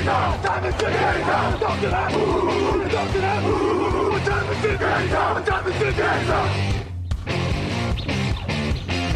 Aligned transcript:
it 0.00 0.06
now? 0.06 0.42
Time 0.42 0.62
to 0.62 0.68
is 0.68 0.74
it 0.74 0.90
is 5.70 5.88
it 5.88 6.00
now? 6.26 6.46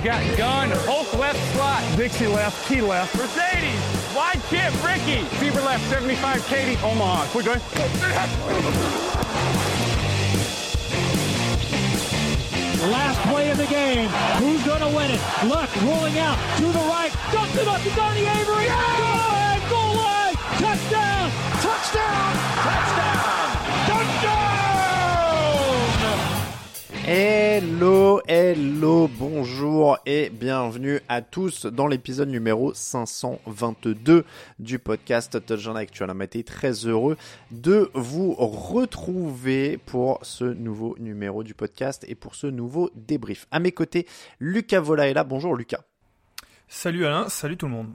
Got 0.05 0.37
gun, 0.37 0.71
Hulk 0.85 1.19
left 1.19 1.39
slot. 1.55 1.83
Dixie 1.97 2.27
left, 2.27 2.69
Key 2.69 2.83
left. 2.83 3.17
Mercedes, 3.17 3.81
wide 4.15 4.41
chip, 4.51 4.73
Ricky. 4.85 5.25
Fever 5.39 5.63
left, 5.63 5.89
75, 5.89 6.47
Katie, 6.47 6.77
Omaha. 6.85 7.27
Quick, 7.29 7.47
going. 7.47 7.61
Last 12.91 13.19
play 13.31 13.51
of 13.51 13.57
the 13.57 13.67
game. 13.67 14.11
Who's 14.37 14.63
going 14.65 14.81
to 14.81 14.89
win 14.95 15.11
it? 15.11 15.21
Luck 15.47 15.71
rolling 15.83 16.19
out 16.19 16.37
to 16.59 16.67
the 16.67 16.85
right. 16.91 17.11
Dumps 17.33 17.57
it 17.57 17.67
up 17.67 17.81
to 17.81 17.91
Donnie 17.97 18.27
Avery. 18.27 18.67
Goal 18.67 19.17
line, 19.17 19.71
goal 19.71 19.95
line. 19.97 20.24
Hello, 27.07 28.23
hello, 28.27 29.09
bonjour 29.09 29.99
et 30.07 30.31
bienvenue 30.31 31.01
à 31.09 31.21
tous 31.21 31.67
dans 31.67 31.87
l'épisode 31.87 32.31
numéro 32.31 32.73
522 32.73 34.25
du 34.59 34.79
podcast 34.79 35.45
Touchdown 35.45 35.77
Actual. 35.77 36.11
On 36.11 36.21
été 36.25 36.43
très 36.45 36.73
heureux 36.87 37.19
de 37.51 37.91
vous 37.93 38.33
retrouver 38.33 39.77
pour 39.77 40.19
ce 40.23 40.45
nouveau 40.45 40.97
numéro 40.99 41.45
du 41.45 41.53
podcast 41.53 42.07
et 42.09 42.15
pour 42.15 42.35
ce 42.35 42.47
nouveau 42.47 42.91
débrief. 42.95 43.47
À 43.51 43.61
mes 43.61 43.73
côtés, 43.73 44.07
Lucas 44.41 44.81
là. 45.13 45.25
Bonjour 45.25 45.55
Lucas. 45.55 45.83
Salut 46.69 47.05
Alain, 47.05 47.29
salut 47.29 47.59
tout 47.59 47.67
le 47.67 47.73
monde. 47.73 47.91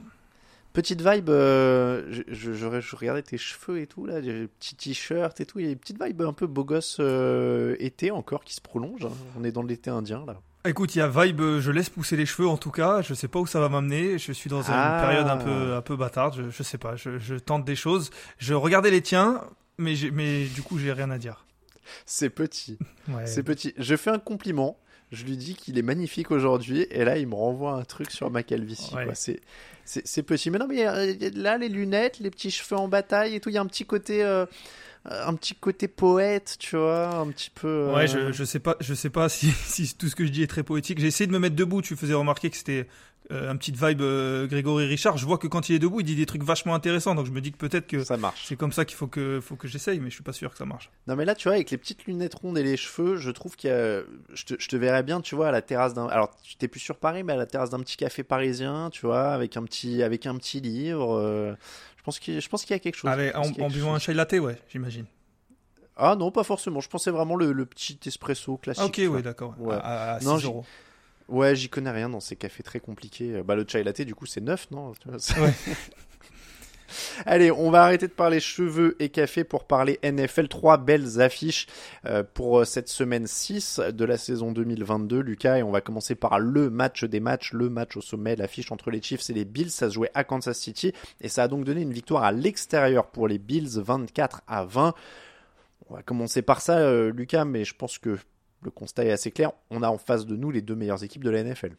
Petite 0.73 1.01
vibe, 1.01 1.29
euh, 1.29 2.05
je, 2.11 2.21
je- 2.27 2.53
je- 2.53 2.79
je 2.81 2.95
regardais 2.95 3.23
tes 3.23 3.37
cheveux 3.39 3.79
et 3.79 3.87
tout, 3.87 4.05
là, 4.05 4.21
des 4.21 4.47
petits 4.47 4.75
t-shirts 4.75 5.41
et 5.41 5.45
tout, 5.45 5.59
il 5.59 5.65
y 5.65 5.67
a 5.67 5.71
une 5.71 5.77
petite 5.77 6.01
vibe 6.01 6.21
un 6.21 6.33
peu 6.33 6.45
beau 6.47 6.63
gosse 6.63 6.97
euh, 6.99 7.75
été 7.79 8.11
encore 8.11 8.43
qui 8.43 8.53
se 8.53 8.61
prolonge. 8.61 9.03
hein. 9.05 9.11
On 9.39 9.43
est 9.43 9.51
dans 9.51 9.63
l'été 9.63 9.89
indien 9.89 10.23
là. 10.27 10.39
Écoute, 10.65 10.93
il 10.95 10.99
y 10.99 11.01
a 11.01 11.07
vibe, 11.07 11.39
euh, 11.41 11.59
je 11.61 11.71
laisse 11.71 11.89
pousser 11.89 12.15
les 12.17 12.25
cheveux 12.25 12.47
en 12.47 12.57
tout 12.57 12.69
cas. 12.69 13.01
Je 13.01 13.13
sais 13.13 13.27
pas 13.29 13.39
où 13.39 13.47
ça 13.47 13.59
va 13.59 13.69
m'amener. 13.69 14.17
Je 14.19 14.31
suis 14.33 14.49
dans 14.49 14.61
une 14.61 14.73
Ah. 14.75 14.99
période 15.01 15.27
un 15.27 15.37
peu, 15.37 15.73
un 15.73 15.81
peu 15.81 15.95
bâtarde. 15.95 16.35
Je, 16.35 16.49
je 16.49 16.63
sais 16.63 16.77
pas. 16.77 16.95
Je, 16.97 17.17
je 17.17 17.35
tente 17.35 17.63
des 17.65 17.77
choses. 17.77 18.09
Je 18.37 18.53
regardais 18.53 18.91
les 18.91 19.01
tiens, 19.01 19.41
mais, 19.77 19.93
mais 20.13 20.45
du 20.45 20.61
coup, 20.61 20.77
j'ai 20.77 20.91
rien 20.91 21.09
à 21.11 21.17
dire. 21.17 21.45
C'est 22.05 22.29
petit. 22.29 22.77
Ouais. 23.07 23.25
C'est 23.25 23.41
petit. 23.41 23.73
Je 23.77 23.95
fais 23.95 24.11
un 24.11 24.19
compliment. 24.19 24.77
Je 25.11 25.23
lui 25.25 25.35
dis 25.37 25.55
qu'il 25.55 25.79
est 25.79 25.81
magnifique 25.81 26.29
aujourd'hui. 26.29 26.85
Et 26.91 27.03
là, 27.05 27.17
il 27.17 27.25
me 27.27 27.33
renvoie 27.35 27.71
un 27.73 27.83
truc 27.83 28.11
sur 28.11 28.29
ma 28.29 28.43
calvitie. 28.43 28.93
Ouais. 28.93 29.07
C'est, 29.15 29.39
c'est, 30.05 30.23
petit. 30.23 30.51
Mais 30.51 30.59
non, 30.59 30.67
mais 30.67 30.85
euh, 30.87 31.13
là, 31.35 31.57
les 31.57 31.69
lunettes, 31.69 32.19
les 32.19 32.29
petits 32.29 32.51
cheveux 32.51 32.79
en 32.79 32.87
bataille 32.87 33.35
et 33.35 33.39
tout, 33.39 33.49
il 33.49 33.53
y 33.53 33.57
a 33.57 33.61
un 33.61 33.65
petit 33.65 33.85
côté, 33.85 34.23
euh, 34.23 34.45
un 35.05 35.33
petit 35.33 35.55
côté 35.55 35.87
poète, 35.87 36.57
tu 36.59 36.75
vois, 36.75 37.15
un 37.15 37.27
petit 37.31 37.49
peu. 37.49 37.67
euh, 37.67 37.95
Ouais, 37.95 38.07
je, 38.07 38.31
je 38.31 38.43
sais 38.43 38.59
pas, 38.59 38.75
je 38.79 38.93
sais 38.93 39.09
pas 39.09 39.29
si, 39.29 39.49
si 39.65 39.95
tout 39.95 40.07
ce 40.07 40.15
que 40.15 40.25
je 40.25 40.31
dis 40.31 40.43
est 40.43 40.47
très 40.47 40.63
poétique. 40.63 40.99
J'ai 40.99 41.07
essayé 41.07 41.27
de 41.27 41.31
me 41.31 41.39
mettre 41.39 41.55
debout. 41.55 41.81
Tu 41.81 41.95
faisais 41.95 42.13
remarquer 42.13 42.49
que 42.49 42.57
c'était 42.57 42.81
euh, 42.81 42.83
un 43.31 43.55
petit 43.57 43.71
vibe 43.71 44.01
euh, 44.01 44.47
Grégory 44.47 44.85
Richard. 44.85 45.17
Je 45.17 45.25
vois 45.25 45.37
que 45.37 45.47
quand 45.47 45.69
il 45.69 45.75
est 45.75 45.79
debout, 45.79 45.99
il 45.99 46.03
dit 46.05 46.15
des 46.15 46.25
trucs 46.25 46.43
vachement 46.43 46.73
intéressants. 46.73 47.13
Donc 47.15 47.25
je 47.27 47.31
me 47.31 47.41
dis 47.41 47.51
que 47.51 47.57
peut-être 47.57 47.85
que 47.87 48.03
Ça 48.03 48.17
marche. 48.17 48.45
c'est 48.45 48.55
comme 48.55 48.71
ça 48.71 48.85
qu'il 48.85 48.97
faut 48.97 49.07
que, 49.07 49.39
faut 49.41 49.55
que 49.55 49.67
j'essaye, 49.67 49.99
mais 49.99 50.09
je 50.09 50.15
suis 50.15 50.23
pas 50.23 50.33
sûr 50.33 50.51
que 50.51 50.57
ça 50.57 50.65
marche. 50.65 50.89
Non, 51.07 51.15
mais 51.15 51.25
là, 51.25 51.35
tu 51.35 51.47
vois, 51.47 51.55
avec 51.55 51.69
les 51.71 51.77
petites 51.77 52.05
lunettes 52.05 52.35
rondes 52.35 52.57
et 52.57 52.63
les 52.63 52.77
cheveux, 52.77 53.17
je 53.17 53.29
trouve 53.31 53.55
qu'il 53.55 53.69
y 53.69 53.73
a. 53.73 54.01
Je 54.33 54.43
te, 54.45 54.53
je 54.57 54.67
te 54.67 54.75
verrais 54.75 55.03
bien, 55.03 55.21
tu 55.21 55.35
vois, 55.35 55.49
à 55.49 55.51
la 55.51 55.61
terrasse 55.61 55.93
d'un. 55.93 56.07
Alors, 56.07 56.31
t'es 56.57 56.67
plus 56.67 56.79
sur 56.79 56.97
Paris, 56.97 57.23
mais 57.23 57.33
à 57.33 57.37
la 57.37 57.45
terrasse 57.45 57.69
d'un 57.69 57.79
petit 57.81 57.97
café 57.97 58.23
parisien, 58.23 58.89
tu 58.91 59.05
vois, 59.05 59.29
avec 59.33 59.57
un 59.57 59.63
petit, 59.63 60.01
avec 60.03 60.25
un 60.25 60.35
petit 60.35 60.59
livre. 60.61 61.15
euh, 61.15 61.53
Je 61.97 62.03
pense 62.03 62.17
qu'il, 62.19 62.33
y 62.35 62.73
a 62.73 62.79
quelque 62.79 62.95
chose. 62.95 63.11
Avec, 63.11 63.33
pense 63.33 63.47
en, 63.59 63.63
en 63.63 63.67
buvant 63.69 63.93
un 63.93 63.99
chai 63.99 64.13
latte, 64.13 64.33
ouais, 64.33 64.57
j'imagine. 64.71 65.05
Ah 66.01 66.15
non, 66.17 66.31
pas 66.31 66.43
forcément. 66.43 66.79
Je 66.79 66.87
pensais 66.89 67.11
vraiment 67.11 67.35
le, 67.35 67.51
le 67.51 67.65
petit 67.65 67.99
espresso 68.05 68.57
classique. 68.57 68.81
Ah, 68.83 68.87
ok, 68.87 68.93
tu 68.93 69.07
oui, 69.07 69.21
d'accord. 69.21 69.53
Ouais. 69.59 69.75
À, 69.81 70.13
à 70.15 70.19
Non, 70.21 70.35
6 70.37 70.41
j'y- 70.41 70.47
euros. 70.47 70.65
Ouais, 71.29 71.55
j'y 71.55 71.69
connais 71.69 71.91
rien 71.91 72.09
dans 72.09 72.19
ces 72.19 72.35
cafés 72.35 72.63
très 72.63 72.79
compliqués. 72.79 73.41
Bah, 73.43 73.55
le 73.55 73.65
chai 73.67 73.83
latte, 73.83 74.01
du 74.01 74.15
coup, 74.15 74.25
c'est 74.25 74.41
neuf, 74.41 74.69
non? 74.71 74.93
Ouais. 75.07 75.53
Allez, 77.25 77.51
on 77.51 77.69
va 77.71 77.83
arrêter 77.83 78.07
de 78.07 78.13
parler 78.13 78.39
cheveux 78.39 78.95
et 78.99 79.09
café 79.09 79.43
pour 79.43 79.65
parler 79.65 79.99
NFL. 80.03 80.47
Trois 80.47 80.77
belles 80.77 81.21
affiches 81.21 81.67
euh, 82.05 82.23
pour 82.33 82.59
euh, 82.59 82.65
cette 82.65 82.89
semaine 82.89 83.27
6 83.27 83.81
de 83.91 84.05
la 84.05 84.17
saison 84.17 84.51
2022, 84.51 85.19
Lucas. 85.19 85.57
Et 85.57 85.63
on 85.63 85.71
va 85.71 85.81
commencer 85.81 86.15
par 86.15 86.39
le 86.39 86.69
match 86.69 87.03
des 87.03 87.19
matchs, 87.19 87.53
le 87.53 87.69
match 87.69 87.97
au 87.97 88.01
sommet, 88.01 88.35
l'affiche 88.35 88.71
entre 88.71 88.91
les 88.91 89.01
Chiefs 89.01 89.29
et 89.29 89.33
les 89.33 89.45
Bills. 89.45 89.71
Ça 89.71 89.89
se 89.89 89.95
jouait 89.95 90.11
à 90.13 90.23
Kansas 90.23 90.57
City 90.57 90.93
et 91.21 91.29
ça 91.29 91.43
a 91.43 91.47
donc 91.47 91.65
donné 91.65 91.81
une 91.81 91.93
victoire 91.93 92.23
à 92.23 92.31
l'extérieur 92.31 93.07
pour 93.07 93.27
les 93.27 93.37
Bills, 93.37 93.79
24 93.79 94.41
à 94.47 94.63
20. 94.65 94.93
On 95.89 95.95
va 95.95 96.03
commencer 96.03 96.41
par 96.41 96.61
ça, 96.61 96.77
euh, 96.79 97.11
Lucas, 97.11 97.45
mais 97.45 97.65
je 97.65 97.75
pense 97.75 97.97
que 97.97 98.17
le 98.61 98.71
constat 98.71 99.05
est 99.05 99.11
assez 99.11 99.31
clair. 99.31 99.51
On 99.69 99.83
a 99.83 99.89
en 99.89 99.97
face 99.97 100.25
de 100.25 100.35
nous 100.35 100.51
les 100.51 100.61
deux 100.61 100.75
meilleures 100.75 101.03
équipes 101.03 101.23
de 101.23 101.29
la 101.29 101.43
NFL. 101.43 101.75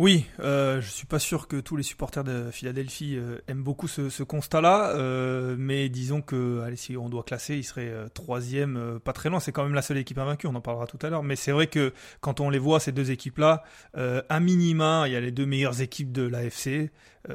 Oui, 0.00 0.24
euh, 0.40 0.80
je 0.80 0.88
suis 0.88 1.04
pas 1.04 1.18
sûr 1.18 1.46
que 1.46 1.60
tous 1.60 1.76
les 1.76 1.82
supporters 1.82 2.24
de 2.24 2.50
Philadelphie 2.50 3.16
euh, 3.18 3.36
aiment 3.48 3.62
beaucoup 3.62 3.86
ce, 3.86 4.22
constat-là, 4.22 4.92
euh, 4.96 5.56
mais 5.58 5.90
disons 5.90 6.22
que, 6.22 6.62
allez, 6.62 6.76
si 6.76 6.96
on 6.96 7.10
doit 7.10 7.22
classer, 7.22 7.56
il 7.56 7.64
serait 7.64 7.90
euh, 7.90 8.08
troisième, 8.08 8.98
pas 9.04 9.12
très 9.12 9.28
loin. 9.28 9.40
C'est 9.40 9.52
quand 9.52 9.62
même 9.62 9.74
la 9.74 9.82
seule 9.82 9.98
équipe 9.98 10.16
invaincue, 10.16 10.46
on 10.46 10.54
en 10.54 10.62
parlera 10.62 10.86
tout 10.86 10.98
à 11.02 11.10
l'heure. 11.10 11.22
Mais 11.22 11.36
c'est 11.36 11.52
vrai 11.52 11.66
que 11.66 11.92
quand 12.22 12.40
on 12.40 12.48
les 12.48 12.58
voit 12.58 12.80
ces 12.80 12.92
deux 12.92 13.10
équipes-là, 13.10 13.62
à 13.92 14.40
minima, 14.40 15.04
il 15.06 15.12
y 15.12 15.16
a 15.16 15.20
les 15.20 15.32
deux 15.32 15.44
meilleures 15.44 15.82
équipes 15.82 16.12
de 16.12 16.22
l'AFC, 16.22 16.90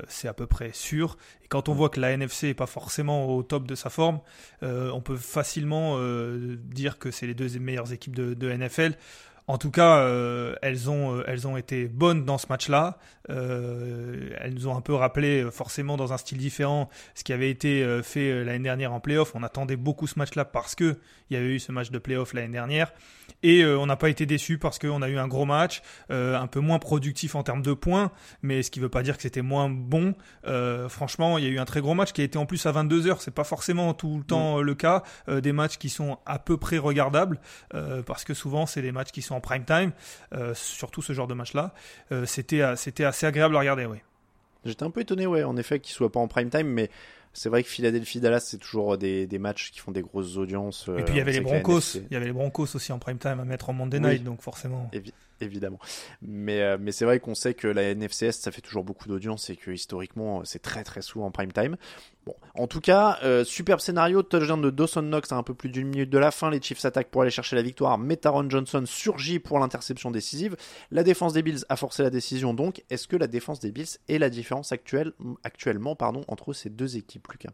c'est 0.07 0.28
à 0.28 0.34
peu 0.34 0.48
près 0.48 0.72
sûr. 0.74 1.18
Et 1.44 1.48
quand 1.48 1.69
on 1.69 1.75
voit 1.75 1.90
que 1.90 2.00
la 2.00 2.13
NFC 2.13 2.48
est 2.48 2.54
pas 2.56 2.66
forcément 2.66 3.28
au 3.30 3.44
top 3.44 3.68
de 3.68 3.75
sa 3.75 3.92
forme, 3.92 4.22
on 4.63 5.01
peut 5.01 5.18
facilement 5.18 6.00
dire 6.57 6.98
que 6.98 7.12
c'est 7.12 7.28
les 7.28 7.36
deux 7.36 7.60
meilleures 7.60 7.94
équipes 7.94 8.16
de 8.16 8.51
NFL. 8.51 8.95
En 9.47 9.59
tout 9.59 9.69
cas, 9.69 10.00
euh, 10.00 10.56
elles, 10.63 10.89
ont, 10.89 11.18
euh, 11.18 11.24
elles 11.27 11.47
ont 11.47 11.56
été 11.56 11.88
bonnes 11.88 12.25
dans 12.25 12.39
ce 12.39 12.47
match-là. 12.50 12.97
Euh, 13.30 14.31
elles 14.39 14.53
nous 14.56 14.68
ont 14.68 14.75
un 14.75 14.81
peu 14.81 14.94
rappelé, 14.94 15.47
forcément 15.51 15.97
dans 15.97 16.13
un 16.13 16.18
style 16.18 16.39
différent, 16.39 16.89
ce 17.13 17.24
qui 17.24 17.31
avait 17.31 17.50
été 17.50 17.86
fait 18.03 18.44
l'année 18.44 18.63
dernière 18.63 18.94
en 18.94 19.00
playoff. 19.00 19.33
On 19.36 19.44
attendait 19.44 19.75
beaucoup 19.75 20.07
ce 20.07 20.18
match-là 20.18 20.45
parce 20.45 20.75
que 20.75 20.97
il 21.30 21.36
y 21.36 21.38
avait 21.38 21.56
eu 21.56 21.59
ce 21.59 21.71
match 21.71 21.89
de 21.89 21.97
playoff 21.97 22.33
l'année 22.33 22.53
dernière. 22.53 22.92
Et 23.42 23.63
euh, 23.63 23.80
on 23.80 23.88
n'a 23.88 23.95
pas 23.95 24.09
été 24.09 24.27
déçus 24.27 24.59
parce 24.59 24.77
qu'on 24.77 25.01
a 25.01 25.09
eu 25.09 25.18
un 25.18 25.27
gros 25.27 25.45
match, 25.45 25.81
un 26.09 26.47
peu 26.47 26.59
moins 26.59 26.80
productif 26.80 27.36
en 27.36 27.44
termes 27.44 27.62
de 27.62 27.74
points, 27.74 28.12
mais 28.42 28.63
ce 28.63 28.71
qui 28.71 28.80
ne 28.80 28.86
veut 28.86 28.89
pas 28.89 29.03
dire 29.03 29.15
que 29.18 29.24
c'était 29.24 29.42
moins 29.42 29.69
bon. 29.69 30.15
Franchement, 30.88 31.38
il 31.38 31.44
y 31.44 31.47
a 31.47 31.51
eu 31.51 31.59
un 31.59 31.65
très 31.65 31.81
gros 31.81 31.94
match 31.94 32.12
qui 32.13 32.21
a 32.21 32.24
été 32.24 32.38
en 32.38 32.45
plus 32.45 32.65
à 32.65 32.71
22 32.71 33.07
heures. 33.07 33.21
C'est 33.21 33.33
pas 33.33 33.44
forcément 33.44 33.94
tout 33.94 34.18
le 34.18 34.24
temps 34.24 34.62
le 34.62 34.75
cas. 34.75 35.03
Des 35.27 35.51
matchs 35.51 35.77
qui 35.77 35.89
sont 35.89 36.18
à 36.25 36.39
peu 36.39 36.57
près 36.57 36.77
regardables 36.77 37.39
parce 38.06 38.24
que 38.24 38.33
souvent 38.33 38.65
c'est 38.65 38.81
des 38.81 38.92
matchs 38.92 39.12
qui 39.12 39.21
sont 39.21 39.35
soit 39.36 39.38
en 39.38 39.42
prime 39.42 39.66
time, 39.66 39.92
surtout 40.54 41.02
ce 41.02 41.14
genre 41.14 41.28
de 41.28 41.34
match-là, 41.34 41.74
c'était 42.26 42.64
c'était 42.76 43.06
assez 43.06 43.26
agréable 43.26 43.56
à 43.56 43.60
regarder, 43.60 43.86
oui. 43.86 43.98
J'étais 44.66 44.84
un 44.84 44.90
peu 44.90 45.02
étonné, 45.02 45.28
ouais, 45.28 45.44
en 45.44 45.58
effet, 45.58 45.80
qu'il 45.80 45.94
soit 45.94 46.12
pas 46.12 46.20
en 46.20 46.28
prime 46.28 46.50
time, 46.50 46.68
mais 46.68 46.90
c'est 47.34 47.50
vrai 47.50 47.62
que 47.62 47.70
Philadelphie-Dallas, 47.70 48.40
c'est 48.40 48.58
toujours 48.58 48.98
des, 48.98 49.28
des, 49.28 49.38
matchs 49.38 49.72
qui 49.72 49.80
font 49.80 49.92
des 49.92 50.02
grosses 50.02 50.38
audiences. 50.38 50.90
Et 50.98 51.04
puis 51.04 51.16
il 51.16 51.18
y 51.18 51.22
avait 51.22 51.34
les 51.34 51.42
Broncos, 51.42 51.96
il 51.96 52.14
y 52.14 52.16
avait 52.16 52.28
les 52.28 52.32
Broncos 52.34 52.76
aussi 52.76 52.92
en 52.92 52.98
prime 52.98 53.18
time 53.18 53.40
à 53.40 53.46
mettre 53.46 53.70
en 53.70 53.74
Monday 53.74 54.00
Night, 54.00 54.24
donc 54.24 54.42
forcément 54.42 54.90
évidemment. 55.42 55.80
Mais, 56.22 56.62
euh, 56.62 56.78
mais 56.80 56.92
c'est 56.92 57.06
vrai 57.06 57.20
qu'on 57.20 57.36
sait 57.36 57.54
que 57.54 57.68
la 57.68 57.94
NFCS, 57.94 58.32
ça 58.32 58.52
fait 58.52 58.62
toujours 58.62 58.84
beaucoup 58.84 59.08
d'audience 59.08 59.50
et 59.50 59.56
que 59.56 59.72
historiquement, 59.72 60.44
c'est 60.46 60.62
très 60.62 60.84
très 60.84 61.02
souvent 61.02 61.28
en 61.28 61.32
prime 61.32 61.52
time. 61.52 61.78
Bon, 62.26 62.36
en 62.56 62.66
tout 62.66 62.82
cas, 62.82 63.20
euh, 63.24 63.44
superbe 63.44 63.80
scénario, 63.80 64.24
touchdown 64.24 64.60
de 64.60 64.72
Dawson 64.72 65.04
Knox 65.04 65.32
à 65.32 65.36
un 65.36 65.44
peu 65.44 65.54
plus 65.54 65.70
d'une 65.70 65.88
minute 65.88 66.10
de 66.10 66.18
la 66.18 66.32
fin. 66.32 66.50
Les 66.50 66.62
Chiefs 66.62 66.84
attaquent 66.84 67.12
pour 67.12 67.22
aller 67.22 67.32
chercher 67.32 67.56
la 67.56 67.62
victoire. 67.62 67.98
Metaron 67.98 68.50
Johnson 68.50 68.84
surgit 68.86 69.40
pour 69.40 69.60
l'interception 69.60 70.10
décisive. 70.10 70.56
La 70.90 71.04
défense 71.04 71.34
des 71.34 71.44
Bills 71.44 71.66
a 71.70 71.76
forcé 71.76 72.02
la 72.02 72.10
décision 72.10 72.54
donc. 72.54 72.84
Est-ce 72.90 73.08
que 73.08 73.16
la 73.16 73.28
défense 73.28 73.60
des 73.60 73.72
Bills 73.72 74.00
est 74.08 74.18
la 74.18 74.30
différence 74.30 74.72
actuelle, 74.72 75.14
actuellement 75.44 75.96
pardon, 75.96 76.24
entre 76.28 76.54
ces 76.54 76.70
deux 76.70 76.98
équipes, 76.98 77.28
Lucas? 77.31 77.52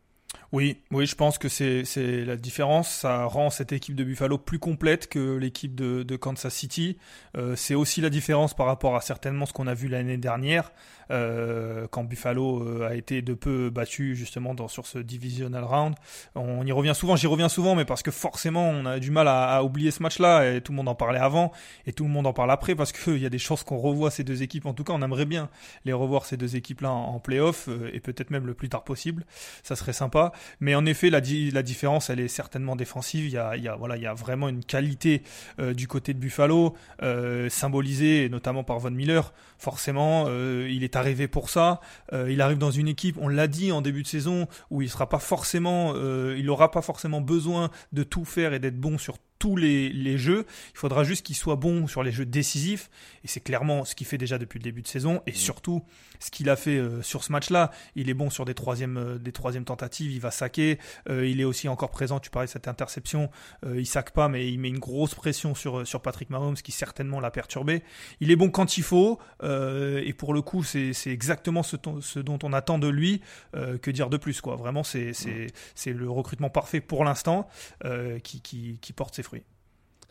Oui, 0.51 0.81
oui, 0.92 1.06
je 1.06 1.16
pense 1.16 1.38
que 1.38 1.48
c'est 1.48 2.25
la 2.25 2.36
différence. 2.36 2.89
Ça 2.89 3.24
rend 3.24 3.50
cette 3.50 3.72
équipe 3.72 3.95
de 3.95 4.04
Buffalo 4.04 4.38
plus 4.38 4.60
complète 4.60 5.07
que 5.07 5.38
l'équipe 5.38 5.75
de, 5.75 6.16
Kansas 6.18 6.54
City. 6.54 6.98
Euh, 7.38 7.56
c'est 7.56 7.74
aussi 7.74 8.01
la 8.01 8.10
différence 8.10 8.54
par 8.54 8.66
rapport 8.66 8.98
à 8.98 9.01
certainement 9.01 9.45
ce 9.45 9.54
qu'on 9.54 9.68
a 9.68 9.74
vu 9.74 9.88
l'année 9.88 10.18
dernière. 10.18 10.72
Euh, 11.12 11.88
quand 11.92 12.06
Buffalo 12.06 12.63
euh, 12.63 12.88
a 12.88 12.95
été 12.95 13.22
de 13.22 13.33
peu 13.33 13.69
battu 13.69 14.16
justement 14.16 14.54
dans, 14.54 14.69
sur 14.69 14.88
ce 14.88 14.98
divisional 14.98 15.63
round. 15.63 15.95
On 16.36 16.66
y 16.66 16.72
revient 16.72 16.94
souvent, 16.95 17.18
j'y 17.18 17.27
reviens 17.27 17.50
souvent, 17.50 17.75
mais 17.75 17.84
parce 17.84 18.01
que 18.01 18.12
forcément 18.12 18.69
on 18.69 18.86
a 18.86 19.00
du 19.00 19.12
mal 19.12 19.27
à, 19.27 19.62
oublier 19.63 19.92
ce 19.92 20.01
match-là 20.01 20.56
et 20.56 20.62
tout 20.62 20.72
le 20.72 20.77
monde 20.77 20.88
en 20.88 20.95
parlait 20.95 21.19
avant 21.19 21.51
et 21.86 21.92
tout 21.92 22.06
le 22.06 22.10
monde 22.10 22.27
en 22.27 22.34
parle 22.34 22.51
après 22.51 22.75
parce 22.75 22.94
qu'il 22.94 23.18
y 23.18 23.25
a 23.25 23.30
des 23.30 23.39
chances 23.39 23.63
qu'on 23.63 23.77
revoie 23.77 24.10
ces 24.10 24.24
deux 24.24 24.42
équipes. 24.42 24.66
En 24.66 24.74
tout 24.74 24.86
cas, 24.86 24.94
on 24.94 25.01
aimerait 25.01 25.25
bien 25.25 25.50
les 25.84 25.94
revoir 25.94 26.25
ces 26.25 26.38
deux 26.38 26.56
équipes-là 26.56 26.92
en, 26.92 27.19
playoff 27.19 27.68
euh, 27.68 27.89
et 27.94 28.00
peut-être 28.00 28.31
même 28.31 28.48
le 28.48 28.54
plus 28.54 28.69
tard 28.69 28.84
possible. 28.84 29.25
Ça 29.63 29.75
serait 29.75 29.94
sympa. 29.94 30.20
Mais 30.59 30.75
en 30.75 30.85
effet, 30.85 31.09
la, 31.09 31.21
différence, 31.21 32.09
elle 32.09 32.19
est 32.19 32.27
certainement 32.27 32.75
défensive. 32.75 33.25
Il 33.25 33.31
y 33.31 33.38
a, 33.38 33.75
voilà, 33.75 33.97
il 33.97 34.03
y 34.03 34.07
a 34.07 34.13
vraiment 34.13 34.50
une 34.50 34.63
qualité 34.63 35.23
du 35.59 35.88
côté 35.88 36.13
de 36.13 36.19
Buffalo, 36.19 36.75
symbolisée 37.50 38.29
notamment 38.29 38.63
par 38.63 38.79
Von 38.79 38.91
Miller. 38.91 39.33
Forcément, 39.57 40.27
il 40.27 40.83
est 40.83 40.95
arrivé 40.95 41.27
pour 41.27 41.50
ça. 41.50 41.81
Euh, 42.13 42.31
il 42.31 42.41
arrive 42.41 42.57
dans 42.57 42.71
une 42.71 42.88
équipe, 42.88 43.18
on 43.19 43.27
l'a 43.27 43.47
dit 43.47 43.71
en 43.71 43.81
début 43.81 44.03
de 44.03 44.07
saison, 44.07 44.47
où 44.69 44.81
il 44.81 44.89
sera 44.89 45.07
pas 45.09 45.19
forcément, 45.19 45.94
euh, 45.95 46.35
il 46.38 46.50
aura 46.50 46.71
pas 46.71 46.81
forcément 46.81 47.21
besoin 47.21 47.69
de 47.91 48.03
tout 48.03 48.25
faire 48.25 48.53
et 48.53 48.59
d'être 48.59 48.79
bon 48.79 48.97
sur 48.97 49.17
tous 49.41 49.55
les, 49.55 49.89
les 49.89 50.19
jeux. 50.19 50.45
Il 50.73 50.77
faudra 50.77 51.03
juste 51.03 51.25
qu'il 51.25 51.35
soit 51.35 51.55
bon 51.55 51.88
sur 51.88 52.03
les 52.03 52.11
jeux 52.11 52.27
décisifs. 52.27 52.91
Et 53.23 53.27
c'est 53.27 53.39
clairement 53.39 53.85
ce 53.85 53.95
qu'il 53.95 54.05
fait 54.05 54.19
déjà 54.19 54.38
depuis 54.38 54.59
le 54.59 54.63
début 54.63 54.83
de 54.83 54.88
saison. 54.88 55.23
Et 55.25 55.31
mmh. 55.31 55.35
surtout, 55.35 55.83
ce 56.19 56.29
qu'il 56.29 56.49
a 56.49 56.55
fait 56.55 56.77
euh, 56.77 57.01
sur 57.01 57.23
ce 57.23 57.31
match-là. 57.31 57.71
Il 57.95 58.09
est 58.09 58.13
bon 58.13 58.29
sur 58.29 58.45
des 58.45 58.53
troisièmes, 58.53 58.97
euh, 58.97 59.17
des 59.17 59.31
troisièmes 59.31 59.65
tentatives. 59.65 60.11
Il 60.11 60.21
va 60.21 60.29
saquer. 60.29 60.77
Euh, 61.09 61.27
il 61.27 61.41
est 61.41 61.43
aussi 61.43 61.67
encore 61.67 61.89
présent. 61.89 62.19
Tu 62.19 62.29
parlais 62.29 62.45
de 62.45 62.51
cette 62.51 62.67
interception. 62.67 63.29
il 63.65 63.88
saque 63.88 64.11
pas, 64.11 64.27
mais 64.27 64.47
il 64.47 64.59
met 64.59 64.69
une 64.69 64.79
grosse 64.79 65.15
pression 65.15 65.55
sur, 65.55 65.85
sur 65.88 66.01
Patrick 66.01 66.29
Mahomes 66.29 66.55
qui 66.55 66.71
certainement 66.71 67.19
l'a 67.19 67.31
perturbé. 67.31 67.81
Il 68.19 68.29
est 68.29 68.35
bon 68.35 68.51
quand 68.51 68.77
il 68.77 68.83
faut. 68.83 69.19
et 69.43 70.13
pour 70.13 70.35
le 70.35 70.41
coup, 70.41 70.63
c'est 70.63 70.93
exactement 71.07 71.63
ce, 71.63 71.77
ce, 72.01 72.19
dont 72.19 72.38
on 72.43 72.53
attend 72.53 72.77
de 72.77 72.88
lui. 72.88 73.21
que 73.53 73.89
dire 73.89 74.09
de 74.09 74.17
plus, 74.17 74.41
quoi. 74.41 74.55
Vraiment, 74.55 74.83
c'est 74.83 75.11
mmh. 75.11 75.89
le 75.89 76.09
recrutement 76.09 76.49
parfait 76.49 76.81
pour 76.81 77.03
l'instant 77.03 77.47
qui, 78.23 78.41
qui, 78.41 78.77
qui 78.79 78.93
porte 78.93 79.15
ses 79.15 79.23
fruits. 79.23 79.31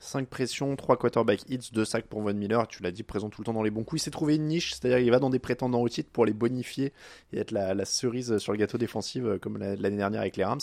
5 0.00 0.28
pressions, 0.28 0.74
3 0.76 0.96
quarterback 0.96 1.42
hits, 1.50 1.70
2 1.72 1.84
sacs 1.84 2.06
pour 2.06 2.22
Von 2.22 2.32
Miller. 2.32 2.66
Tu 2.66 2.82
l'as 2.82 2.90
dit, 2.90 3.02
présent 3.02 3.28
tout 3.28 3.42
le 3.42 3.44
temps 3.44 3.52
dans 3.52 3.62
les 3.62 3.70
bons 3.70 3.84
coups. 3.84 4.00
Il 4.00 4.04
s'est 4.04 4.10
trouvé 4.10 4.36
une 4.36 4.46
niche, 4.46 4.72
c'est-à-dire 4.72 4.98
il 4.98 5.10
va 5.10 5.18
dans 5.18 5.28
des 5.28 5.38
prétendants 5.38 5.82
au 5.82 5.88
titre 5.90 6.08
pour 6.10 6.24
les 6.24 6.32
bonifier 6.32 6.94
et 7.34 7.38
être 7.38 7.50
la, 7.50 7.84
cerise 7.84 8.38
sur 8.38 8.52
le 8.52 8.58
gâteau 8.58 8.78
défensif 8.78 9.22
euh, 9.24 9.38
comme 9.38 9.58
l'année 9.58 9.96
dernière 9.98 10.22
avec 10.22 10.38
les 10.38 10.44
Rams. 10.44 10.60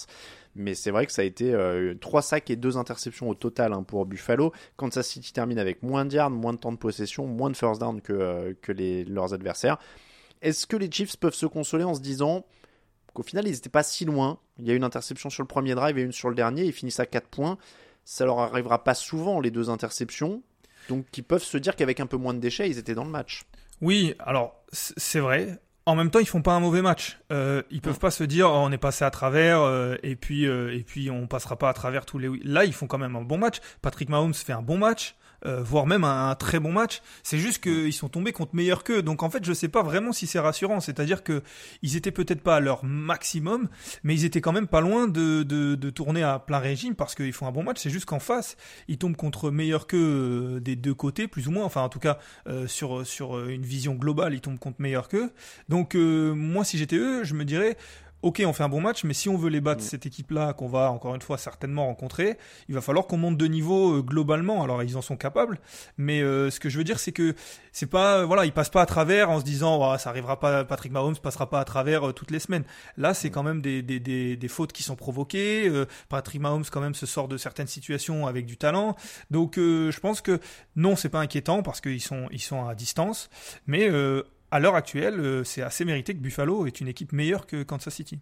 Mais 0.56 0.74
c'est 0.74 0.90
vrai 0.90 1.06
que 1.06 1.12
ça 1.12 1.22
a 1.22 1.26
été 1.26 1.52
3 1.52 2.20
euh, 2.20 2.24
sacs 2.24 2.50
et 2.50 2.56
2 2.56 2.78
interceptions 2.78 3.30
au 3.30 3.36
total 3.36 3.74
hein, 3.74 3.84
pour 3.84 4.08
Buffalo. 4.08 4.52
Kansas 4.76 5.08
City 5.08 5.32
termine 5.32 5.60
avec 5.60 5.84
moins 5.84 6.04
de 6.04 6.16
yards, 6.16 6.32
moins 6.32 6.54
de 6.54 6.58
temps 6.58 6.72
de 6.72 6.78
possession, 6.78 7.28
moins 7.28 7.52
de 7.52 7.56
first 7.56 7.80
down 7.80 8.02
que, 8.02 8.14
euh, 8.14 8.54
que 8.64 8.72
les, 8.72 9.06
leurs 9.06 9.36
adversaires. 9.36 9.78
Est-ce 10.42 10.66
que 10.66 10.78
les 10.78 10.90
Chiefs 10.92 11.16
peuvent 11.16 11.36
se 11.36 11.46
consoler 11.46 11.84
en 11.84 11.94
se 11.94 12.02
disant 12.02 12.44
qu'au 13.14 13.24
final 13.24 13.48
ils 13.48 13.52
n'étaient 13.52 13.70
pas 13.70 13.84
si 13.84 14.04
loin? 14.04 14.40
Il 14.58 14.66
y 14.66 14.72
a 14.72 14.74
une 14.74 14.84
interception 14.84 15.30
sur 15.30 15.44
le 15.44 15.48
premier 15.48 15.76
drive 15.76 16.00
et 16.00 16.02
une 16.02 16.12
sur 16.12 16.30
le 16.30 16.36
dernier, 16.36 16.64
ils 16.64 16.74
finissent 16.74 17.00
à 17.00 17.06
4 17.06 17.28
points 17.28 17.60
ça 18.08 18.24
leur 18.24 18.40
arrivera 18.40 18.86
pas 18.86 18.94
souvent 18.94 19.42
les 19.42 19.52
deux 19.52 19.70
interceptions, 19.70 20.42
donc 20.88 21.06
ils 21.18 21.26
peuvent 21.26 21.44
se 21.44 21.58
dire 21.58 21.76
qu'avec 21.76 22.00
un 22.00 22.06
peu 22.06 22.16
moins 22.16 22.34
de 22.34 22.40
déchets, 22.40 22.70
ils 22.70 22.78
étaient 22.78 22.96
dans 22.96 23.04
le 23.04 23.10
match. 23.10 23.44
Oui, 23.82 24.16
alors 24.20 24.64
c'est 24.72 25.20
vrai. 25.20 25.60
En 25.86 25.94
même 25.94 26.10
temps, 26.10 26.20
ils 26.20 26.28
font 26.28 26.42
pas 26.42 26.54
un 26.54 26.62
mauvais 26.62 26.82
match. 26.82 27.20
Euh, 27.34 27.64
ils 27.70 27.82
peuvent 27.82 28.00
pas 28.00 28.10
se 28.10 28.24
dire 28.24 28.50
oh, 28.50 28.56
on 28.56 28.72
est 28.72 28.78
passé 28.78 29.04
à 29.04 29.12
travers 29.12 29.62
euh, 29.62 29.96
et 30.04 30.16
puis 30.16 30.48
euh, 30.48 30.74
et 30.74 30.84
puis 30.84 31.12
on 31.12 31.28
passera 31.28 31.58
pas 31.58 31.68
à 31.68 31.74
travers 31.74 32.06
tous 32.06 32.18
les. 32.18 32.30
Là, 32.46 32.64
ils 32.64 32.74
font 32.74 32.88
quand 32.88 32.98
même 32.98 33.18
un 33.18 33.22
bon 33.22 33.38
match. 33.38 33.58
Patrick 33.82 34.08
Mahomes 34.08 34.34
fait 34.34 34.54
un 34.54 34.62
bon 34.62 34.78
match. 34.78 35.16
Euh, 35.46 35.62
voire 35.62 35.86
même 35.86 36.04
un, 36.04 36.34
très 36.36 36.60
bon 36.60 36.72
match. 36.72 37.02
C'est 37.24 37.38
juste 37.38 37.62
qu'ils 37.62 37.94
sont 37.94 38.10
tombés 38.10 38.32
contre 38.32 38.56
meilleurs 38.56 38.84
qu'eux. 38.84 39.02
Donc 39.02 39.24
en 39.24 39.30
fait, 39.30 39.46
je 39.46 39.54
sais 39.54 39.68
pas 39.68 39.84
vraiment 39.84 40.12
si 40.12 40.26
c'est 40.28 40.40
rassurant. 40.40 40.80
C'est-à-dire 40.80 41.24
que 41.24 41.44
ils 41.84 41.96
étaient 41.96 42.12
peut-être 42.12 42.42
pas 42.42 42.56
à 42.56 42.60
leur 42.60 42.84
maximum, 42.84 43.70
mais 44.04 44.16
ils 44.16 44.26
étaient 44.26 44.42
quand 44.42 44.52
même 44.52 44.68
pas 44.68 44.82
loin 44.82 45.08
de, 45.08 45.44
de, 45.44 45.76
de 45.76 45.90
tourner 45.90 46.24
à 46.24 46.40
plein 46.40 46.60
régime 46.60 46.96
parce 46.96 47.14
qu'ils 47.14 47.34
font 47.34 47.48
un 47.48 47.52
bon 47.52 47.64
match. 47.64 47.78
C'est 47.80 47.90
juste 47.90 48.06
qu'en 48.06 48.20
face, 48.20 48.58
ils 48.88 48.98
tombent 48.98 49.16
contre 49.16 49.52
meilleurs 49.52 49.88
qu'eux 49.88 49.98
euh, 49.98 50.60
des 50.60 50.76
deux 50.76 50.94
côtés, 50.96 51.28
plus 51.28 51.48
ou 51.48 51.52
moins. 51.52 51.66
Enfin, 51.66 51.82
en 51.82 51.90
tout 51.90 52.00
cas, 52.00 52.18
euh, 52.48 52.68
sur, 52.68 53.06
sur 53.06 53.48
une 53.48 53.64
vision 53.64 53.94
globale, 53.94 54.34
ils 54.34 54.42
tombent 54.42 54.60
contre 54.60 54.82
meilleurs 54.82 55.08
qu'eux. 55.08 55.32
Donc 55.70 55.96
moi, 55.96 56.64
si 56.64 56.78
j'étais 56.78 56.98
eux, 56.98 57.24
je 57.24 57.34
me 57.34 57.46
dirais 57.46 57.78
ok, 58.22 58.42
on 58.46 58.54
fait 58.54 58.64
un 58.64 58.70
bon 58.70 58.82
match, 58.82 59.04
mais 59.04 59.14
si 59.14 59.30
on 59.30 59.38
veut 59.38 59.50
les 59.50 59.62
battre, 59.62 59.82
mm. 59.82 59.86
cette 59.86 60.06
équipe-là, 60.06 60.54
qu'on 60.54 60.68
va 60.68 60.92
encore 60.92 61.16
une 61.16 61.22
fois 61.22 61.38
certainement 61.38 61.86
rencontrer, 61.86 62.38
il 62.68 62.76
va 62.76 62.82
falloir 62.82 63.08
qu'on 63.08 63.18
monte 63.18 63.38
de 63.38 63.46
niveau 63.48 63.98
euh, 63.98 64.02
globalement. 64.02 64.64
Alors 64.64 64.82
ils 64.84 64.98
en 64.98 65.02
sont 65.02 65.18
capables, 65.18 65.60
mais 65.98 66.22
euh, 66.22 66.50
ce 66.50 66.60
que 66.60 66.70
je 66.70 66.78
veux 66.78 66.84
dire, 66.84 67.00
c'est 67.00 67.12
que 67.12 67.36
c'est 67.72 67.86
pas, 67.86 68.26
voilà, 68.26 68.46
ils 68.46 68.52
passent 68.52 68.70
pas 68.70 68.82
à 68.82 68.86
travers 68.86 69.30
en 69.30 69.40
se 69.40 69.46
disant, 69.46 69.80
oh, 69.80 69.98
ça 69.98 70.10
arrivera 70.10 70.40
pas, 70.40 70.66
Patrick 70.66 70.92
Mahomes 70.92 71.18
passera 71.18 71.50
pas 71.50 71.60
à 71.60 71.66
travers 71.66 72.10
euh, 72.10 72.14
toutes 72.14 72.32
les 72.32 72.40
semaines. 72.40 72.64
Là, 72.98 73.14
c'est 73.14 73.30
mm. 73.30 73.32
quand 73.32 73.44
même 73.44 73.62
des, 73.62 73.82
des, 73.82 74.00
des, 74.00 74.36
des, 74.36 74.48
fautes 74.48 74.74
qui 74.74 74.84
sont 74.84 74.96
provoquées. 74.96 75.72
Patrick 76.10 76.42
Mahomes 76.42 76.64
quand 76.72 76.82
même 76.82 76.96
se 76.96 77.06
sort 77.06 77.28
de 77.28 77.38
certaines 77.38 77.68
situations 77.68 78.28
avec 78.28 78.46
du 78.46 78.58
talent. 78.58 78.96
Donc 79.30 79.56
je 79.58 80.00
pense 80.00 80.22
que 80.22 80.40
non, 80.76 80.96
c'est 80.96 81.10
pas 81.10 81.20
inquiétant 81.20 81.64
parce 81.64 81.82
qu'ils 81.82 82.02
sont 82.02 82.28
ils 82.32 82.42
sont 82.42 82.68
à 82.68 82.76
distance, 82.76 83.30
mais 83.68 83.90
à 84.52 84.60
l'heure 84.60 84.76
actuelle, 84.76 85.20
euh, 85.20 85.44
c'est 85.44 85.62
assez 85.62 85.86
mérité 85.86 86.14
que 86.14 86.20
Buffalo 86.20 86.66
est 86.68 86.80
une 86.80 86.88
équipe 86.88 87.14
meilleure 87.14 87.46
que 87.48 87.64
Kansas 87.64 87.94
City. 87.94 88.20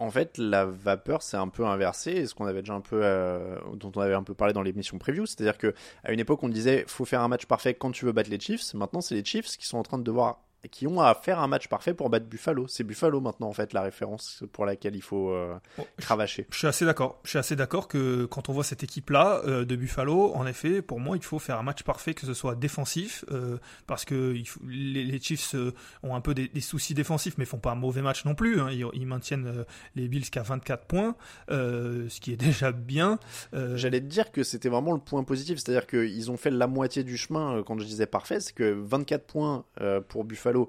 En 0.00 0.10
fait, 0.10 0.38
la 0.38 0.64
vapeur 0.64 1.22
s'est 1.22 1.36
un 1.36 1.48
peu 1.48 1.66
inversée, 1.66 2.26
ce 2.26 2.34
qu'on 2.34 2.46
avait 2.46 2.62
déjà 2.62 2.74
un 2.74 2.80
peu, 2.80 3.00
euh, 3.02 3.58
dont 3.74 3.90
on 3.96 4.00
avait 4.00 4.14
un 4.14 4.22
peu 4.22 4.34
parlé 4.34 4.54
dans 4.54 4.62
l'émission 4.62 4.96
preview, 4.96 5.26
c'est-à-dire 5.26 5.58
que 5.58 5.74
à 6.04 6.12
une 6.12 6.20
époque 6.20 6.42
on 6.44 6.48
disait 6.48 6.84
faut 6.86 7.04
faire 7.04 7.20
un 7.20 7.28
match 7.28 7.46
parfait 7.46 7.74
quand 7.74 7.90
tu 7.90 8.04
veux 8.04 8.12
battre 8.12 8.30
les 8.30 8.38
Chiefs. 8.38 8.74
Maintenant, 8.74 9.00
c'est 9.00 9.16
les 9.16 9.24
Chiefs 9.24 9.56
qui 9.56 9.66
sont 9.66 9.78
en 9.78 9.82
train 9.82 9.98
de 9.98 10.04
devoir 10.04 10.44
qui 10.66 10.88
ont 10.88 11.00
à 11.00 11.14
faire 11.14 11.38
un 11.38 11.46
match 11.46 11.68
parfait 11.68 11.94
pour 11.94 12.10
battre 12.10 12.26
Buffalo. 12.26 12.66
C'est 12.66 12.82
Buffalo 12.82 13.20
maintenant 13.20 13.48
en 13.48 13.52
fait 13.52 13.72
la 13.72 13.82
référence 13.82 14.42
pour 14.52 14.66
laquelle 14.66 14.96
il 14.96 15.02
faut 15.02 15.30
euh, 15.30 15.54
cravacher. 15.98 16.46
Je, 16.50 16.58
suis 16.58 16.66
assez 16.66 16.84
d'accord. 16.84 17.20
Je 17.22 17.30
suis 17.30 17.38
assez 17.38 17.54
d'accord 17.54 17.86
que 17.86 18.24
quand 18.24 18.48
on 18.48 18.52
voit 18.52 18.64
cette 18.64 18.82
équipe 18.82 19.10
là 19.10 19.40
euh, 19.46 19.64
de 19.64 19.76
Buffalo, 19.76 20.34
en 20.34 20.46
effet, 20.46 20.82
pour 20.82 20.98
moi, 20.98 21.16
il 21.16 21.22
faut 21.22 21.38
faire 21.38 21.58
un 21.58 21.62
match 21.62 21.84
parfait 21.84 22.14
que 22.14 22.26
ce 22.26 22.34
soit 22.34 22.56
défensif 22.56 23.24
euh, 23.30 23.58
parce 23.86 24.04
que 24.04 24.34
les, 24.66 25.20
Chiefs 25.20 25.54
ont 26.02 26.14
un 26.14 26.20
peu 26.20 26.34
des, 26.34 26.60
soucis 26.60 26.94
défensifs 26.94 27.38
mais 27.38 27.44
font 27.44 27.58
pas 27.58 27.72
un 27.72 27.76
mauvais 27.76 28.02
match 28.02 28.24
non 28.24 28.34
plus. 28.34 28.60
Hein. 28.60 28.70
Ils, 28.70 29.06
maintiennent 29.06 29.64
les 29.94 30.06
Bills 30.08 30.28
qu'à 30.28 30.42
24 30.42 30.86
points, 30.86 31.14
ce 31.48 32.20
qui 32.20 32.32
est 32.32 32.36
déjà 32.36 32.72
bien. 32.72 33.18
J'allais 33.52 34.00
te 34.00 34.06
dire 34.06 34.32
que 34.32 34.42
c'était 34.42 34.68
vraiment 34.68 34.92
le 34.92 34.98
point 34.98 35.22
positif, 35.22 35.58
c'est-à-dire 35.58 35.86
qu'ils 35.86 36.30
ont 36.30 36.36
fait 36.36 36.50
la 36.50 36.66
moitié 36.66 37.04
du 37.04 37.16
chemin 37.16 37.62
quand 37.62 37.78
je 37.78 37.84
disais 37.84 38.06
parfait, 38.06 38.40
c'est 38.40 38.54
que 38.54 38.72
24 38.72 39.24
points 39.24 39.64
pour 40.08 40.24
Buffalo 40.24 40.47
Buffalo 40.52 40.68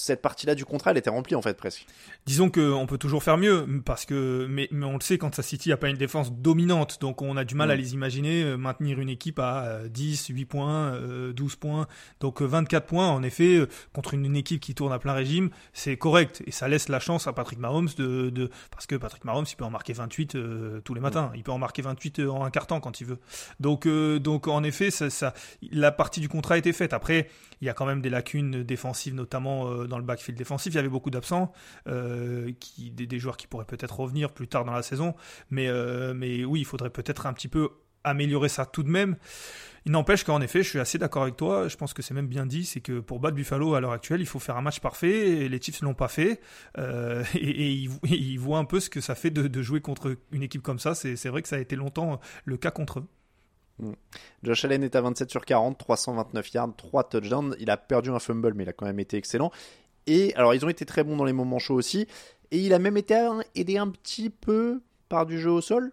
cette 0.00 0.22
partie-là 0.22 0.54
du 0.54 0.64
contrat, 0.64 0.90
elle 0.92 0.96
était 0.96 1.10
remplie 1.10 1.34
en 1.34 1.42
fait 1.42 1.56
presque. 1.56 1.86
Disons 2.26 2.50
qu'on 2.50 2.86
peut 2.86 2.98
toujours 2.98 3.22
faire 3.22 3.36
mieux, 3.36 3.66
parce 3.84 4.06
que 4.06 4.46
mais, 4.48 4.68
on 4.72 4.94
le 4.94 5.00
sait, 5.00 5.18
quand 5.18 5.34
sa 5.34 5.42
City 5.42 5.68
n'a 5.68 5.76
pas 5.76 5.88
une 5.88 5.96
défense 5.96 6.32
dominante, 6.32 6.98
donc 7.00 7.22
on 7.22 7.36
a 7.36 7.44
du 7.44 7.54
mal 7.54 7.70
à 7.70 7.76
les 7.76 7.92
imaginer 7.94 8.42
euh, 8.42 8.56
maintenir 8.56 8.98
une 9.00 9.08
équipe 9.08 9.38
à 9.38 9.80
10, 9.88 10.30
euh, 10.30 10.34
8 10.34 10.44
points, 10.46 10.92
12 11.34 11.52
euh, 11.52 11.56
points, 11.58 11.86
donc 12.20 12.40
24 12.40 12.86
points 12.86 13.08
en 13.08 13.22
effet 13.22 13.66
contre 13.92 14.14
une, 14.14 14.30
équipe 14.36 14.60
qui 14.60 14.74
tourne 14.74 14.92
à 14.92 14.98
plein 14.98 15.12
régime, 15.12 15.50
c'est 15.72 15.96
correct 15.96 16.42
et 16.46 16.52
ça 16.52 16.68
laisse 16.68 16.88
la 16.88 17.00
chance 17.00 17.26
à 17.26 17.32
Patrick 17.32 17.58
Mahomes 17.58 17.88
de, 17.96 18.30
de 18.30 18.48
parce 18.70 18.86
que 18.86 18.94
Patrick 18.94 19.24
Mahomes 19.24 19.46
il 19.50 19.56
peut 19.56 19.64
en 19.64 19.70
marquer 19.70 19.92
28 19.92 20.36
tous 20.84 20.94
les 20.94 21.00
matins, 21.00 21.32
il 21.34 21.42
peut 21.42 21.50
en 21.50 21.58
marquer 21.58 21.82
28 21.82 22.20
en 22.20 22.44
un 22.44 22.50
quart 22.50 22.68
temps 22.68 22.80
quand 22.80 23.00
il 23.00 23.06
veut. 23.08 23.18
Donc 23.58 23.88
donc 23.88 24.46
en 24.46 24.62
effet 24.62 24.90
ça, 24.90 25.10
ça 25.10 25.34
la 25.72 25.90
partie 25.90 26.20
du 26.20 26.28
contrat 26.28 26.54
a 26.54 26.58
été 26.58 26.72
faite. 26.72 26.92
Après 26.92 27.28
il 27.60 27.66
y 27.66 27.68
a 27.68 27.74
quand 27.74 27.86
même 27.86 28.00
des 28.00 28.08
lacunes 28.08 28.62
défensives, 28.62 29.14
notamment 29.14 29.68
dans 29.90 29.98
le 29.98 30.04
backfield 30.04 30.38
défensif. 30.38 30.72
Il 30.72 30.76
y 30.76 30.78
avait 30.78 30.88
beaucoup 30.88 31.10
d'absents, 31.10 31.52
euh, 31.86 32.50
des, 32.78 33.18
joueurs 33.18 33.36
qui 33.36 33.46
pourraient 33.46 33.66
peut-être 33.66 34.00
revenir 34.00 34.32
plus 34.32 34.48
tard 34.48 34.64
dans 34.64 34.72
la 34.72 34.82
saison. 34.82 35.14
Mais, 35.50 35.68
euh, 35.68 36.14
mais 36.14 36.44
oui, 36.44 36.60
il 36.60 36.64
faudrait 36.64 36.88
peut-être 36.88 37.26
un 37.26 37.34
petit 37.34 37.48
peu 37.48 37.68
améliorer 38.02 38.48
ça 38.48 38.64
tout 38.64 38.82
de 38.82 38.88
même. 38.88 39.16
Il 39.86 39.92
n'empêche 39.92 40.24
qu'en 40.24 40.40
effet, 40.40 40.62
je 40.62 40.68
suis 40.68 40.78
assez 40.78 40.98
d'accord 40.98 41.22
avec 41.22 41.36
toi. 41.36 41.68
Je 41.68 41.76
pense 41.76 41.94
que 41.94 42.02
c'est 42.02 42.14
même 42.14 42.26
bien 42.26 42.46
dit, 42.46 42.64
c'est 42.64 42.80
que 42.80 43.00
pour 43.00 43.18
battre 43.18 43.34
Buffalo 43.34 43.74
à 43.74 43.80
l'heure 43.80 43.92
actuelle, 43.92 44.20
il 44.20 44.26
faut 44.26 44.38
faire 44.38 44.56
un 44.56 44.62
match 44.62 44.80
parfait. 44.80 45.28
Et 45.28 45.48
les 45.48 45.60
Chiefs 45.60 45.80
ne 45.82 45.86
l'ont 45.86 45.94
pas 45.94 46.08
fait. 46.08 46.40
Euh, 46.78 47.24
et, 47.34 47.88
ils, 48.04 48.38
voient 48.38 48.58
un 48.58 48.64
peu 48.64 48.80
ce 48.80 48.90
que 48.90 49.00
ça 49.00 49.14
fait 49.14 49.30
de, 49.30 49.62
jouer 49.62 49.80
contre 49.80 50.16
une 50.32 50.42
équipe 50.42 50.62
comme 50.62 50.78
ça. 50.78 50.94
C'est 50.94 51.28
vrai 51.28 51.42
que 51.42 51.48
ça 51.48 51.56
a 51.56 51.60
été 51.60 51.76
longtemps 51.76 52.20
le 52.44 52.56
cas 52.56 52.70
contre 52.70 53.00
eux. 53.00 53.06
Mm. 53.80 53.92
Josh 54.42 54.64
Allen 54.64 54.82
est 54.82 54.94
à 54.96 55.00
27 55.00 55.30
sur 55.30 55.44
40, 55.44 55.78
329 55.78 56.52
yards, 56.52 56.76
3 56.76 57.08
touchdowns. 57.08 57.56
Il 57.58 57.70
a 57.70 57.76
perdu 57.76 58.10
un 58.10 58.18
fumble, 58.18 58.54
mais 58.54 58.64
il 58.64 58.68
a 58.68 58.72
quand 58.72 58.86
même 58.86 59.00
été 59.00 59.16
excellent. 59.16 59.50
Et 60.06 60.34
alors, 60.34 60.54
ils 60.54 60.64
ont 60.64 60.68
été 60.68 60.84
très 60.84 61.04
bons 61.04 61.16
dans 61.16 61.24
les 61.24 61.32
moments 61.32 61.58
chauds 61.58 61.74
aussi. 61.74 62.06
Et 62.50 62.58
il 62.58 62.74
a 62.74 62.78
même 62.78 62.96
été 62.96 63.28
aidé 63.54 63.78
un 63.78 63.88
petit 63.88 64.30
peu 64.30 64.80
par 65.08 65.26
du 65.26 65.38
jeu 65.38 65.50
au 65.50 65.60
sol. 65.60 65.92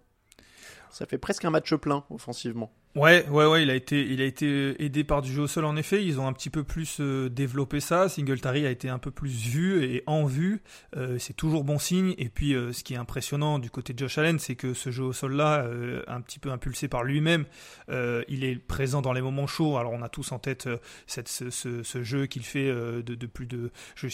Ça 0.92 1.06
fait 1.06 1.18
presque 1.18 1.46
un 1.46 1.50
match 1.50 1.74
plein 1.76 2.04
offensivement. 2.10 2.72
Ouais, 2.98 3.28
ouais, 3.30 3.46
ouais, 3.46 3.62
il 3.62 3.70
a 3.70 3.76
été, 3.76 4.02
il 4.02 4.22
a 4.22 4.26
été 4.26 4.84
aidé 4.84 5.04
par 5.04 5.22
du 5.22 5.32
jeu 5.32 5.44
au 5.44 5.48
sol 5.48 5.66
en 5.66 5.76
effet. 5.76 6.04
Ils 6.04 6.20
ont 6.20 6.26
un 6.26 6.34
petit 6.34 6.50
peu 6.50 6.64
plus 6.64 6.98
euh, 7.00 7.30
développé 7.30 7.80
ça. 7.80 8.10
Singletary 8.10 8.66
a 8.66 8.72
été 8.72 8.90
un 8.90 8.98
peu 8.98 9.12
plus 9.12 9.30
vu 9.30 9.84
et 9.84 10.02
en 10.08 10.26
vue. 10.26 10.64
Euh, 10.96 11.20
c'est 11.20 11.36
toujours 11.36 11.64
bon 11.64 11.78
signe. 11.78 12.16
Et 12.18 12.28
puis, 12.28 12.56
euh, 12.56 12.74
ce 12.74 12.84
qui 12.84 12.96
est 12.96 12.98
impressionnant 12.98 13.60
du 13.60 13.70
côté 13.70 13.94
de 13.94 14.00
Josh 14.00 14.18
Allen, 14.18 14.40
c'est 14.40 14.56
que 14.56 14.74
ce 14.74 14.90
jeu 14.90 15.04
au 15.04 15.14
sol 15.14 15.36
là, 15.36 15.64
un 16.08 16.22
petit 16.22 16.40
peu 16.40 16.50
impulsé 16.50 16.88
par 16.88 17.04
lui-même, 17.04 17.46
il 17.90 18.44
est 18.44 18.56
présent 18.56 19.04
dans 19.04 19.14
les 19.14 19.22
moments 19.22 19.46
chauds. 19.46 19.78
Alors, 19.78 19.94
on 19.94 20.02
a 20.02 20.10
tous 20.10 20.32
en 20.32 20.40
tête 20.40 20.68
cette, 21.06 21.28
ce, 21.28 21.52
ce, 21.52 22.04
jeu 22.04 22.26
qu'il 22.26 22.44
fait 22.44 22.72
de, 22.72 23.02
de, 23.02 23.28
plus 23.28 23.46
de, 23.46 23.70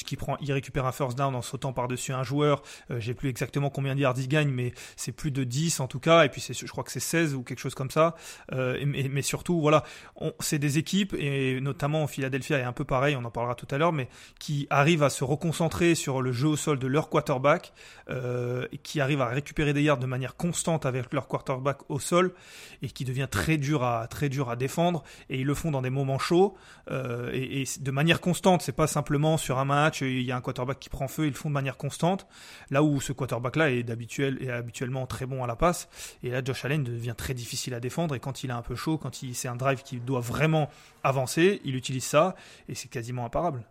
qui 0.06 0.18
prend, 0.18 0.36
il 0.42 0.52
récupère 0.52 0.86
un 0.86 0.92
first 0.92 1.18
down 1.18 1.36
en 1.36 1.42
sautant 1.42 1.72
par-dessus 1.72 2.12
un 2.12 2.24
joueur. 2.24 2.62
J'ai 2.98 3.14
plus 3.14 3.30
exactement 3.30 3.70
combien 3.70 3.96
de 3.96 4.02
yards 4.02 4.16
il 4.18 4.28
gagne, 4.28 4.50
mais 4.50 4.74
c'est 4.98 5.14
plus 5.14 5.32
de 5.32 5.46
10 5.46 5.80
en 5.80 5.88
tout 5.88 6.00
cas. 6.00 6.26
Et 6.26 6.30
puis, 6.30 6.46
je 6.52 6.68
crois 6.68 6.84
que 6.84 6.92
c'est 6.92 7.00
16 7.00 7.34
ou 7.36 7.44
quelque 7.44 7.60
chose 7.60 7.76
comme 7.76 7.92
ça. 7.92 8.16
Euh, 8.73 8.73
mais, 8.86 9.22
surtout, 9.22 9.62
voilà, 9.62 9.84
c'est 10.40 10.60
des 10.60 10.78
équipes, 10.78 11.16
et 11.18 11.60
notamment 11.62 12.08
Philadelphia 12.08 12.60
est 12.60 12.64
un 12.64 12.74
peu 12.74 12.86
pareil, 12.86 13.16
on 13.16 13.24
en 13.24 13.32
parlera 13.32 13.56
tout 13.56 13.68
à 13.72 13.78
l'heure, 13.78 13.94
mais 13.94 14.08
qui 14.40 14.68
arrivent 14.70 15.04
à 15.04 15.10
se 15.10 15.24
reconcentrer 15.24 15.96
sur 15.96 16.22
le 16.22 16.32
jeu 16.32 16.48
au 16.48 16.56
sol 16.56 16.80
de 16.80 16.88
leur 16.88 17.10
quarterback, 17.10 17.74
euh, 18.10 18.68
qui 18.84 19.02
arrivent 19.02 19.22
à 19.22 19.28
récupérer 19.28 19.74
des 19.74 19.82
yards 19.82 19.98
de 19.98 20.06
manière 20.06 20.36
constante 20.36 20.86
avec 20.86 21.14
leur 21.14 21.28
quarterback 21.28 21.90
au 21.90 22.00
sol, 22.00 22.34
et 22.82 22.90
qui 22.90 23.06
devient 23.06 23.28
très 23.30 23.58
dur 23.58 23.84
à, 23.84 24.08
très 24.08 24.30
dur 24.30 24.50
à 24.50 24.56
défendre, 24.56 25.04
et 25.30 25.40
ils 25.40 25.46
le 25.46 25.54
font 25.54 25.72
dans 25.72 25.82
des 25.82 25.90
moments 25.90 26.20
chauds, 26.20 26.56
euh, 26.92 27.32
et, 27.34 27.66
de 27.80 27.92
manière 27.92 28.22
constante, 28.22 28.62
c'est 28.62 28.72
pas 28.72 28.88
simplement 28.88 29.38
sur 29.38 29.60
un 29.60 29.66
match, 29.66 30.02
il 30.02 30.22
y 30.22 30.32
a 30.32 30.36
un 30.36 30.42
quarterback 30.42 30.80
qui 30.80 30.90
prend 30.90 31.08
feu, 31.08 31.26
ils 31.26 31.30
le 31.30 31.36
font 31.36 31.50
de 31.50 31.54
manière 31.54 31.78
constante, 31.78 32.28
là 32.70 32.84
où 32.84 33.02
ce 33.02 33.14
quarterback-là 33.14 33.72
est, 33.72 33.90
est 33.90 34.50
habituellement 34.50 35.06
très 35.08 35.26
bon 35.26 35.44
à 35.44 35.48
la 35.48 35.56
passe, 35.56 35.88
et 36.24 36.30
là 36.30 36.42
Josh 36.44 36.66
Allen 36.66 36.84
devient 36.84 37.16
très 37.18 37.34
difficile 37.34 37.74
à 37.74 37.80
défendre, 37.80 38.16
et 38.16 38.20
quand 38.20 38.44
il 38.44 38.52
a 38.52 38.53
un 38.54 38.62
peu 38.62 38.76
chaud, 38.76 38.98
quand 38.98 39.14
c'est 39.34 39.48
un 39.48 39.56
drive 39.56 39.84
qui 39.84 39.98
doit 39.98 40.20
vraiment 40.20 40.70
avancer, 41.04 41.62
il 41.64 41.76
utilise 41.76 42.06
ça 42.06 42.36
et 42.68 42.76
c'est 42.76 42.90
quasiment 42.90 43.26
imparable. 43.26 43.64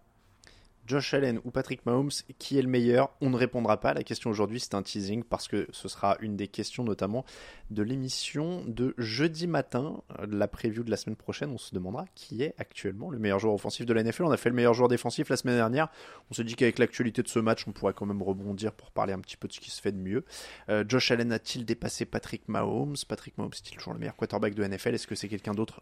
Josh 0.86 1.14
Allen 1.14 1.40
ou 1.44 1.50
Patrick 1.50 1.86
Mahomes, 1.86 2.10
qui 2.38 2.58
est 2.58 2.62
le 2.62 2.68
meilleur? 2.68 3.10
On 3.20 3.30
ne 3.30 3.36
répondra 3.36 3.78
pas. 3.80 3.94
La 3.94 4.02
question 4.02 4.30
aujourd'hui, 4.30 4.60
c'est 4.60 4.74
un 4.74 4.82
teasing 4.82 5.22
parce 5.22 5.48
que 5.48 5.68
ce 5.70 5.88
sera 5.88 6.16
une 6.20 6.36
des 6.36 6.48
questions 6.48 6.84
notamment 6.84 7.24
de 7.70 7.82
l'émission 7.82 8.64
de 8.66 8.94
jeudi 8.98 9.46
matin, 9.46 10.02
la 10.28 10.48
preview 10.48 10.82
de 10.82 10.90
la 10.90 10.96
semaine 10.96 11.16
prochaine. 11.16 11.50
On 11.50 11.58
se 11.58 11.74
demandera 11.74 12.04
qui 12.14 12.42
est 12.42 12.54
actuellement 12.58 13.10
le 13.10 13.18
meilleur 13.18 13.38
joueur 13.38 13.54
offensif 13.54 13.86
de 13.86 13.92
la 13.92 14.02
NFL. 14.02 14.24
On 14.24 14.30
a 14.30 14.36
fait 14.36 14.50
le 14.50 14.54
meilleur 14.54 14.74
joueur 14.74 14.88
défensif 14.88 15.28
la 15.28 15.36
semaine 15.36 15.56
dernière. 15.56 15.88
On 16.30 16.34
s'est 16.34 16.44
dit 16.44 16.56
qu'avec 16.56 16.78
l'actualité 16.78 17.22
de 17.22 17.28
ce 17.28 17.38
match, 17.38 17.66
on 17.66 17.72
pourrait 17.72 17.94
quand 17.94 18.06
même 18.06 18.22
rebondir 18.22 18.72
pour 18.72 18.90
parler 18.90 19.12
un 19.12 19.20
petit 19.20 19.36
peu 19.36 19.48
de 19.48 19.52
ce 19.52 19.60
qui 19.60 19.70
se 19.70 19.80
fait 19.80 19.92
de 19.92 19.98
mieux. 19.98 20.24
Euh, 20.68 20.84
Josh 20.86 21.10
Allen 21.10 21.32
a-t-il 21.32 21.64
dépassé 21.64 22.04
Patrick 22.04 22.48
Mahomes? 22.48 22.96
Patrick 23.08 23.38
Mahomes 23.38 23.52
est-il 23.52 23.76
toujours 23.76 23.92
le 23.92 23.98
meilleur 23.98 24.16
quarterback 24.16 24.54
de 24.54 24.62
la 24.62 24.68
NFL 24.68 24.94
Est-ce 24.94 25.06
que 25.06 25.14
c'est 25.14 25.28
quelqu'un 25.28 25.54
d'autre 25.54 25.80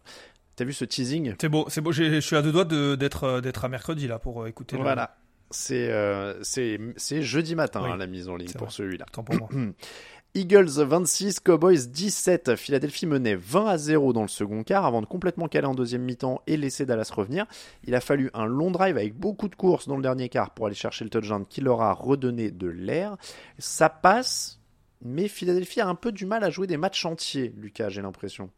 T'as 0.61 0.65
vu 0.65 0.73
ce 0.73 0.85
teasing? 0.85 1.33
C'est 1.41 1.49
beau, 1.49 1.65
c'est 1.69 1.81
beau. 1.81 1.91
Je 1.91 2.19
suis 2.19 2.35
à 2.35 2.43
deux 2.43 2.51
doigts 2.51 2.65
d'être 2.65 3.23
euh, 3.23 3.41
d'être 3.41 3.65
à 3.65 3.67
mercredi 3.67 4.07
là 4.07 4.19
pour 4.19 4.43
euh, 4.43 4.45
écouter. 4.45 4.77
Voilà. 4.77 5.17
C'est 5.49 5.89
euh, 5.89 6.35
c'est 6.43 7.23
jeudi 7.23 7.55
matin 7.55 7.81
hein, 7.83 7.97
la 7.97 8.05
mise 8.05 8.29
en 8.29 8.35
ligne 8.35 8.51
pour 8.51 8.71
celui-là. 8.71 9.07
pour 9.11 9.25
moi. 9.33 9.49
Eagles 10.35 10.69
26, 10.69 11.39
Cowboys 11.39 11.87
17. 11.89 12.55
Philadelphie 12.57 13.07
menait 13.07 13.33
20 13.33 13.65
à 13.65 13.77
0 13.79 14.13
dans 14.13 14.21
le 14.21 14.27
second 14.27 14.61
quart 14.61 14.85
avant 14.85 15.01
de 15.01 15.07
complètement 15.07 15.47
caler 15.47 15.65
en 15.65 15.73
deuxième 15.73 16.03
mi-temps 16.03 16.43
et 16.45 16.57
laisser 16.57 16.85
Dallas 16.85 17.09
revenir. 17.11 17.47
Il 17.85 17.95
a 17.95 17.99
fallu 17.99 18.29
un 18.35 18.45
long 18.45 18.69
drive 18.69 18.97
avec 18.97 19.15
beaucoup 19.15 19.47
de 19.47 19.55
courses 19.55 19.87
dans 19.87 19.95
le 19.95 20.03
dernier 20.03 20.29
quart 20.29 20.53
pour 20.53 20.67
aller 20.67 20.75
chercher 20.75 21.05
le 21.05 21.09
touchdown 21.09 21.43
qui 21.43 21.61
leur 21.61 21.81
a 21.81 21.91
redonné 21.91 22.51
de 22.51 22.67
l'air. 22.67 23.17
Ça 23.57 23.89
passe, 23.89 24.59
mais 25.01 25.27
Philadelphie 25.27 25.81
a 25.81 25.87
un 25.87 25.95
peu 25.95 26.11
du 26.11 26.27
mal 26.27 26.43
à 26.43 26.51
jouer 26.51 26.67
des 26.67 26.77
matchs 26.77 27.03
entiers, 27.03 27.51
Lucas, 27.57 27.89
j'ai 27.89 28.03
l'impression. 28.03 28.51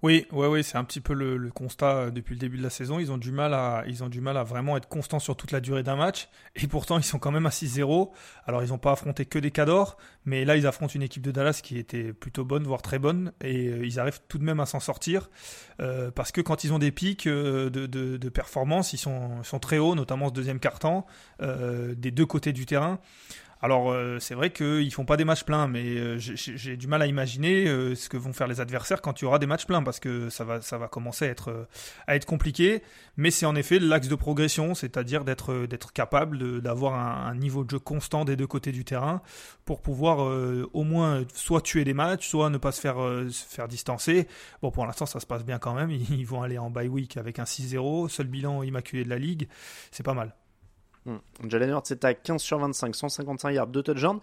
Oui, 0.00 0.26
ouais, 0.30 0.46
ouais, 0.46 0.62
c'est 0.62 0.78
un 0.78 0.84
petit 0.84 1.00
peu 1.00 1.12
le, 1.12 1.50
constat 1.50 1.96
euh, 1.96 2.10
depuis 2.10 2.34
le 2.34 2.38
début 2.38 2.56
de 2.56 2.62
la 2.62 2.70
saison. 2.70 3.00
Ils 3.00 3.10
ont 3.10 3.18
du 3.18 3.32
mal 3.32 3.52
à, 3.52 3.82
ils 3.88 4.04
ont 4.04 4.08
du 4.08 4.20
mal 4.20 4.36
à 4.36 4.44
vraiment 4.44 4.76
être 4.76 4.88
constants 4.88 5.18
sur 5.18 5.36
toute 5.36 5.50
la 5.50 5.60
durée 5.60 5.82
d'un 5.82 5.96
match. 5.96 6.28
Et 6.54 6.68
pourtant, 6.68 6.98
ils 6.98 7.04
sont 7.04 7.18
quand 7.18 7.32
même 7.32 7.46
à 7.46 7.50
6-0. 7.50 8.10
Alors, 8.46 8.62
ils 8.62 8.68
n'ont 8.68 8.78
pas 8.78 8.92
affronté 8.92 9.24
que 9.24 9.40
des 9.40 9.50
cadors, 9.50 9.96
mais 10.24 10.44
là, 10.44 10.56
ils 10.56 10.68
affrontent 10.68 10.92
une 10.94 11.02
équipe 11.02 11.22
de 11.22 11.32
Dallas 11.32 11.60
qui 11.64 11.78
était 11.78 12.12
plutôt 12.12 12.44
bonne, 12.44 12.62
voire 12.62 12.80
très 12.80 13.00
bonne, 13.00 13.32
et 13.40 13.66
euh, 13.66 13.84
ils 13.84 13.98
arrivent 13.98 14.20
tout 14.28 14.38
de 14.38 14.44
même 14.44 14.60
à 14.60 14.66
s'en 14.66 14.78
sortir. 14.78 15.30
Euh, 15.80 16.12
parce 16.12 16.30
que 16.30 16.40
quand 16.40 16.62
ils 16.62 16.72
ont 16.72 16.78
des 16.78 16.92
pics 16.92 17.26
de, 17.26 17.68
de, 17.68 18.28
performance, 18.28 18.92
ils 18.92 18.98
sont, 18.98 19.42
sont 19.42 19.58
très 19.58 19.78
hauts, 19.78 19.96
notamment 19.96 20.28
ce 20.28 20.32
deuxième 20.32 20.60
quart-temps, 20.60 21.06
des 21.40 22.10
deux 22.12 22.26
côtés 22.26 22.52
du 22.52 22.66
terrain. 22.66 23.00
Alors 23.60 23.90
euh, 23.90 24.18
c'est 24.20 24.34
vrai 24.34 24.50
qu'ils 24.50 24.92
font 24.92 25.04
pas 25.04 25.16
des 25.16 25.24
matchs 25.24 25.42
pleins, 25.42 25.66
mais 25.66 25.84
euh, 25.84 26.16
j'ai 26.18 26.76
du 26.76 26.86
mal 26.86 27.02
à 27.02 27.06
imaginer 27.06 27.66
euh, 27.66 27.96
ce 27.96 28.08
que 28.08 28.16
vont 28.16 28.32
faire 28.32 28.46
les 28.46 28.60
adversaires 28.60 29.02
quand 29.02 29.20
il 29.20 29.24
y 29.24 29.26
aura 29.26 29.40
des 29.40 29.46
matchs 29.46 29.66
pleins, 29.66 29.82
parce 29.82 29.98
que 29.98 30.30
ça 30.30 30.44
va, 30.44 30.88
commencer 30.88 31.26
à 32.06 32.14
être, 32.14 32.26
compliqué. 32.26 32.82
Mais 33.16 33.30
c'est 33.32 33.46
en 33.46 33.56
effet 33.56 33.80
l'axe 33.80 34.08
de 34.08 34.14
progression, 34.14 34.74
c'est-à-dire 34.74 35.24
d'être 35.24 35.92
capable 35.92 36.60
d'avoir 36.60 36.94
un, 36.94 37.34
niveau 37.34 37.64
de 37.64 37.70
jeu 37.70 37.78
constant 37.78 38.24
des 38.24 38.36
deux 38.36 38.46
côtés 38.46 38.72
du 38.72 38.84
terrain 38.84 39.22
pour 39.64 39.80
pouvoir 39.80 40.18
au 40.72 40.84
moins 40.84 41.24
soit 41.34 41.60
tuer 41.60 41.84
des 41.84 41.94
matchs, 41.94 42.28
soit 42.28 42.50
ne 42.50 42.58
pas 42.58 42.72
se 42.72 42.80
faire, 42.80 42.96
se 42.96 43.44
faire 43.44 43.68
distancer. 43.68 44.28
Bon, 44.62 44.70
pour 44.70 44.86
l'instant 44.86 45.06
ça 45.06 45.20
se 45.20 45.26
passe 45.26 45.44
bien 45.44 45.58
quand 45.58 45.74
même. 45.74 45.90
Ils 46.10 46.26
vont 46.26 46.42
aller 46.42 46.58
en 46.58 46.70
bye 46.70 46.88
week 46.88 47.16
avec 47.16 47.38
un 47.38 47.44
6-0, 47.44 48.08
seul 48.08 48.26
bilan 48.26 48.62
immaculé 48.62 49.04
de 49.04 49.10
la 49.10 49.18
ligue, 49.18 49.48
c'est 49.90 50.04
pas 50.04 50.14
mal. 50.14 50.34
Hmm. 51.08 51.48
Jalen 51.48 51.70
Hurts 51.70 51.90
est 51.90 52.04
à 52.04 52.12
15 52.12 52.40
sur 52.42 52.58
25, 52.58 52.94
155 52.94 53.50
yards, 53.50 53.66
2 53.68 53.82
touchdowns. 53.82 54.20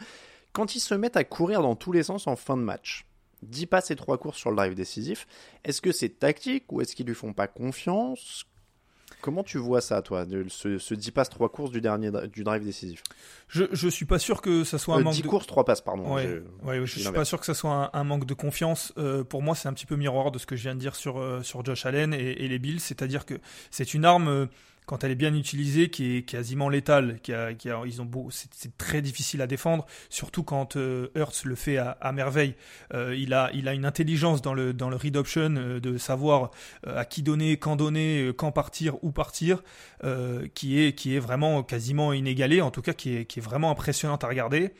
Quand 0.53 0.75
ils 0.75 0.79
se 0.79 0.93
mettent 0.93 1.17
à 1.17 1.23
courir 1.23 1.61
dans 1.63 1.75
tous 1.75 1.91
les 1.91 2.03
sens 2.03 2.27
en 2.27 2.35
fin 2.35 2.55
de 2.55 2.61
match, 2.61 3.05
10 3.41 3.65
passes 3.65 3.89
et 3.89 3.95
3 3.95 4.19
courses 4.19 4.37
sur 4.37 4.51
le 4.51 4.55
drive 4.55 4.75
décisif, 4.75 5.27
est-ce 5.63 5.81
que 5.81 5.91
c'est 5.91 6.09
tactique 6.09 6.71
ou 6.71 6.81
est-ce 6.81 6.95
qu'ils 6.95 7.07
lui 7.07 7.15
font 7.15 7.33
pas 7.33 7.47
confiance? 7.47 8.45
Comment 9.21 9.43
tu 9.43 9.57
vois 9.57 9.81
ça, 9.81 10.03
toi, 10.03 10.25
de 10.25 10.45
ce, 10.47 10.77
ce 10.77 10.93
10 10.93 11.11
passes, 11.11 11.29
3 11.29 11.49
courses 11.49 11.71
du 11.71 11.81
dernier 11.81 12.11
du 12.31 12.43
drive 12.43 12.63
décisif? 12.63 13.01
Je, 13.47 13.63
je 13.71 13.87
suis 13.87 14.05
pas 14.05 14.19
sûr 14.19 14.39
que 14.39 14.63
ça 14.63 14.77
soit 14.77 14.95
un 14.95 14.99
euh, 14.99 15.03
manque 15.03 15.15
10 15.15 15.23
courses, 15.23 15.47
3 15.47 15.65
passes, 15.65 15.81
pardon. 15.81 16.13
Ouais, 16.13 16.27
je, 16.27 16.67
ouais, 16.67 16.85
je 16.85 16.99
suis 16.99 17.11
pas 17.11 17.25
sûr 17.25 17.39
que 17.39 17.45
ça 17.47 17.55
soit 17.55 17.89
un, 17.93 18.03
manque 18.03 18.25
de 18.25 18.35
confiance. 18.35 18.93
Euh, 18.99 19.23
pour 19.23 19.41
moi, 19.41 19.55
c'est 19.55 19.67
un 19.67 19.73
petit 19.73 19.87
peu 19.87 19.95
miroir 19.95 20.31
de 20.31 20.37
ce 20.37 20.45
que 20.45 20.55
je 20.55 20.61
viens 20.61 20.75
de 20.75 20.79
dire 20.79 20.95
sur, 20.95 21.19
euh, 21.19 21.41
sur 21.41 21.65
Josh 21.65 21.87
Allen 21.87 22.13
et, 22.13 22.43
et 22.43 22.47
les 22.47 22.59
Bills, 22.59 22.79
c'est-à-dire 22.79 23.25
que 23.25 23.35
c'est 23.71 23.95
une 23.95 24.05
arme 24.05 24.47
quand 24.85 25.03
elle 25.03 25.11
est 25.11 25.15
bien 25.15 25.33
utilisée, 25.33 25.89
qui 25.89 26.17
est 26.17 26.21
quasiment 26.23 26.69
létale, 26.69 27.19
qui 27.21 27.33
a, 27.33 27.53
qui 27.53 27.69
a, 27.69 27.81
ils 27.85 28.01
ont 28.01 28.05
beau, 28.05 28.29
c'est 28.31 28.77
très 28.77 29.01
difficile 29.01 29.41
à 29.41 29.47
défendre, 29.47 29.85
surtout 30.09 30.43
quand 30.43 30.75
euh, 30.75 31.09
Hurts 31.15 31.45
le 31.45 31.55
fait 31.55 31.77
à, 31.77 32.11
merveille. 32.11 32.55
Euh, 32.93 33.15
il 33.17 33.33
a, 33.33 33.49
il 33.53 33.67
a 33.67 33.73
une 33.73 33.85
intelligence 33.85 34.41
dans 34.41 34.53
le 34.53 34.73
dans 34.73 34.89
le 34.89 34.95
read 34.95 35.17
option 35.17 35.55
euh, 35.57 35.79
de 35.79 35.97
savoir 35.97 36.51
euh, 36.87 36.99
à 36.99 37.05
qui 37.05 37.23
donner, 37.23 37.57
quand 37.57 37.75
donner, 37.75 38.31
quand 38.37 38.51
partir, 38.51 39.03
où 39.03 39.11
partir, 39.11 39.63
qui 40.53 40.79
est 40.79 40.93
qui 40.93 41.15
est 41.15 41.19
vraiment 41.19 41.63
quasiment 41.63 42.13
inégalée, 42.13 42.61
en 42.61 42.69
tout 42.69 42.81
cas 42.81 42.93
qui 42.93 43.15
est 43.15 43.25
qui 43.25 43.39
est 43.39 43.41
vraiment 43.41 43.71
impressionnante 43.71 44.23
à 44.23 44.27
regarder. 44.27 44.73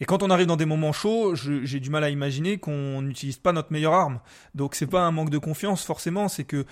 Et 0.00 0.04
quand 0.04 0.22
on 0.22 0.30
arrive 0.30 0.46
dans 0.46 0.56
des 0.56 0.66
moments 0.66 0.92
chauds, 0.92 1.34
j'ai 1.34 1.80
du 1.80 1.90
mal 1.90 2.04
à 2.04 2.10
imaginer 2.10 2.58
qu'on 2.58 3.02
n'utilise 3.02 3.38
pas 3.38 3.52
notre 3.52 3.72
meilleure 3.72 3.94
arme. 3.94 4.20
Donc 4.54 4.76
c'est 4.76 4.86
pas 4.86 5.00
un 5.00 5.10
manque 5.10 5.30
de 5.30 5.38
confiance 5.38 5.84
forcément, 5.84 6.28
c'est 6.28 6.44
que 6.44 6.64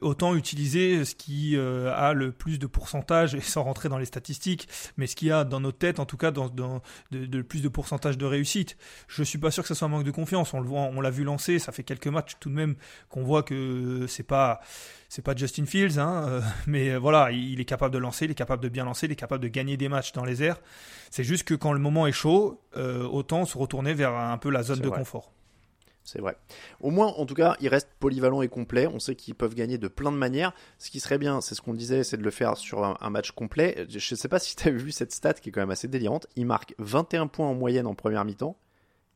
autant 0.00 0.34
utiliser 0.34 1.04
ce 1.04 1.14
qui 1.14 1.58
a 1.90 2.12
le 2.12 2.32
plus 2.32 2.58
de 2.58 2.66
pourcentage, 2.66 3.34
et 3.34 3.40
sans 3.40 3.62
rentrer 3.62 3.88
dans 3.88 3.98
les 3.98 4.04
statistiques, 4.04 4.68
mais 4.96 5.06
ce 5.06 5.16
qui 5.16 5.30
a 5.30 5.44
dans 5.44 5.60
nos 5.60 5.72
têtes, 5.72 6.00
en 6.00 6.06
tout 6.06 6.16
cas, 6.16 6.30
dans, 6.30 6.48
dans 6.48 6.82
de, 7.10 7.26
de, 7.26 7.42
plus 7.42 7.62
de 7.62 7.68
pourcentage 7.68 8.18
de 8.18 8.26
réussite. 8.26 8.76
Je 9.08 9.22
suis 9.22 9.38
pas 9.38 9.50
sûr 9.50 9.62
que 9.62 9.68
ça 9.68 9.74
soit 9.74 9.86
un 9.86 9.90
manque 9.90 10.04
de 10.04 10.10
confiance. 10.10 10.54
On 10.54 10.60
le 10.60 10.66
voit, 10.66 10.80
on 10.80 11.00
l'a 11.00 11.10
vu 11.10 11.24
lancer, 11.24 11.58
ça 11.58 11.72
fait 11.72 11.82
quelques 11.82 12.06
matchs 12.06 12.36
tout 12.40 12.48
de 12.48 12.54
même 12.54 12.76
qu'on 13.08 13.22
voit 13.22 13.42
que 13.42 14.06
c'est 14.08 14.22
pas 14.22 14.60
c'est 15.08 15.22
pas 15.22 15.34
Justin 15.34 15.66
Fields, 15.66 15.98
hein, 15.98 16.24
euh, 16.28 16.40
mais 16.68 16.96
voilà, 16.96 17.32
il 17.32 17.60
est 17.60 17.64
capable 17.64 17.92
de 17.92 17.98
lancer, 17.98 18.26
il 18.26 18.30
est 18.30 18.36
capable 18.36 18.62
de 18.62 18.68
bien 18.68 18.84
lancer, 18.84 19.06
il 19.06 19.12
est 19.12 19.16
capable 19.16 19.42
de 19.42 19.48
gagner 19.48 19.76
des 19.76 19.88
matchs 19.88 20.12
dans 20.12 20.24
les 20.24 20.42
airs. 20.42 20.60
C'est 21.10 21.24
juste 21.24 21.42
que 21.42 21.54
quand 21.54 21.72
le 21.72 21.80
moment 21.80 22.06
est 22.06 22.12
chaud, 22.12 22.62
euh, 22.76 23.02
autant 23.08 23.44
se 23.44 23.58
retourner 23.58 23.92
vers 23.92 24.14
un 24.14 24.38
peu 24.38 24.50
la 24.50 24.62
zone 24.62 24.78
de 24.78 24.88
confort. 24.88 25.32
C'est 26.12 26.20
vrai. 26.20 26.36
Au 26.80 26.90
moins, 26.90 27.06
en 27.06 27.24
tout 27.24 27.34
cas, 27.34 27.56
il 27.60 27.68
reste 27.68 27.88
polyvalent 28.00 28.42
et 28.42 28.48
complet. 28.48 28.88
On 28.88 28.98
sait 28.98 29.14
qu'ils 29.14 29.36
peuvent 29.36 29.54
gagner 29.54 29.78
de 29.78 29.86
plein 29.86 30.10
de 30.10 30.16
manières. 30.16 30.52
Ce 30.78 30.90
qui 30.90 30.98
serait 30.98 31.18
bien, 31.18 31.40
c'est 31.40 31.54
ce 31.54 31.62
qu'on 31.62 31.72
disait, 31.72 32.02
c'est 32.02 32.16
de 32.16 32.24
le 32.24 32.32
faire 32.32 32.56
sur 32.56 32.84
un, 32.84 33.10
match 33.10 33.30
complet. 33.30 33.86
Je 33.88 33.96
ne 33.96 34.16
sais 34.16 34.26
pas 34.26 34.40
si 34.40 34.56
tu 34.56 34.66
as 34.66 34.72
vu 34.72 34.90
cette 34.90 35.12
stat 35.12 35.34
qui 35.34 35.50
est 35.50 35.52
quand 35.52 35.60
même 35.60 35.70
assez 35.70 35.86
délirante. 35.86 36.26
Il 36.34 36.46
marque 36.46 36.74
21 36.78 37.28
points 37.28 37.46
en 37.46 37.54
moyenne 37.54 37.86
en 37.86 37.94
première 37.94 38.24
mi-temps 38.24 38.56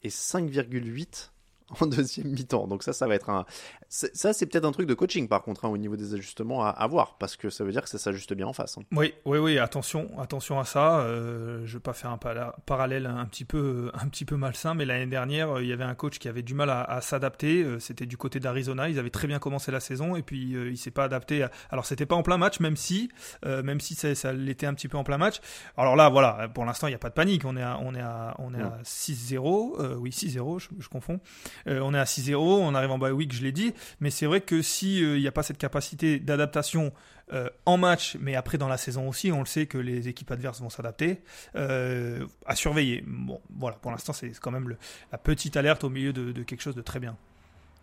et 0.04 0.08
5,8 0.08 1.30
en 1.80 1.87
deuxième 1.87 2.28
mi-temps. 2.28 2.66
Donc 2.66 2.83
ça, 2.83 2.92
ça 2.92 3.06
va 3.06 3.14
être 3.14 3.30
un. 3.30 3.44
Ça, 3.88 4.33
c'est 4.33 4.47
peut-être 4.47 4.64
un 4.64 4.73
truc 4.73 4.88
de 4.88 4.94
coaching 4.94 5.28
par 5.28 5.42
contre 5.42 5.64
hein, 5.64 5.68
au 5.68 5.76
niveau 5.76 5.97
des 5.97 6.14
ajustements 6.14 6.64
à, 6.64 6.71
à, 6.71 6.87
voir 6.87 7.16
parce 7.18 7.37
que 7.37 7.49
ça 7.49 7.64
veut 7.64 7.73
dire 7.73 7.83
que 7.83 7.88
ça 7.88 7.99
s'ajuste 7.99 8.35
bien 8.35 8.47
en 8.47 8.52
face. 8.52 8.76
Hein. 8.78 8.83
Oui, 8.92 9.14
oui, 9.25 9.38
oui. 9.38 9.59
Attention, 9.59 10.11
attention 10.18 10.59
à 10.59 10.64
ça. 10.64 11.00
Euh, 11.00 11.62
je 11.64 11.75
vais 11.75 11.80
pas 11.80 11.92
faire 11.92 12.11
un 12.11 12.18
parallèle 12.66 13.06
un 13.06 13.25
petit 13.26 13.44
peu, 13.44 13.90
un 13.94 14.09
petit 14.09 14.25
peu 14.25 14.37
malsain, 14.37 14.75
mais 14.75 14.85
l'année 14.85 15.06
dernière, 15.06 15.61
il 15.61 15.68
y 15.68 15.73
avait 15.73 15.85
un 15.85 15.94
coach 15.94 16.18
qui 16.18 16.28
avait 16.28 16.42
du 16.42 16.54
mal 16.54 16.71
à, 16.71 16.83
à 16.83 17.00
s'adapter. 17.00 17.62
Euh, 17.62 17.78
c'était 17.78 18.06
du 18.06 18.16
côté 18.16 18.40
d'Arizona. 18.40 18.88
Ils 18.88 18.99
avaient 18.99 19.11
très 19.11 19.26
bien 19.26 19.38
commencé 19.38 19.71
la 19.71 19.80
saison 19.80 20.16
et 20.16 20.23
puis 20.23 20.54
euh, 20.54 20.71
il 20.71 20.76
s'est 20.76 20.90
pas 20.90 21.04
adapté. 21.04 21.42
À... 21.42 21.50
Alors 21.71 21.87
c'était 21.87 22.06
pas 22.06 22.16
en 22.16 22.23
plein 22.23 22.37
match, 22.38 22.61
même 22.61 22.76
si, 22.76 23.11
euh, 23.44 23.62
même 23.62 23.80
si 23.80 23.94
ça, 23.94 24.14
ça 24.14 24.33
l'était 24.33 24.66
un 24.66 24.75
petit 24.75 24.88
peu 24.88 24.97
en 24.97 25.04
plein 25.04 25.18
match. 25.18 25.40
Alors 25.76 25.97
là, 25.97 26.09
voilà. 26.09 26.49
Pour 26.49 26.64
l'instant, 26.64 26.87
il 26.87 26.90
n'y 26.90 26.97
a 26.97 26.99
pas 26.99 27.11
de 27.11 27.14
panique. 27.14 27.44
On 27.44 27.56
est 27.56 27.62
à, 27.62 27.78
on 27.83 27.94
est 27.94 28.00
à, 28.00 28.35
on 28.38 28.54
est 28.54 28.61
à 28.61 28.78
6-0. 28.85 29.97
oui, 29.97 30.11
6-0. 30.11 30.59
Je, 30.59 30.68
je 30.78 30.88
confonds. 30.88 31.21
Euh, 31.66 31.80
on 31.80 31.94
est 31.94 31.99
à 31.99 32.04
6-0, 32.04 32.37
on 32.37 32.75
arrive 32.75 32.90
en 32.90 32.99
bye 32.99 33.12
week, 33.12 33.32
je 33.32 33.42
l'ai 33.42 33.52
dit, 33.52 33.75
mais 34.00 34.11
c'est 34.11 34.26
vrai 34.26 34.40
que 34.40 34.62
s'il 34.62 35.04
euh, 35.04 35.18
n'y 35.18 35.26
a 35.26 35.32
pas 35.32 35.42
cette 35.42 35.58
capacité 35.58 36.18
d'adaptation 36.18 36.92
euh, 37.32 37.49
en 37.66 37.76
match, 37.76 38.16
mais 38.20 38.34
après 38.34 38.58
dans 38.58 38.68
la 38.68 38.76
saison 38.76 39.08
aussi, 39.08 39.32
on 39.32 39.40
le 39.40 39.46
sait 39.46 39.66
que 39.66 39.78
les 39.78 40.08
équipes 40.08 40.30
adverses 40.30 40.61
vont 40.61 40.70
s'adapter, 40.70 41.23
à 41.54 42.56
surveiller. 42.56 43.02
Bon, 43.06 43.40
voilà, 43.56 43.76
pour 43.76 43.90
l'instant, 43.90 44.12
c'est 44.12 44.32
quand 44.38 44.50
même 44.50 44.76
la 45.12 45.18
petite 45.18 45.56
alerte 45.56 45.84
au 45.84 45.90
milieu 45.90 46.12
de, 46.12 46.42
quelque 46.42 46.61
chose 46.61 46.75
de 46.75 46.82
très 46.82 47.00
bien. 47.00 47.16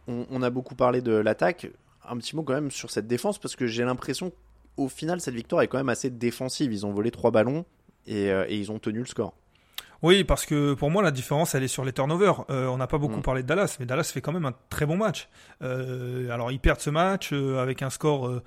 On, 0.08 0.42
a 0.42 0.50
beaucoup 0.50 0.76
parlé 0.76 1.02
de 1.02 1.14
l'attaque. 1.14 1.68
Un 2.08 2.18
petit 2.18 2.36
mot 2.36 2.44
quand 2.44 2.54
même 2.54 2.72
sur 2.72 2.92
cette 2.92 3.08
défense, 3.08 3.38
parce 3.38 3.56
que 3.56 3.68
j'ai 3.68 3.84
l'impression 3.86 4.32
qu'au 4.76 4.90
final, 4.90 5.22
cette 5.22 5.36
victoire 5.36 5.62
est 5.62 5.68
quand 5.68 5.78
même 5.78 5.90
assez 5.90 6.10
défensive. 6.10 6.74
Ils 6.74 6.86
ont 6.86 6.92
volé 6.92 7.12
trois 7.12 7.32
ballons 7.32 7.66
et 8.08 8.32
ils 8.50 8.72
ont 8.72 8.80
tenu 8.80 9.00
le 9.00 9.06
score. 9.06 9.34
Oui, 10.04 10.24
parce 10.24 10.46
que 10.46 10.74
pour 10.74 10.90
moi, 10.90 11.04
la 11.04 11.12
différence, 11.12 11.54
elle 11.54 11.64
est 11.64 11.68
sur 11.68 11.86
les 11.86 11.94
turnovers. 11.94 12.46
Euh, 12.50 12.68
on 12.68 12.78
n'a 12.78 12.88
pas 12.88 12.98
beaucoup 12.98 13.20
mm. 13.20 13.24
parlé 13.24 13.44
de 13.44 13.48
Dallas, 13.48 13.78
mais 13.80 13.86
Dallas 13.86 14.10
fait 14.12 14.22
quand 14.22 14.32
même 14.32 14.46
un 14.46 14.54
très 14.70 14.86
bon 14.86 14.98
match. 14.98 15.30
Euh, 15.62 16.30
alors, 16.32 16.52
ils 16.52 16.60
perdent 16.60 16.80
ce 16.80 16.90
match 16.90 17.32
euh, 17.34 17.62
avec 17.62 17.84
un 17.84 17.92
score 17.92 18.42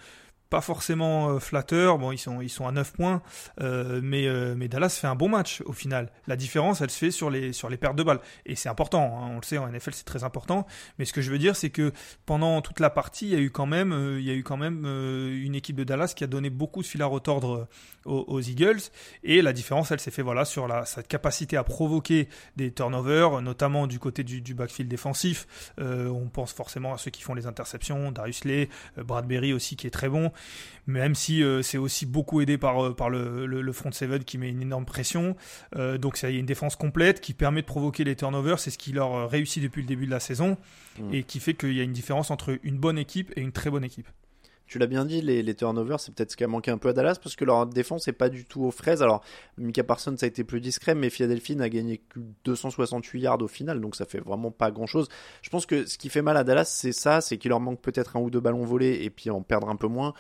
pas 0.55 0.61
forcément 0.61 1.31
euh, 1.31 1.41
flatteur. 1.41 1.99
Bon, 1.99 2.13
ils 2.13 2.19
sont, 2.19 2.41
ils 2.41 2.49
sont 2.49 2.69
à 2.69 2.71
9 2.71 2.93
points, 2.93 3.23
euh, 3.61 3.99
mais, 4.01 4.29
euh, 4.29 4.55
mais 4.57 4.69
Dallas 4.69 4.97
fait 5.01 5.09
un 5.09 5.17
bon 5.17 5.29
match 5.29 5.63
au 5.67 5.73
final. 5.73 6.13
La 6.29 6.37
différence, 6.37 6.81
elle 6.81 6.91
se 6.91 6.99
fait 6.99 7.11
sur 7.11 7.29
les, 7.29 7.53
sur 7.53 7.69
les 7.69 7.77
pertes 7.77 7.97
de 7.97 8.05
balles. 8.05 8.21
Et 8.47 8.55
c'est 8.55 8.69
important, 8.69 9.19
hein, 9.19 9.31
on 9.33 9.37
le 9.39 9.43
sait, 9.43 9.59
en 9.59 9.67
NFL, 9.67 9.95
c'est 9.95 10.05
très 10.05 10.23
important. 10.23 10.65
Mais 11.01 11.07
ce 11.07 11.13
que 11.13 11.23
je 11.23 11.33
veux 11.33 11.39
dire, 11.39 11.57
c'est 11.57 11.71
que 11.71 11.91
pendant 12.25 12.63
toute 12.63 12.79
la 12.79 12.89
partie, 12.89 13.27
il 13.27 13.33
y 13.33 13.35
a 13.35 13.41
eu 13.41 13.51
quand 13.51 13.67
même, 13.67 14.17
il 14.21 14.25
y 14.25 14.31
a 14.31 14.35
eu 14.35 14.45
quand 14.45 14.57
même 14.57 14.85
une 14.87 15.57
équipe 15.57 15.75
de 15.75 15.83
Dallas 15.83 16.13
qui 16.15 16.23
a 16.23 16.29
donné 16.29 16.51
beaucoup 16.51 16.83
de 16.83 16.87
fil 16.87 17.03
à 17.03 17.07
retordre 17.07 17.67
aux, 18.05 18.41
Eagles. 18.41 18.79
Et 19.25 19.43
la 19.43 19.53
différence, 19.53 19.91
elle 19.91 19.99
s'est 19.99 20.13
fait 20.13 20.23
voilà, 20.23 20.45
sur 20.45 20.69
la, 20.69 20.85
sa 20.85 21.03
capacité 21.03 21.57
à 21.57 21.65
provoquer 21.65 22.29
des 22.55 22.71
turnovers, 22.71 23.43
notamment 23.43 23.89
du 23.89 23.99
côté 23.99 24.23
du, 24.23 24.55
backfield 24.55 24.89
défensif. 24.89 25.49
on 25.79 26.29
pense 26.33 26.53
forcément 26.53 26.95
à 26.95 26.99
ceux 26.99 27.11
qui 27.11 27.23
font 27.23 27.35
les 27.35 27.49
interceptions, 27.49 28.13
Darius 28.13 28.45
Lee, 28.45 28.69
Bradbury 28.97 29.53
aussi 29.53 29.75
qui 29.75 29.89
est 29.89 29.91
très 29.91 30.09
bon 30.09 30.31
même 30.87 31.15
si 31.15 31.43
euh, 31.43 31.63
c'est 31.63 31.79
aussi 31.79 32.07
beaucoup 32.07 32.41
aidé 32.41 32.59
par, 32.59 32.85
euh, 32.85 32.95
par 32.95 33.11
le, 33.11 33.47
le, 33.47 33.73
front 33.73 33.93
seven 33.93 34.25
qui 34.25 34.39
met 34.39 34.49
une 34.49 34.63
énorme 34.63 34.85
pression. 34.85 35.37
Euh, 35.77 35.99
donc 35.99 36.17
ça 36.17 36.31
y 36.31 36.37
a 36.37 36.39
une 36.39 36.47
défense 36.47 36.77
complète 36.77 37.21
qui 37.21 37.35
permet 37.35 37.63
de 37.63 37.67
provoquer 37.67 38.05
les 38.05 38.17
turnovers, 38.17 38.59
c'est 38.59 38.71
ce 38.71 38.79
qui 38.79 38.93
leur 38.93 39.31
réussit 39.31 39.63
depuis 39.63 39.83
le 39.83 39.89
début 39.89 40.07
de 40.07 40.11
la 40.11 40.21
saison 40.21 40.57
mm. 40.99 41.15
et 41.15 41.23
qui 41.23 41.41
fait 41.41 41.55
qu'il 41.55 41.73
y 41.73 41.81
a 41.81 41.85
une 41.85 41.93
différence 41.93 42.31
entre 42.31 42.59
une 42.63 42.79
bonne 42.79 42.99
équipe 42.99 43.33
et 43.37 43.41
une 43.41 43.53
très 43.53 43.71
bonne 43.71 43.85
équipe. 43.85 44.09
Tu 44.67 44.79
l'as 44.79 44.87
bien 44.87 45.05
dit, 45.05 45.21
les, 45.21 45.55
turnovers, 45.55 46.01
c'est 46.01 46.15
peut-être 46.15 46.33
ce 46.33 46.37
qui 46.37 46.45
a 46.45 46.49
manqué 46.49 46.71
un 46.71 46.79
peu 46.79 46.89
à 46.89 46.93
Dallas 46.93 47.19
parce 47.23 47.37
que 47.37 47.45
leur 47.45 47.67
défense 47.67 48.07
n'est 48.07 48.15
pas 48.15 48.31
du 48.31 48.45
tout 48.45 48.63
aux 48.63 48.71
fraises. 48.71 49.03
Alors, 49.03 49.23
Mika 49.59 49.85
Parsons, 49.85 50.17
ça 50.17 50.25
a 50.25 50.29
été 50.29 50.43
plus 50.43 50.61
discret, 50.61 50.95
mais 50.95 51.11
Philadelphie 51.11 51.55
n'a 51.55 51.69
gagné 51.69 51.99
que 51.99 52.19
268 52.45 53.21
yards 53.21 53.43
au 53.43 53.49
final, 53.49 53.81
donc 53.81 53.95
ça 53.95 54.07
fait 54.07 54.21
vraiment 54.21 54.51
pas 54.51 54.71
grand-chose. 54.71 55.09
Je 55.43 55.51
pense 55.51 55.67
que 55.67 55.85
ce 55.85 55.99
qui 55.99 56.09
fait 56.09 56.23
mal 56.23 56.37
à 56.37 56.45
Dallas, 56.45 56.65
c'est 56.65 56.93
ça, 56.93 57.21
c'est 57.21 57.37
qu'il 57.37 57.51
leur 57.51 57.61
manque 57.61 57.81
peut-être 57.83 58.17
un 58.17 58.21
ou 58.21 58.31
deux 58.31 58.41
ballons 58.41 58.65
volés 58.65 59.01
et 59.03 59.11
puis 59.11 59.29
en 59.29 59.43
perdre 59.43 59.69
un 59.69 59.77
peu 59.77 59.89
moins. 59.89 60.15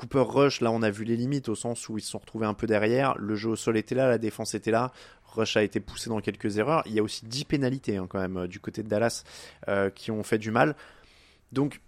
Cooper 0.00 0.24
Rush, 0.26 0.60
là 0.62 0.70
on 0.70 0.80
a 0.80 0.90
vu 0.90 1.04
les 1.04 1.16
limites 1.16 1.50
au 1.50 1.54
sens 1.54 1.88
où 1.90 1.98
ils 1.98 2.00
se 2.00 2.10
sont 2.10 2.18
retrouvés 2.18 2.46
un 2.46 2.54
peu 2.54 2.66
derrière. 2.66 3.18
Le 3.18 3.34
jeu 3.34 3.50
au 3.50 3.56
sol 3.56 3.76
était 3.76 3.94
là, 3.94 4.08
la 4.08 4.18
défense 4.18 4.54
était 4.54 4.70
là. 4.70 4.92
Rush 5.24 5.56
a 5.56 5.62
été 5.62 5.78
poussé 5.78 6.08
dans 6.08 6.20
quelques 6.20 6.56
erreurs. 6.56 6.82
Il 6.86 6.94
y 6.94 7.00
a 7.00 7.02
aussi 7.02 7.26
10 7.26 7.44
pénalités 7.44 7.96
hein, 7.96 8.06
quand 8.08 8.18
même 8.18 8.36
euh, 8.38 8.46
du 8.46 8.60
côté 8.60 8.82
de 8.82 8.88
Dallas 8.88 9.24
euh, 9.68 9.90
qui 9.90 10.10
ont 10.10 10.22
fait 10.22 10.38
du 10.38 10.50
mal. 10.50 10.74
Donc 11.52 11.80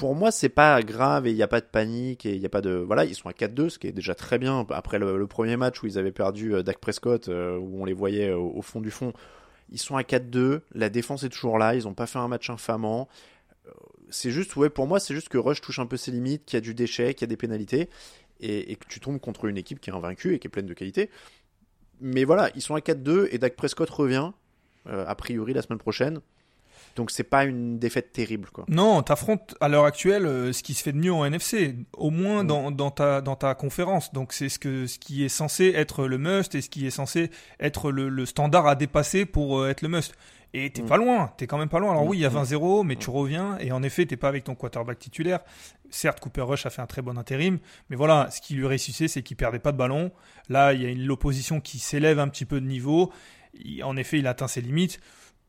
pour 0.00 0.14
moi, 0.14 0.30
c'est 0.32 0.48
pas 0.48 0.82
grave 0.82 1.26
et 1.26 1.30
il 1.30 1.36
n'y 1.36 1.42
a 1.42 1.48
pas 1.48 1.60
de 1.60 1.66
panique 1.66 2.26
et 2.26 2.34
il 2.34 2.40
n'y 2.40 2.46
a 2.46 2.50
pas 2.50 2.60
de 2.60 2.70
voilà, 2.70 3.04
ils 3.04 3.14
sont 3.14 3.28
à 3.28 3.32
4-2, 3.32 3.68
ce 3.68 3.78
qui 3.78 3.86
est 3.86 3.92
déjà 3.92 4.14
très 4.14 4.38
bien 4.38 4.66
après 4.70 4.98
le, 4.98 5.26
premier 5.26 5.56
match 5.56 5.82
où 5.82 5.86
ils 5.86 5.98
avaient 5.98 6.12
perdu 6.12 6.54
euh, 6.54 6.62
Dak 6.62 6.78
Prescott 6.78 7.28
où 7.28 7.82
on 7.82 7.84
les 7.84 7.92
voyait 7.92 8.32
au, 8.32 8.62
fond 8.62 8.80
du 8.80 8.90
fond. 8.90 9.12
Ils 9.70 9.78
sont 9.78 9.96
à 9.96 10.02
4-2, 10.02 10.62
la 10.74 10.88
défense 10.88 11.22
est 11.22 11.28
toujours 11.28 11.58
là, 11.58 11.76
ils 11.76 11.84
n'ont 11.84 11.94
pas 11.94 12.06
fait 12.06 12.18
un 12.18 12.26
match 12.26 12.50
infamant 12.50 13.08
c'est 14.10 14.30
juste, 14.30 14.56
ouais, 14.56 14.70
pour 14.70 14.86
moi, 14.86 15.00
c'est 15.00 15.14
juste 15.14 15.28
que 15.28 15.38
Rush 15.38 15.60
touche 15.60 15.78
un 15.78 15.86
peu 15.86 15.96
ses 15.96 16.10
limites, 16.10 16.44
qu'il 16.44 16.56
y 16.56 16.58
a 16.58 16.60
du 16.60 16.74
déchet, 16.74 17.14
qu'il 17.14 17.22
y 17.22 17.24
a 17.24 17.28
des 17.28 17.36
pénalités, 17.36 17.88
et, 18.40 18.76
que 18.76 18.86
tu 18.88 19.00
tombes 19.00 19.20
contre 19.20 19.46
une 19.46 19.56
équipe 19.56 19.80
qui 19.80 19.90
est 19.90 19.92
invaincue 19.92 20.34
et 20.34 20.38
qui 20.38 20.46
est 20.46 20.50
pleine 20.50 20.66
de 20.66 20.74
qualité. 20.74 21.10
Mais 22.00 22.24
voilà, 22.24 22.50
ils 22.54 22.62
sont 22.62 22.74
à 22.74 22.80
4-2 22.80 23.28
et 23.30 23.38
Dak 23.38 23.56
Prescott 23.56 23.88
revient, 23.90 24.32
euh, 24.86 25.04
a 25.06 25.14
priori 25.14 25.52
la 25.52 25.62
semaine 25.62 25.78
prochaine. 25.78 26.20
Donc 26.96 27.10
c'est 27.10 27.24
pas 27.24 27.44
une 27.44 27.78
défaite 27.78 28.12
terrible 28.12 28.48
quoi. 28.52 28.64
Non, 28.68 29.02
t'affrontes 29.02 29.54
à 29.60 29.68
l'heure 29.68 29.84
actuelle 29.84 30.26
euh, 30.26 30.52
ce 30.52 30.62
qui 30.62 30.74
se 30.74 30.82
fait 30.82 30.92
de 30.92 30.98
mieux 30.98 31.12
en 31.12 31.24
NFC, 31.24 31.76
au 31.96 32.10
moins 32.10 32.42
mm. 32.42 32.76
dans, 32.76 32.90
ta, 32.90 33.20
dans 33.20 33.36
ta 33.36 33.54
conférence. 33.54 34.12
Donc 34.12 34.32
c'est 34.32 34.48
ce, 34.48 34.58
que, 34.58 34.86
ce 34.86 34.98
qui 34.98 35.24
est 35.24 35.28
censé 35.28 35.72
être 35.76 36.06
le 36.06 36.18
must 36.18 36.54
et 36.54 36.60
ce 36.60 36.68
qui 36.68 36.86
est 36.86 36.90
censé 36.90 37.30
être 37.58 37.90
le, 37.90 38.26
standard 38.26 38.66
à 38.66 38.74
dépasser 38.74 39.24
pour 39.24 39.60
euh, 39.60 39.70
être 39.70 39.82
le 39.82 39.88
must. 39.88 40.14
Et 40.52 40.70
t'es 40.70 40.82
mm. 40.82 40.86
pas 40.86 40.96
loin, 40.96 41.32
t'es 41.36 41.46
quand 41.46 41.58
même 41.58 41.68
pas 41.68 41.78
loin. 41.78 41.92
Alors 41.92 42.06
oui, 42.06 42.18
il 42.18 42.20
y 42.20 42.26
a 42.26 42.30
20-0, 42.30 42.82
mm. 42.82 42.86
mais 42.86 42.96
tu 42.96 43.10
reviens, 43.10 43.56
et 43.58 43.70
en 43.72 43.82
effet, 43.82 44.04
t'es 44.06 44.16
pas 44.16 44.28
avec 44.28 44.44
ton 44.44 44.54
quarterback 44.54 44.98
titulaire. 44.98 45.40
Certes, 45.90 46.20
Cooper 46.20 46.42
Rush 46.42 46.66
a 46.66 46.70
fait 46.70 46.82
un 46.82 46.86
très 46.86 47.02
bon 47.02 47.16
intérim, 47.18 47.58
mais 47.88 47.96
voilà, 47.96 48.28
ce 48.30 48.40
qui 48.40 48.54
lui 48.54 48.66
réussissait, 48.66 49.08
c'est 49.08 49.22
qu'il 49.22 49.36
perdait 49.36 49.58
pas 49.58 49.72
de 49.72 49.76
ballon. 49.76 50.10
Là, 50.48 50.72
il 50.72 50.82
y 50.82 50.86
a 50.86 50.94
l'opposition 50.94 51.60
qui 51.60 51.78
s'élève 51.78 52.18
un 52.18 52.28
petit 52.28 52.44
peu 52.44 52.60
de 52.60 52.66
niveau. 52.66 53.12
en 53.82 53.96
effet, 53.96 54.18
il 54.18 54.26
atteint 54.26 54.48
ses 54.48 54.60
limites. 54.60 55.00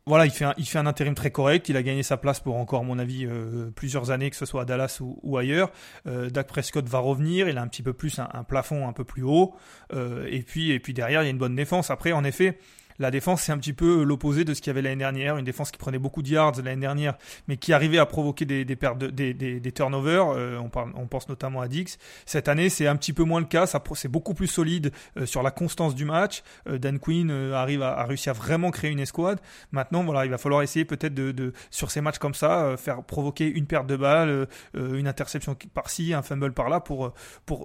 Voilà, 0.08 0.26
il 0.26 0.32
fait, 0.32 0.46
un, 0.46 0.54
il 0.58 0.66
fait 0.66 0.80
un 0.80 0.88
intérim 0.88 1.14
très 1.14 1.30
correct. 1.30 1.70
Il 1.70 1.78
a 1.78 1.84
gagné 1.84 2.02
sa 2.02 2.18
place 2.18 2.40
pour 2.40 2.56
encore, 2.56 2.84
mon 2.84 2.98
avis, 2.98 3.26
euh, 3.26 3.70
plusieurs 3.76 4.10
années, 4.10 4.32
que 4.32 4.36
ce 4.36 4.48
soit 4.48 4.64
à 4.64 4.66
Dallas 4.66 4.98
ou, 5.00 5.38
ailleurs. 5.38 5.72
Euh, 6.08 6.30
Dak 6.32 6.48
Prescott 6.48 6.88
va 6.90 6.98
revenir. 6.98 7.48
Il 7.48 7.58
a 7.60 7.62
un 7.62 7.68
petit 7.68 7.84
peu 7.84 7.94
plus 7.94 8.20
un, 8.20 8.44
plafond 8.44 8.88
un 8.88 8.94
peu 8.94 9.04
plus 9.04 9.22
haut. 9.22 9.54
Euh, 9.94 10.28
et 10.30 10.42
puis, 10.42 10.72
et 10.72 10.80
puis 10.80 10.94
derrière, 10.94 11.22
il 11.22 11.26
y 11.26 11.28
a 11.28 11.32
une 11.32 11.38
bonne 11.38 11.56
défense. 11.56 11.92
Après, 11.92 12.14
en 12.14 12.24
effet, 12.24 12.58
la 13.02 13.10
défense, 13.10 13.42
c'est 13.42 13.52
un 13.52 13.58
petit 13.58 13.74
peu 13.74 14.04
l'opposé 14.04 14.46
de 14.46 14.54
ce 14.54 14.62
qu'il 14.62 14.70
y 14.70 14.70
avait 14.70 14.84
l'année 14.84 14.98
dernière. 14.98 15.38
Une 15.38 15.46
défense 15.46 15.72
qui 15.72 15.80
prenait 15.80 15.98
beaucoup 15.98 16.22
de 16.22 16.30
yards 16.30 16.54
l'année 16.64 16.82
dernière, 16.82 17.16
mais 17.48 17.58
qui 17.58 17.74
arrivait 17.74 17.98
à 17.98 18.06
provoquer 18.06 18.46
des, 18.46 18.76
pertes 18.76 19.00
des, 19.00 19.72
turnovers. 19.74 20.30
Euh, 20.30 20.60
on, 20.60 21.08
pense 21.08 21.28
notamment 21.28 21.62
à 21.62 21.68
Dix. 21.68 21.98
Cette 22.28 22.48
année, 22.48 22.70
c'est 22.70 22.86
un 22.86 22.96
petit 22.96 23.12
peu 23.12 23.24
moins 23.24 23.40
le 23.40 23.48
cas. 23.48 23.66
C'est 23.96 24.08
beaucoup 24.08 24.36
plus 24.36 24.48
solide 24.48 24.92
euh, 25.18 25.26
sur 25.26 25.42
la 25.42 25.50
constance 25.50 25.96
du 25.96 26.06
match. 26.06 26.44
Euh, 26.70 26.78
Dan 26.78 27.00
Quinn 27.00 27.32
arrive 27.54 27.82
à, 27.82 28.06
réussir 28.06 28.32
à 28.32 28.34
vraiment 28.34 28.70
créer 28.70 28.92
une 28.92 29.00
escouade. 29.00 29.40
Maintenant, 29.72 30.04
voilà, 30.04 30.26
il 30.26 30.32
va 30.32 30.38
falloir 30.38 30.62
essayer 30.62 30.86
peut-être 30.86 31.16
de, 31.16 31.54
sur 31.72 31.90
ces 31.90 32.02
matchs 32.02 32.20
comme 32.20 32.36
ça, 32.36 32.76
faire 32.78 33.04
provoquer 33.04 33.48
une 33.48 33.66
perte 33.66 33.88
de 33.88 33.96
balle, 33.96 34.48
une 34.76 35.08
interception 35.08 35.56
par-ci, 35.74 36.14
un 36.14 36.22
fumble 36.22 36.54
par-là, 36.54 36.80
pour, 36.80 37.14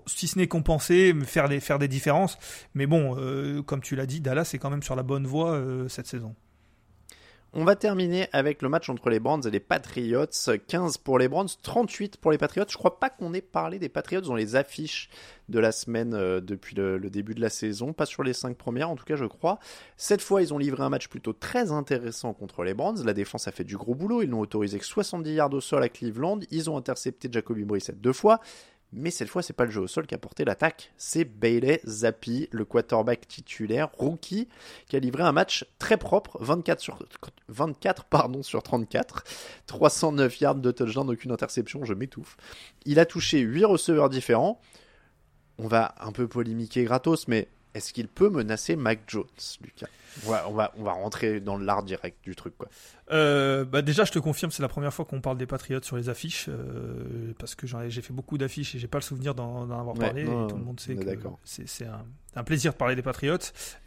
si 0.07 0.29
ce 0.29 0.39
n'est 0.39 0.49
compenser, 0.49 1.15
faire 1.27 1.49
des, 1.49 1.61
faire 1.61 1.79
des 1.79 1.89
différences. 1.89 2.39
Mais 2.75 2.87
bon, 2.87 3.17
comme 3.67 3.83
tu 3.83 3.97
l'as 3.97 4.07
dit, 4.07 4.21
Dallas 4.21 4.51
est 4.55 4.59
quand 4.59 4.71
même 4.71 4.83
sur 4.83 4.97
la 4.97 5.03
bonne 5.03 5.26
voie 5.27 5.53
euh, 5.53 5.89
cette 5.89 6.07
saison. 6.07 6.35
On 7.59 7.65
va 7.65 7.75
terminer 7.75 8.29
avec 8.35 8.61
le 8.61 8.69
match 8.69 8.91
entre 8.91 9.09
les 9.09 9.19
Browns 9.19 9.47
et 9.47 9.51
les 9.51 9.61
Patriots. 9.61 10.27
15 10.69 10.99
pour 10.99 11.19
les 11.19 11.27
Browns, 11.27 11.49
38 11.63 12.19
pour 12.19 12.31
les 12.31 12.37
Patriots. 12.37 12.67
Je 12.69 12.77
crois 12.77 13.01
pas 13.01 13.09
qu'on 13.09 13.33
ait 13.33 13.41
parlé 13.41 13.79
des 13.79 13.89
Patriots 13.89 14.21
dans 14.21 14.35
les 14.35 14.57
affiches 14.57 15.09
de 15.49 15.59
la 15.59 15.73
semaine 15.73 16.13
euh, 16.13 16.43
depuis 16.43 16.77
le, 16.77 16.99
début 17.09 17.35
de 17.35 17.41
la 17.41 17.49
saison. 17.49 17.95
Pas 17.95 18.05
sur 18.05 18.23
les 18.23 18.35
5 18.35 18.59
premières, 18.59 18.91
en 18.91 18.97
tout 18.97 19.07
cas, 19.07 19.17
je 19.17 19.25
crois. 19.25 19.59
Cette 19.97 20.21
fois, 20.21 20.43
ils 20.43 20.53
ont 20.53 20.59
livré 20.59 20.83
un 20.83 20.91
match 20.91 21.09
plutôt 21.09 21.33
très 21.33 21.73
intéressant 21.73 22.35
contre 22.35 22.63
les 22.63 22.75
Browns. 22.75 23.03
La 23.07 23.15
défense 23.15 23.49
a 23.49 23.53
fait 23.53 23.65
du 23.65 23.79
gros 23.79 23.95
boulot. 23.95 24.21
Ils 24.21 24.29
n'ont 24.29 24.41
autorisé 24.41 24.79
que 24.79 24.85
70 24.85 25.33
yards 25.33 25.55
au 25.55 25.63
sol 25.63 25.83
à 25.83 25.89
Cleveland. 25.89 26.41
Ils 26.51 26.69
ont 26.69 26.77
intercepté 26.77 27.31
Jacoby 27.33 27.65
Brissett 27.65 27.99
deux 27.99 28.13
fois. 28.13 28.41
Mais 28.93 29.11
cette 29.11 29.29
fois, 29.29 29.43
c'est 29.43 29.53
pas 29.53 29.65
le 29.65 29.71
jeu 29.71 29.81
au 29.81 29.87
sol 29.87 30.07
qui 30.07 30.15
a 30.15 30.19
porté 30.19 30.45
l'attaque, 30.45 30.93
c'est 30.97 31.25
Bailey 31.25 31.81
Zappi, 31.87 32.49
le 32.53 32.65
quarterback 32.65 33.27
titulaire, 33.27 33.91
rookie, 33.99 34.49
qui 34.89 34.97
a 34.97 35.01
livré 35.01 35.23
un 35.23 35.33
match 35.33 35.67
très 35.79 35.97
propre, 35.97 36.39
24 36.41 36.81
sur, 36.81 36.99
24, 37.49 38.05
pardon, 38.05 38.43
sur 38.43 38.63
34, 38.63 39.25
309 39.67 40.41
yards 40.41 40.55
de 40.57 40.71
touchdown, 40.71 41.11
aucune 41.11 41.33
interception, 41.33 41.85
je 41.85 41.95
m'étouffe. 41.95 42.37
Il 42.85 42.99
a 42.99 43.07
touché 43.07 43.41
8 43.41 43.65
receveurs 43.65 44.09
différents. 44.09 44.61
On 45.59 45.67
va 45.67 45.95
un 46.01 46.13
peu 46.13 46.29
polémiquer 46.29 46.85
gratos, 46.85 47.29
mais 47.29 47.49
est-ce 47.77 47.93
qu'il 47.93 48.09
peut 48.09 48.31
menacer 48.31 48.75
Mac 48.75 49.01
Jones, 49.07 49.27
Lucas? 49.63 49.89
On 50.25 50.31
va, 50.31 50.49
on, 50.49 50.55
va, 50.55 50.73
on 50.79 50.83
va 50.83 50.93
rentrer 50.93 51.41
dans 51.41 51.59
l'art 51.59 51.83
direct 51.83 52.25
du 52.25 52.35
truc. 52.35 52.57
Quoi. 52.57 52.69
Euh, 53.13 53.67
bah 53.67 53.83
déjà, 53.83 54.07
je 54.07 54.13
te 54.13 54.19
confirme, 54.19 54.51
c'est 54.51 54.63
la 54.63 54.69
première 54.69 54.95
fois 54.95 55.05
qu'on 55.05 55.21
parle 55.21 55.37
des 55.37 55.45
Patriots 55.45 55.83
sur 55.83 55.97
les 55.97 56.09
affiches, 56.09 56.47
euh, 56.49 57.35
parce 57.39 57.55
que 57.55 57.67
j'ai 57.67 58.01
fait 58.01 58.15
beaucoup 58.15 58.39
d'affiches 58.39 58.75
et 58.75 58.79
j'ai 58.79 58.87
pas 58.87 58.97
le 58.97 59.03
souvenir 59.03 59.35
d'en 59.35 59.71
avoir 59.71 59.95
parlé. 59.95 60.23
et 60.23 60.25
tout 60.25 60.57
le 60.57 60.65
monde 60.65 60.81
sait 60.81 60.97
que 60.97 61.05
c'est 61.45 61.85
un, 61.85 62.07
un, 62.35 62.45
plaisir 62.45 62.73
de 62.73 62.79
parler 62.79 62.97
des 62.97 63.03
Patriots. 63.03 63.37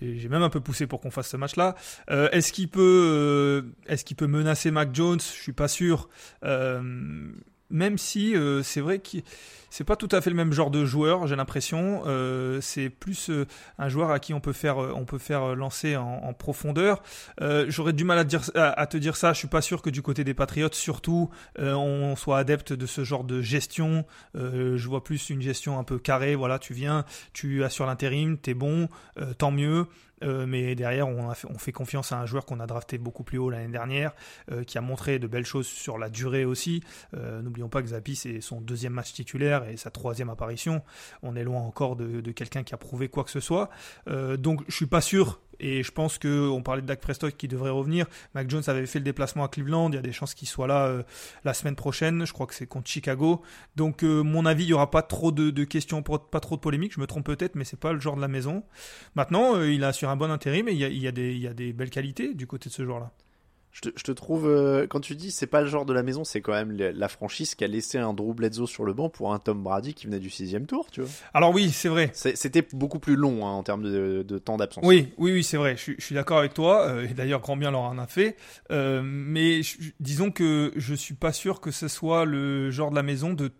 Et 0.01 0.17
j'ai 0.19 0.29
même 0.29 0.43
un 0.43 0.51
peu 0.51 0.61
poussé 0.61 0.85
pour 0.85 1.01
qu'on 1.01 1.11
fasse 1.11 1.29
ce 1.29 1.37
match-là. 1.37 1.73
Euh, 2.11 2.29
est-ce 2.29 2.53
qu'il 2.53 2.69
peut, 2.69 3.73
est-ce 3.87 4.05
qu'il 4.05 4.17
peut 4.17 4.27
menacer 4.27 4.69
Mac 4.69 4.93
Jones? 4.93 5.19
Je 5.19 5.41
suis 5.41 5.53
pas 5.53 5.67
sûr. 5.67 6.09
Même 6.43 7.97
si 7.97 8.35
c'est 8.61 8.81
vrai 8.81 8.99
que 8.99 9.17
c'est 9.69 9.83
pas 9.83 9.95
tout 9.95 10.09
à 10.11 10.21
fait 10.21 10.29
le 10.29 10.35
même 10.35 10.53
genre 10.53 10.71
de 10.71 10.85
joueur, 10.85 11.27
j'ai 11.27 11.35
l'impression. 11.35 12.03
Euh, 12.05 12.59
c'est 12.61 12.89
plus 12.89 13.29
euh, 13.29 13.45
un 13.77 13.89
joueur 13.89 14.11
à 14.11 14.19
qui 14.19 14.33
on 14.33 14.39
peut 14.39 14.53
faire, 14.53 14.77
on 14.77 15.05
peut 15.05 15.17
faire 15.17 15.55
lancer 15.55 15.95
en, 15.95 16.33
profondeur. 16.33 17.01
J'aurais 17.67 17.93
du 17.93 18.03
mal 18.03 18.19
à, 18.55 18.87
te 18.87 18.97
dire 18.97 19.15
ça. 19.15 19.33
Je 19.33 19.39
suis 19.39 19.47
pas 19.47 19.61
sûr 19.61 19.81
que 19.81 19.89
du 19.89 20.01
côté 20.01 20.23
des 20.23 20.33
Patriots, 20.33 20.69
surtout, 20.71 21.29
on 21.57 22.15
soit 22.15 22.37
adepte 22.37 22.71
de 22.73 22.85
ce 22.85 23.03
genre 23.03 23.23
de 23.23 23.41
gestion. 23.41 24.05
je 24.35 24.87
vois 24.87 25.03
plus 25.03 25.29
une 25.29 25.41
gestion 25.41 25.79
un 25.79 25.83
peu 25.83 25.99
carrée. 25.99 26.35
Voilà, 26.35 26.59
tu 26.59 26.73
viens, 26.73 27.05
tu 27.33 27.63
assures 27.63 27.85
l'intérim, 27.85 28.37
t'es 28.37 28.53
bon, 28.53 28.87
tant 29.37 29.51
mieux. 29.51 29.87
Euh, 30.23 30.45
mais 30.45 30.75
derrière, 30.75 31.07
on, 31.07 31.33
fait, 31.33 31.47
on, 31.49 31.57
fait, 31.57 31.71
confiance 31.71 32.11
à 32.11 32.19
un 32.19 32.25
joueur 32.25 32.45
qu'on 32.45 32.59
a 32.59 32.67
drafté 32.67 32.97
beaucoup 32.97 33.23
plus 33.23 33.37
haut 33.37 33.49
l'année 33.49 33.71
dernière, 33.71 34.13
euh, 34.51 34.63
qui 34.63 34.77
a 34.77 34.81
montré 34.81 35.19
de 35.19 35.27
belles 35.27 35.45
choses 35.45 35.67
sur 35.67 35.97
la 35.97 36.09
durée 36.09 36.45
aussi. 36.45 36.83
Euh, 37.13 37.41
n'oublions 37.41 37.69
pas 37.69 37.81
que 37.81 37.89
Zapi, 37.89 38.15
c'est 38.15 38.41
son 38.41 38.61
deuxième 38.61 38.93
match 38.93 39.13
titulaire 39.13 39.58
et 39.67 39.77
sa 39.77 39.89
troisième 39.89 40.29
apparition. 40.29 40.81
On 41.23 41.35
est 41.35 41.43
loin 41.43 41.61
encore 41.61 41.95
de, 41.95 42.31
quelqu'un 42.31 42.63
qui 42.63 42.73
a 42.73 42.77
prouvé 42.77 43.09
quoi 43.09 43.23
que 43.23 43.31
ce 43.31 43.39
soit. 43.39 43.69
donc, 44.37 44.63
je 44.67 44.75
suis 44.75 44.85
pas 44.85 45.01
sûr 45.01 45.39
et 45.59 45.83
je 45.83 45.91
pense 45.91 46.17
que 46.17 46.47
on 46.49 46.61
parlait 46.61 46.81
de 46.81 46.87
Dak 46.87 46.99
Prescott 46.99 47.35
qui 47.35 47.47
devrait 47.47 47.69
revenir. 47.69 48.05
Mac 48.33 48.49
Jones 48.49 48.63
avait 48.67 48.85
fait 48.85 48.99
le 48.99 49.05
déplacement 49.05 49.43
à 49.43 49.47
Cleveland. 49.49 49.89
Il 49.89 49.95
y 49.95 49.97
a 49.97 50.01
des 50.01 50.11
chances 50.11 50.33
qu'il 50.33 50.47
soit 50.47 50.67
là 50.67 50.87
euh, 50.87 51.03
la 51.43 51.53
semaine 51.53 51.75
prochaine. 51.75 52.25
Je 52.25 52.33
crois 52.33 52.47
que 52.47 52.55
c'est 52.55 52.67
contre 52.67 52.89
Chicago. 52.89 53.41
Donc, 53.75 54.03
euh, 54.03 54.23
mon 54.23 54.45
avis, 54.45 54.63
il 54.63 54.69
y 54.69 54.73
aura 54.73 54.89
pas 54.89 55.01
trop 55.01 55.31
de, 55.31 55.63
questions, 55.63 56.01
pas 56.01 56.39
trop 56.39 56.55
de 56.55 56.61
polémiques. 56.61 56.93
Je 56.93 57.01
me 57.01 57.07
trompe 57.07 57.25
peut-être, 57.25 57.55
mais 57.55 57.65
c'est 57.65 57.79
pas 57.79 57.93
le 57.93 57.99
genre 57.99 58.15
de 58.15 58.21
la 58.21 58.27
maison. 58.27 58.63
Maintenant, 59.15 59.55
euh, 59.55 59.71
il 59.71 59.83
a 59.83 59.93
sur 59.93 60.09
un 60.09 60.15
bon 60.15 60.31
intérim 60.31 60.67
et 60.67 60.71
il 60.71 60.77
y 60.77 61.07
a, 61.07 61.11
des, 61.11 61.35
y 61.35 61.47
a 61.47 61.53
des 61.53 61.73
belles 61.73 61.89
qualités 61.89 62.33
du 62.33 62.47
côté 62.47 62.69
de 62.69 62.73
ce 62.73 62.85
joueur-là. 62.85 63.11
Je 63.71 63.81
te, 63.89 64.11
trouve, 64.11 64.47
euh, 64.47 64.87
quand 64.87 64.99
tu 64.99 65.15
dis 65.15 65.31
c'est 65.31 65.47
pas 65.47 65.61
le 65.61 65.67
genre 65.67 65.85
de 65.85 65.93
la 65.93 66.03
maison, 66.03 66.23
c'est 66.23 66.41
quand 66.41 66.51
même 66.51 66.75
la 66.75 67.07
franchise 67.07 67.55
qui 67.55 67.63
a 67.63 67.67
laissé 67.67 67.97
un 67.97 68.13
Drew 68.13 68.33
Bledsoe 68.33 68.65
sur 68.65 68.83
le 68.83 68.93
banc 68.93 69.09
pour 69.09 69.33
un 69.33 69.39
Tom 69.39 69.63
Brady 69.63 69.93
qui 69.93 70.07
venait 70.07 70.19
du 70.19 70.29
sixième 70.29 70.65
tour, 70.65 70.89
tu 70.91 71.01
vois. 71.01 71.09
Alors 71.33 71.53
oui, 71.53 71.69
c'est 71.69 71.87
vrai. 71.87 72.11
C'était 72.13 72.67
beaucoup 72.73 72.99
plus 72.99 73.15
long 73.15 73.45
hein, 73.45 73.51
en 73.51 73.63
termes 73.63 73.83
de, 73.83 74.37
temps 74.39 74.57
d'absence. 74.57 74.83
Oui, 74.85 75.13
oui, 75.17 75.31
oui, 75.31 75.43
c'est 75.43 75.57
vrai. 75.57 75.77
Je, 75.77 75.93
suis 75.99 76.15
d'accord 76.15 76.39
avec 76.39 76.53
toi. 76.53 76.87
Euh, 76.87 77.07
et 77.07 77.13
d'ailleurs, 77.13 77.41
grand 77.41 77.55
bien 77.55 77.71
leur 77.71 77.81
en 77.81 77.97
a 77.97 78.07
fait. 78.07 78.35
Euh, 78.71 79.01
mais 79.03 79.61
disons 79.99 80.31
que 80.31 80.73
je 80.75 80.93
suis 80.93 81.15
pas 81.15 81.31
sûr 81.31 81.61
que 81.61 81.71
ce 81.71 81.87
soit 81.87 82.25
le 82.25 82.71
genre 82.71 82.89
de 82.89 82.95
la 82.95 83.03
maison 83.03 83.33
de 83.33 83.51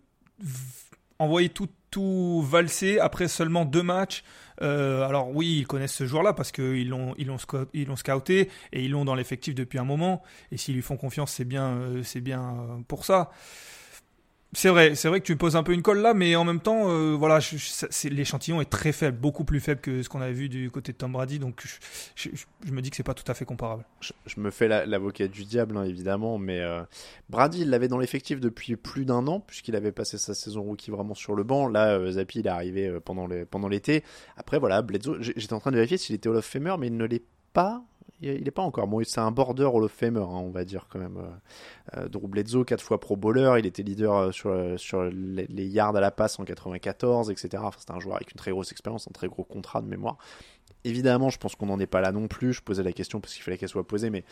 envoyer 1.18 1.50
tout, 1.50 1.68
tout 1.90 2.42
valser 2.42 2.98
après 2.98 3.28
seulement 3.28 3.64
deux 3.64 3.82
matchs 3.82 4.22
euh, 4.62 5.02
alors 5.06 5.34
oui, 5.34 5.58
ils 5.58 5.66
connaissent 5.66 5.94
ce 5.94 6.06
joueur-là 6.06 6.32
parce 6.32 6.52
qu'ils 6.52 6.88
l'ont 6.88 7.14
ils 7.18 7.26
l'ont 7.26 7.38
ils 7.72 7.86
l'ont 7.86 7.96
scouté 7.96 8.50
et 8.72 8.84
ils 8.84 8.90
l'ont 8.90 9.04
dans 9.04 9.14
l'effectif 9.14 9.54
depuis 9.54 9.78
un 9.78 9.84
moment. 9.84 10.22
Et 10.52 10.56
s'ils 10.56 10.74
lui 10.74 10.82
font 10.82 10.96
confiance, 10.96 11.32
c'est 11.32 11.44
bien 11.44 11.68
euh, 11.68 12.02
c'est 12.02 12.20
bien 12.20 12.42
euh, 12.42 12.82
pour 12.86 13.04
ça. 13.04 13.30
C'est 14.52 14.68
vrai, 14.68 14.96
c'est 14.96 15.06
vrai 15.06 15.20
que 15.20 15.26
tu 15.26 15.36
poses 15.36 15.54
un 15.54 15.62
peu 15.62 15.72
une 15.72 15.82
colle 15.82 16.00
là, 16.00 16.12
mais 16.12 16.34
en 16.34 16.44
même 16.44 16.58
temps, 16.58 16.90
euh, 16.90 17.14
voilà, 17.14 17.38
l'échantillon 18.04 18.60
est 18.60 18.68
très 18.68 18.90
faible, 18.90 19.16
beaucoup 19.16 19.44
plus 19.44 19.60
faible 19.60 19.80
que 19.80 20.02
ce 20.02 20.08
qu'on 20.08 20.20
avait 20.20 20.32
vu 20.32 20.48
du 20.48 20.72
côté 20.72 20.90
de 20.90 20.96
Tom 20.96 21.12
Brady, 21.12 21.38
donc 21.38 21.62
je, 22.16 22.30
me 22.72 22.82
dis 22.82 22.90
que 22.90 22.96
c'est 22.96 23.04
pas 23.04 23.14
tout 23.14 23.30
à 23.30 23.34
fait 23.34 23.44
comparable. 23.44 23.84
Je, 24.00 24.40
me 24.40 24.50
fais 24.50 24.66
l'avocat 24.66 25.28
du 25.28 25.44
diable, 25.44 25.76
hein, 25.76 25.84
évidemment, 25.84 26.36
mais 26.38 26.58
euh, 26.58 26.82
Brady, 27.28 27.60
il 27.60 27.70
l'avait 27.70 27.86
dans 27.86 27.98
l'effectif 27.98 28.40
depuis 28.40 28.74
plus 28.74 29.04
d'un 29.04 29.28
an, 29.28 29.38
puisqu'il 29.38 29.76
avait 29.76 29.92
passé 29.92 30.18
sa 30.18 30.34
saison 30.34 30.62
rookie 30.62 30.90
vraiment 30.90 31.14
sur 31.14 31.36
le 31.36 31.44
banc. 31.44 31.68
Là, 31.68 31.92
euh, 31.92 32.10
Zappi, 32.10 32.40
il 32.40 32.46
est 32.48 32.50
arrivé 32.50 32.98
pendant 33.04 33.68
l'été. 33.68 34.02
Après, 34.36 34.58
voilà, 34.58 34.82
Bledsoe, 34.82 35.18
j'étais 35.20 35.52
en 35.52 35.60
train 35.60 35.70
de 35.70 35.76
vérifier 35.76 35.96
s'il 35.96 36.16
était 36.16 36.28
Hall 36.28 36.36
of 36.36 36.56
mais 36.56 36.88
il 36.88 36.96
ne 36.96 37.04
l'est 37.04 37.24
pas 37.52 37.84
il 38.22 38.44
n'est 38.44 38.50
pas 38.50 38.62
encore. 38.62 38.86
Bon, 38.86 39.02
c'est 39.04 39.20
un 39.20 39.30
border 39.30 39.64
Hall 39.64 39.84
of 39.84 39.92
Famer, 39.92 40.20
hein, 40.20 40.26
on 40.28 40.50
va 40.50 40.64
dire 40.64 40.86
quand 40.88 40.98
même. 40.98 41.18
Euh, 41.96 42.08
Bledsoe, 42.08 42.64
quatre 42.64 42.82
fois 42.82 43.00
Pro 43.00 43.16
Bowler, 43.16 43.54
il 43.58 43.66
était 43.66 43.82
leader 43.82 44.14
euh, 44.14 44.32
sur, 44.32 44.50
euh, 44.50 44.76
sur 44.76 45.04
les, 45.04 45.66
yards 45.66 45.96
à 45.96 46.00
la 46.00 46.10
passe 46.10 46.38
en 46.38 46.44
94, 46.44 47.30
etc. 47.30 47.48
Enfin, 47.58 47.78
c'est 47.80 47.90
un 47.90 48.00
joueur 48.00 48.16
avec 48.16 48.30
une 48.32 48.36
très 48.38 48.50
grosse 48.50 48.72
expérience, 48.72 49.08
un 49.08 49.12
très 49.12 49.28
gros 49.28 49.44
contrat 49.44 49.80
de 49.80 49.86
mémoire. 49.86 50.18
Évidemment, 50.84 51.30
je 51.30 51.38
pense 51.38 51.56
qu'on 51.56 51.66
n'en 51.66 51.78
est 51.78 51.86
pas 51.86 52.00
là 52.00 52.12
non 52.12 52.28
plus. 52.28 52.52
Je 52.52 52.62
posais 52.62 52.82
la 52.82 52.92
question 52.92 53.20
parce 53.20 53.34
qu'il 53.34 53.42
fallait 53.42 53.58
qu'elle 53.58 53.68
soit 53.68 53.86
posée, 53.86 54.10
mais 54.10 54.24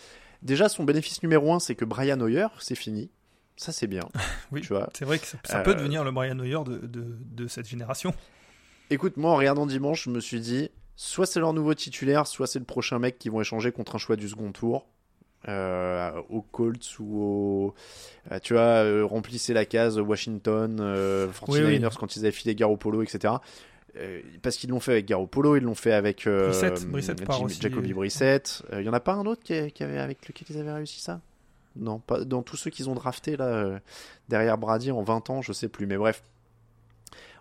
déjà 0.42 0.68
son 0.68 0.84
bénéfice 0.84 1.22
numéro 1.22 1.52
un, 1.52 1.58
c'est 1.58 1.74
que 1.74 1.84
Brian 1.84 2.20
Hoyer, 2.20 2.46
c'est 2.58 2.74
fini. 2.74 3.10
Ça, 3.56 3.72
c'est 3.72 3.88
bien. 3.88 4.08
oui, 4.52 4.60
tu 4.60 4.68
vois. 4.68 4.88
C'est 4.94 5.04
vrai 5.04 5.18
que 5.18 5.26
ça, 5.26 5.60
peut 5.60 5.74
devenir 5.74 6.04
le 6.04 6.12
Brian 6.12 6.38
Hoyer 6.38 6.62
de, 6.64 6.86
de, 6.86 7.18
de 7.20 7.48
cette 7.48 7.68
génération. 7.68 8.14
Écoute, 8.90 9.16
moi, 9.16 9.32
en 9.32 9.36
regardant 9.36 9.66
dimanche, 9.66 10.04
je 10.04 10.10
me 10.10 10.20
suis 10.20 10.40
dit, 10.40 10.70
soit 10.98 11.26
c'est 11.26 11.38
leur 11.38 11.52
nouveau 11.52 11.74
titulaire, 11.74 12.26
soit 12.26 12.48
c'est 12.48 12.58
le 12.58 12.64
prochain 12.64 12.98
mec 12.98 13.18
qui 13.18 13.28
vont 13.28 13.40
échanger 13.40 13.70
contre 13.70 13.94
un 13.94 13.98
choix 13.98 14.16
du 14.16 14.28
second 14.28 14.52
tour. 14.52 14.84
Euh, 15.46 16.20
au 16.30 16.42
Colts 16.42 16.98
ou 16.98 17.22
au. 17.22 17.74
Euh, 18.32 18.40
tu 18.42 18.54
vois, 18.54 18.82
euh, 18.82 19.04
remplissez 19.06 19.54
la 19.54 19.64
case 19.64 19.96
Washington, 20.00 20.80
49ers 20.80 21.96
quand 21.96 22.16
ils 22.16 22.18
avaient 22.20 22.32
filé 22.32 22.56
Garoppolo, 22.56 23.04
etc. 23.04 23.34
parce 24.42 24.56
qu'ils 24.56 24.70
l'ont 24.70 24.80
fait 24.80 24.90
avec 24.90 25.06
Garoppolo, 25.06 25.54
ils 25.54 25.62
l'ont 25.62 25.76
fait 25.76 25.92
avec 25.92 26.26
Brissett, 26.26 27.62
Jacoby 27.62 27.94
Brissett. 27.94 28.64
Il 28.72 28.82
y 28.82 28.88
en 28.88 28.92
a 28.92 29.00
pas 29.00 29.12
un 29.12 29.26
autre 29.26 29.44
qui, 29.44 29.54
avait, 29.54 29.98
avec 29.98 30.26
lequel 30.26 30.48
ils 30.50 30.58
avaient 30.58 30.72
réussi 30.72 31.00
ça? 31.00 31.20
Non, 31.76 32.00
pas 32.00 32.24
dans 32.24 32.42
tous 32.42 32.56
ceux 32.56 32.72
qu'ils 32.72 32.90
ont 32.90 32.94
drafté 32.94 33.36
là 33.36 33.80
derrière 34.28 34.58
Brady 34.58 34.90
en 34.90 35.04
20 35.04 35.30
ans, 35.30 35.42
je 35.42 35.52
sais 35.52 35.68
plus. 35.68 35.86
Mais 35.86 35.96
bref. 35.96 36.24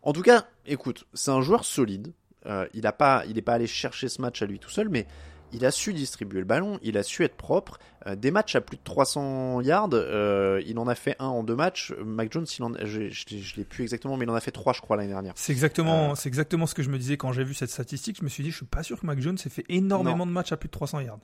En 0.04 0.14
tout 0.14 0.22
cas, 0.22 0.46
écoute, 0.68 1.08
c'est 1.16 1.32
un 1.32 1.42
joueur 1.42 1.66
solide. 1.66 2.14
Euh, 2.48 2.68
il 2.74 2.84
n'est 2.84 2.92
pas, 2.92 3.24
allé 3.48 3.68
chercher 3.68 4.10
ce 4.10 4.22
match 4.22 4.42
à 4.42 4.46
lui 4.46 4.60
tout 4.60 4.70
seul, 4.70 4.90
mais 4.90 5.06
il 5.54 5.66
a 5.66 5.72
su 5.72 5.94
distribuer 5.94 6.40
le 6.40 6.46
ballon, 6.46 6.78
il 6.82 6.98
a 6.98 7.04
su 7.04 7.24
être 7.24 7.36
propre. 7.36 7.80
Euh, 8.06 8.16
des 8.16 8.32
matchs 8.32 8.56
à 8.56 8.62
plus 8.62 8.78
de 8.78 8.84
300 8.84 9.62
yards, 9.62 9.90
euh, 9.94 10.62
il 10.66 10.78
en 10.78 10.88
a 10.88 10.96
fait 10.96 11.16
un 11.20 11.28
en 11.28 11.44
deux 11.44 11.56
matchs. 11.56 11.94
Mac 12.04 12.32
Jones, 12.32 12.46
il 12.58 12.64
en, 12.64 12.74
je, 12.84 13.10
je, 13.10 13.56
l'ai 13.56 13.64
plus 13.64 13.84
exactement, 13.84 14.18
mais 14.18 14.26
il 14.26 14.30
en 14.30 14.36
a 14.36 14.42
fait 14.42 14.52
trois, 14.52 14.74
je 14.74 14.82
crois, 14.82 14.98
l'année 14.98 15.10
dernière. 15.10 15.34
C'est 15.36 15.54
exactement, 15.54 16.16
c'est 16.16 16.28
exactement 16.28 16.66
ce 16.66 16.76
que 16.76 16.84
je 16.84 16.90
me 16.90 16.98
disais 16.98 17.18
quand 17.18 17.32
j'ai 17.32 17.44
vu 17.44 17.54
cette 17.54 17.70
statistique. 17.70 18.18
Je 18.20 18.24
me 18.24 18.30
suis 18.30 18.44
dit, 18.44 18.52
je 18.52 18.58
suis 18.58 18.66
pas 18.66 18.84
sûr 18.84 19.00
que 19.00 19.06
Mac 19.06 19.20
Jones 19.20 19.38
ait 19.46 19.50
fait 19.50 19.66
énormément 19.70 20.26
de 20.26 20.32
matchs 20.32 20.52
à 20.52 20.58
plus 20.58 20.68
de 20.68 20.74
300 20.74 21.02
yards. 21.02 21.20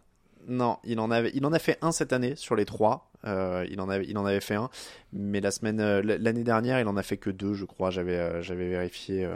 Non, 0.47 0.77
il 0.83 0.99
en, 0.99 1.09
a 1.11 1.59
fait 1.59 1.77
un 1.81 1.91
cette 1.91 2.13
année 2.13 2.35
sur 2.35 2.55
les 2.55 2.65
trois. 2.65 3.09
Euh, 3.25 3.65
il, 3.69 3.79
en 3.79 3.87
avait, 3.87 4.39
fait 4.41 4.55
un. 4.55 4.69
Mais 5.13 5.39
la 5.39 5.51
semaine, 5.51 5.79
euh, 5.79 6.01
l'année 6.01 6.43
dernière, 6.43 6.79
il 6.81 6.87
en 6.87 6.97
a 6.97 7.03
fait 7.03 7.17
que 7.17 7.29
deux, 7.29 7.53
je 7.53 7.63
crois. 7.63 7.89
J'avais, 7.89 8.17
euh, 8.17 8.41
vérifié 8.41 9.27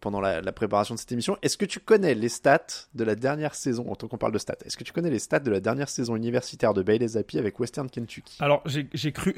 pendant 0.00 0.20
la, 0.20 0.40
préparation 0.52 0.94
de 0.94 0.98
cette 0.98 1.12
émission. 1.12 1.36
Est-ce 1.42 1.58
que 1.58 1.66
tu 1.66 1.80
connais 1.80 2.14
les 2.14 2.30
stats 2.30 2.86
de 2.94 3.04
la 3.04 3.14
dernière 3.14 3.54
saison, 3.54 3.90
en 3.90 3.96
tant 3.96 4.08
qu'on 4.08 4.16
parle 4.16 4.32
de 4.32 4.38
stats, 4.38 4.56
est-ce 4.64 4.76
que 4.76 4.84
tu 4.84 4.92
connais 4.92 5.10
les 5.10 5.18
stats 5.18 5.40
de 5.40 5.50
la 5.50 5.60
dernière 5.60 5.88
saison 5.88 6.16
universitaire 6.16 6.72
de 6.72 6.82
Bailey 6.82 7.08
Zappi 7.08 7.38
avec 7.38 7.60
Western 7.60 7.90
Kentucky? 7.90 8.38
Alors, 8.40 8.62
j'ai, 8.94 9.12
cru, 9.12 9.34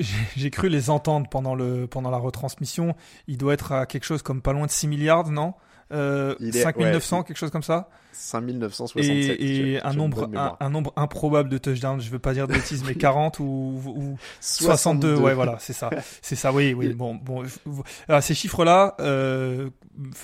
les 0.69 0.91
entendre 0.91 1.29
pendant, 1.29 1.57
pendant 1.89 2.11
la 2.11 2.19
retransmission. 2.19 2.95
Il 3.27 3.39
doit 3.39 3.55
être 3.55 3.73
à 3.73 3.87
quelque 3.87 4.05
chose 4.05 4.23
comme 4.23 4.43
pas 4.43 4.53
loin 4.53 4.67
de 4.67 4.71
6 4.71 4.87
milliards, 4.87 5.31
non? 5.31 5.55
Euh, 5.93 6.35
5900, 6.39 7.23
quelque 7.23 7.37
chose 7.37 7.51
comme 7.51 7.63
ça. 7.63 7.89
5967. 8.19 9.37
Et, 9.39 9.73
et 9.75 9.83
un, 9.83 9.93
nombre, 9.93 10.29
un, 10.61 10.71
nombre 10.71 10.93
improbable 10.97 11.49
de 11.49 11.57
touchdowns, 11.57 12.01
je 12.01 12.11
veux 12.11 12.19
pas 12.19 12.35
dire 12.35 12.49
de 12.49 12.53
bêtises, 12.53 12.83
mais 12.85 12.95
40 12.97 13.39
ou, 13.39 13.45
ou 13.45 14.19
62. 14.41 15.17
Ouais, 15.17 15.35
voilà, 15.35 15.57
c'est 15.61 15.73
ça. 15.73 15.91
C'est 16.21 16.35
ça, 16.35 16.53
oui, 16.53 16.75
oui. 16.75 16.95
Bon, 16.95 17.15
bon. 17.15 17.45
Alors, 18.09 18.23
ces 18.23 18.35
chiffres-là 18.35 18.97
euh, 19.01 19.71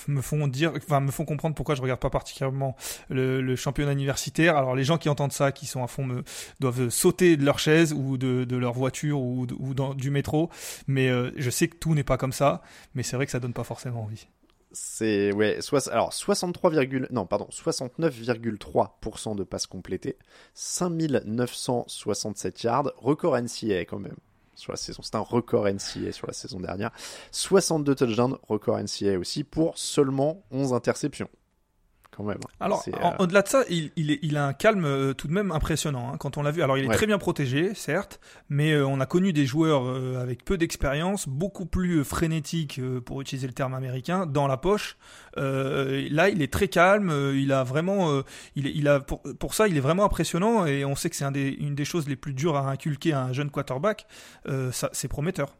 me 0.07 0.21
font 0.21 0.47
dire, 0.47 0.73
enfin, 0.75 0.99
me 0.99 1.11
font 1.11 1.25
comprendre 1.25 1.55
pourquoi 1.55 1.75
je 1.75 1.81
regarde 1.81 1.99
pas 1.99 2.09
particulièrement 2.09 2.75
le, 3.09 3.41
le, 3.41 3.55
championnat 3.55 3.93
universitaire. 3.93 4.57
Alors, 4.57 4.75
les 4.75 4.83
gens 4.83 4.97
qui 4.97 5.07
entendent 5.07 5.33
ça, 5.33 5.51
qui 5.51 5.65
sont 5.65 5.83
à 5.83 5.87
fond, 5.87 6.03
me, 6.03 6.23
doivent 6.59 6.89
sauter 6.89 7.37
de 7.37 7.45
leur 7.45 7.59
chaise 7.59 7.93
ou 7.93 8.17
de, 8.17 8.43
de 8.43 8.57
leur 8.57 8.73
voiture 8.73 9.21
ou, 9.21 9.47
ou 9.57 9.73
dans, 9.73 9.93
du 9.93 10.11
métro. 10.11 10.49
Mais 10.87 11.09
euh, 11.09 11.31
je 11.37 11.49
sais 11.49 11.69
que 11.69 11.77
tout 11.77 11.95
n'est 11.95 12.03
pas 12.03 12.17
comme 12.17 12.33
ça, 12.33 12.61
mais 12.93 13.03
c'est 13.03 13.15
vrai 13.15 13.25
que 13.25 13.31
ça 13.31 13.39
donne 13.39 13.53
pas 13.53 13.63
forcément 13.63 14.03
envie. 14.03 14.27
C'est 14.71 15.31
alors 15.91 16.13
63, 16.13 16.71
non 17.11 17.25
pardon, 17.25 17.47
69,3% 17.51 19.35
de 19.35 19.43
passes 19.43 19.67
complétées, 19.67 20.17
5967 20.53 22.63
yards, 22.63 22.91
record 22.97 23.37
NCA 23.39 23.85
quand 23.85 23.99
même 23.99 24.15
sur 24.55 24.71
la 24.71 24.77
saison. 24.77 25.01
C'est 25.03 25.15
un 25.15 25.19
record 25.19 25.67
NCA 25.67 26.11
sur 26.11 26.27
la 26.27 26.33
saison 26.33 26.59
dernière. 26.59 26.91
62 27.31 27.95
touchdowns, 27.95 28.37
record 28.47 28.79
NCA 28.79 29.19
aussi 29.19 29.43
pour 29.43 29.77
seulement 29.77 30.43
11 30.51 30.73
interceptions. 30.73 31.29
Quand 32.15 32.23
même. 32.23 32.37
Alors, 32.59 32.83
euh, 32.87 33.11
au-delà 33.19 33.41
de 33.41 33.47
ça, 33.47 33.63
il, 33.69 33.91
il, 33.95 34.11
est- 34.11 34.19
il 34.21 34.37
a 34.37 34.45
un 34.47 34.53
calme 34.53 34.85
euh, 34.85 35.13
tout 35.13 35.27
de 35.27 35.33
même 35.33 35.51
impressionnant. 35.51 36.11
hein, 36.13 36.17
quand 36.17 36.37
on 36.37 36.43
l'a 36.43 36.51
vu, 36.51 36.61
alors 36.63 36.77
il 36.77 36.85
est 36.85 36.87
Ouais. 36.87 36.95
très 36.95 37.07
bien 37.07 37.17
protégé, 37.17 37.73
certes, 37.75 38.19
mais 38.49 38.71
euh, 38.71 38.85
on 38.87 38.99
a 38.99 39.05
connu 39.05 39.33
des 39.33 39.45
joueurs 39.45 39.83
euh, 39.85 40.21
avec 40.21 40.45
peu 40.45 40.57
d'expérience, 40.57 41.27
beaucoup 41.27 41.65
plus 41.65 42.03
frénétiques, 42.03 42.79
pour 43.05 43.21
utiliser 43.21 43.47
le 43.47 43.53
terme 43.53 43.73
américain, 43.73 44.25
dans 44.25 44.47
la 44.47 44.57
poche. 44.57 44.97
Là, 45.37 46.29
il 46.29 46.41
est 46.41 46.51
très 46.51 46.67
calme. 46.67 47.11
il 47.35 47.51
a 47.51 47.63
vraiment, 47.63 48.21
il, 48.55 48.87
a 48.87 48.99
pour, 48.99 49.21
pour 49.39 49.53
ça, 49.53 49.67
il 49.67 49.75
est 49.77 49.81
vraiment 49.81 50.05
impressionnant. 50.05 50.65
Et 50.65 50.85
on 50.85 50.95
sait 50.95 51.09
que 51.09 51.15
c'est 51.15 51.25
un 51.25 51.33
une 51.33 51.75
des 51.75 51.85
choses 51.85 52.07
les 52.07 52.15
plus 52.15 52.33
dures 52.33 52.55
à 52.55 52.69
inculquer 52.69 53.11
à 53.13 53.21
un 53.23 53.33
jeune 53.33 53.49
quarterback. 53.49 54.07
Ça, 54.71 54.89
c'est 54.93 55.07
prometteur. 55.07 55.55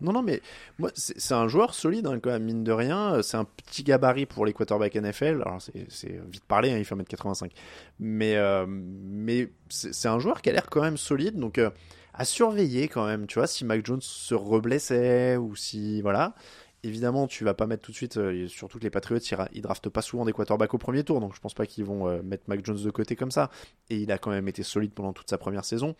Non, 0.00 0.12
non, 0.12 0.22
mais 0.22 0.42
moi, 0.78 0.90
c'est 0.94 1.32
un 1.34 1.48
joueur 1.48 1.72
solide, 1.72 2.06
hein, 2.06 2.18
quand 2.20 2.30
même, 2.30 2.44
mine 2.44 2.64
de 2.64 2.72
rien. 2.72 3.22
C'est 3.22 3.36
un 3.36 3.44
petit 3.44 3.84
gabarit 3.84 4.26
pour 4.26 4.44
les 4.44 4.52
quarterbacks 4.52 4.96
NFL. 4.96 5.42
Alors, 5.46 5.62
c'est- 5.62 6.20
vite 6.30 6.44
parlé, 6.46 6.70
hein, 6.72 6.78
il 6.78 6.84
fait 6.84 6.94
1m85. 6.94 7.52
Mais, 8.00 8.36
euh, 8.36 8.66
mais 8.68 9.48
c'est 9.68 10.08
un 10.08 10.18
joueur 10.18 10.42
qui 10.42 10.50
a 10.50 10.52
l'air 10.52 10.68
quand 10.68 10.82
même 10.82 10.96
solide. 10.96 11.36
Donc, 11.38 11.58
euh, 11.58 11.70
à 12.12 12.24
surveiller 12.24 12.88
quand 12.88 13.06
même, 13.06 13.26
tu 13.26 13.38
vois, 13.38 13.46
si 13.46 13.64
Mac 13.64 13.84
Jones 13.86 14.00
se 14.02 14.34
reblessait 14.34 15.36
ou 15.36 15.54
si. 15.56 16.02
Voilà. 16.02 16.34
Évidemment, 16.82 17.26
tu 17.26 17.44
vas 17.44 17.54
pas 17.54 17.66
mettre 17.66 17.82
tout 17.82 17.92
de 17.92 17.96
suite, 17.96 18.18
euh, 18.18 18.46
surtout 18.46 18.78
que 18.78 18.84
les 18.84 18.90
Patriots, 18.90 19.18
ils, 19.18 19.34
ra- 19.34 19.48
ils 19.54 19.62
draftent 19.62 19.88
pas 19.88 20.02
souvent 20.02 20.26
des 20.26 20.32
quarterbacks 20.34 20.74
au 20.74 20.78
premier 20.78 21.02
tour, 21.02 21.18
donc 21.20 21.34
je 21.34 21.40
pense 21.40 21.54
pas 21.54 21.64
qu'ils 21.66 21.84
vont 21.86 22.22
mettre 22.22 22.44
Mac 22.48 22.62
Jones 22.64 22.76
de 22.82 22.90
côté 22.90 23.16
comme 23.16 23.30
ça. 23.30 23.50
Et 23.88 23.96
il 23.96 24.12
a 24.12 24.18
quand 24.18 24.30
même 24.30 24.48
été 24.48 24.62
solide 24.62 24.92
pendant 24.92 25.12
toute 25.14 25.30
sa 25.30 25.38
première 25.38 25.64
saison. 25.64 25.94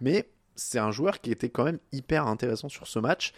Mais 0.00 0.28
c'est 0.56 0.78
un 0.78 0.90
joueur 0.90 1.20
qui 1.20 1.30
était 1.30 1.48
quand 1.48 1.64
même 1.64 1.78
hyper 1.92 2.26
intéressant 2.26 2.68
sur 2.68 2.86
ce 2.86 2.98
match. 2.98 3.32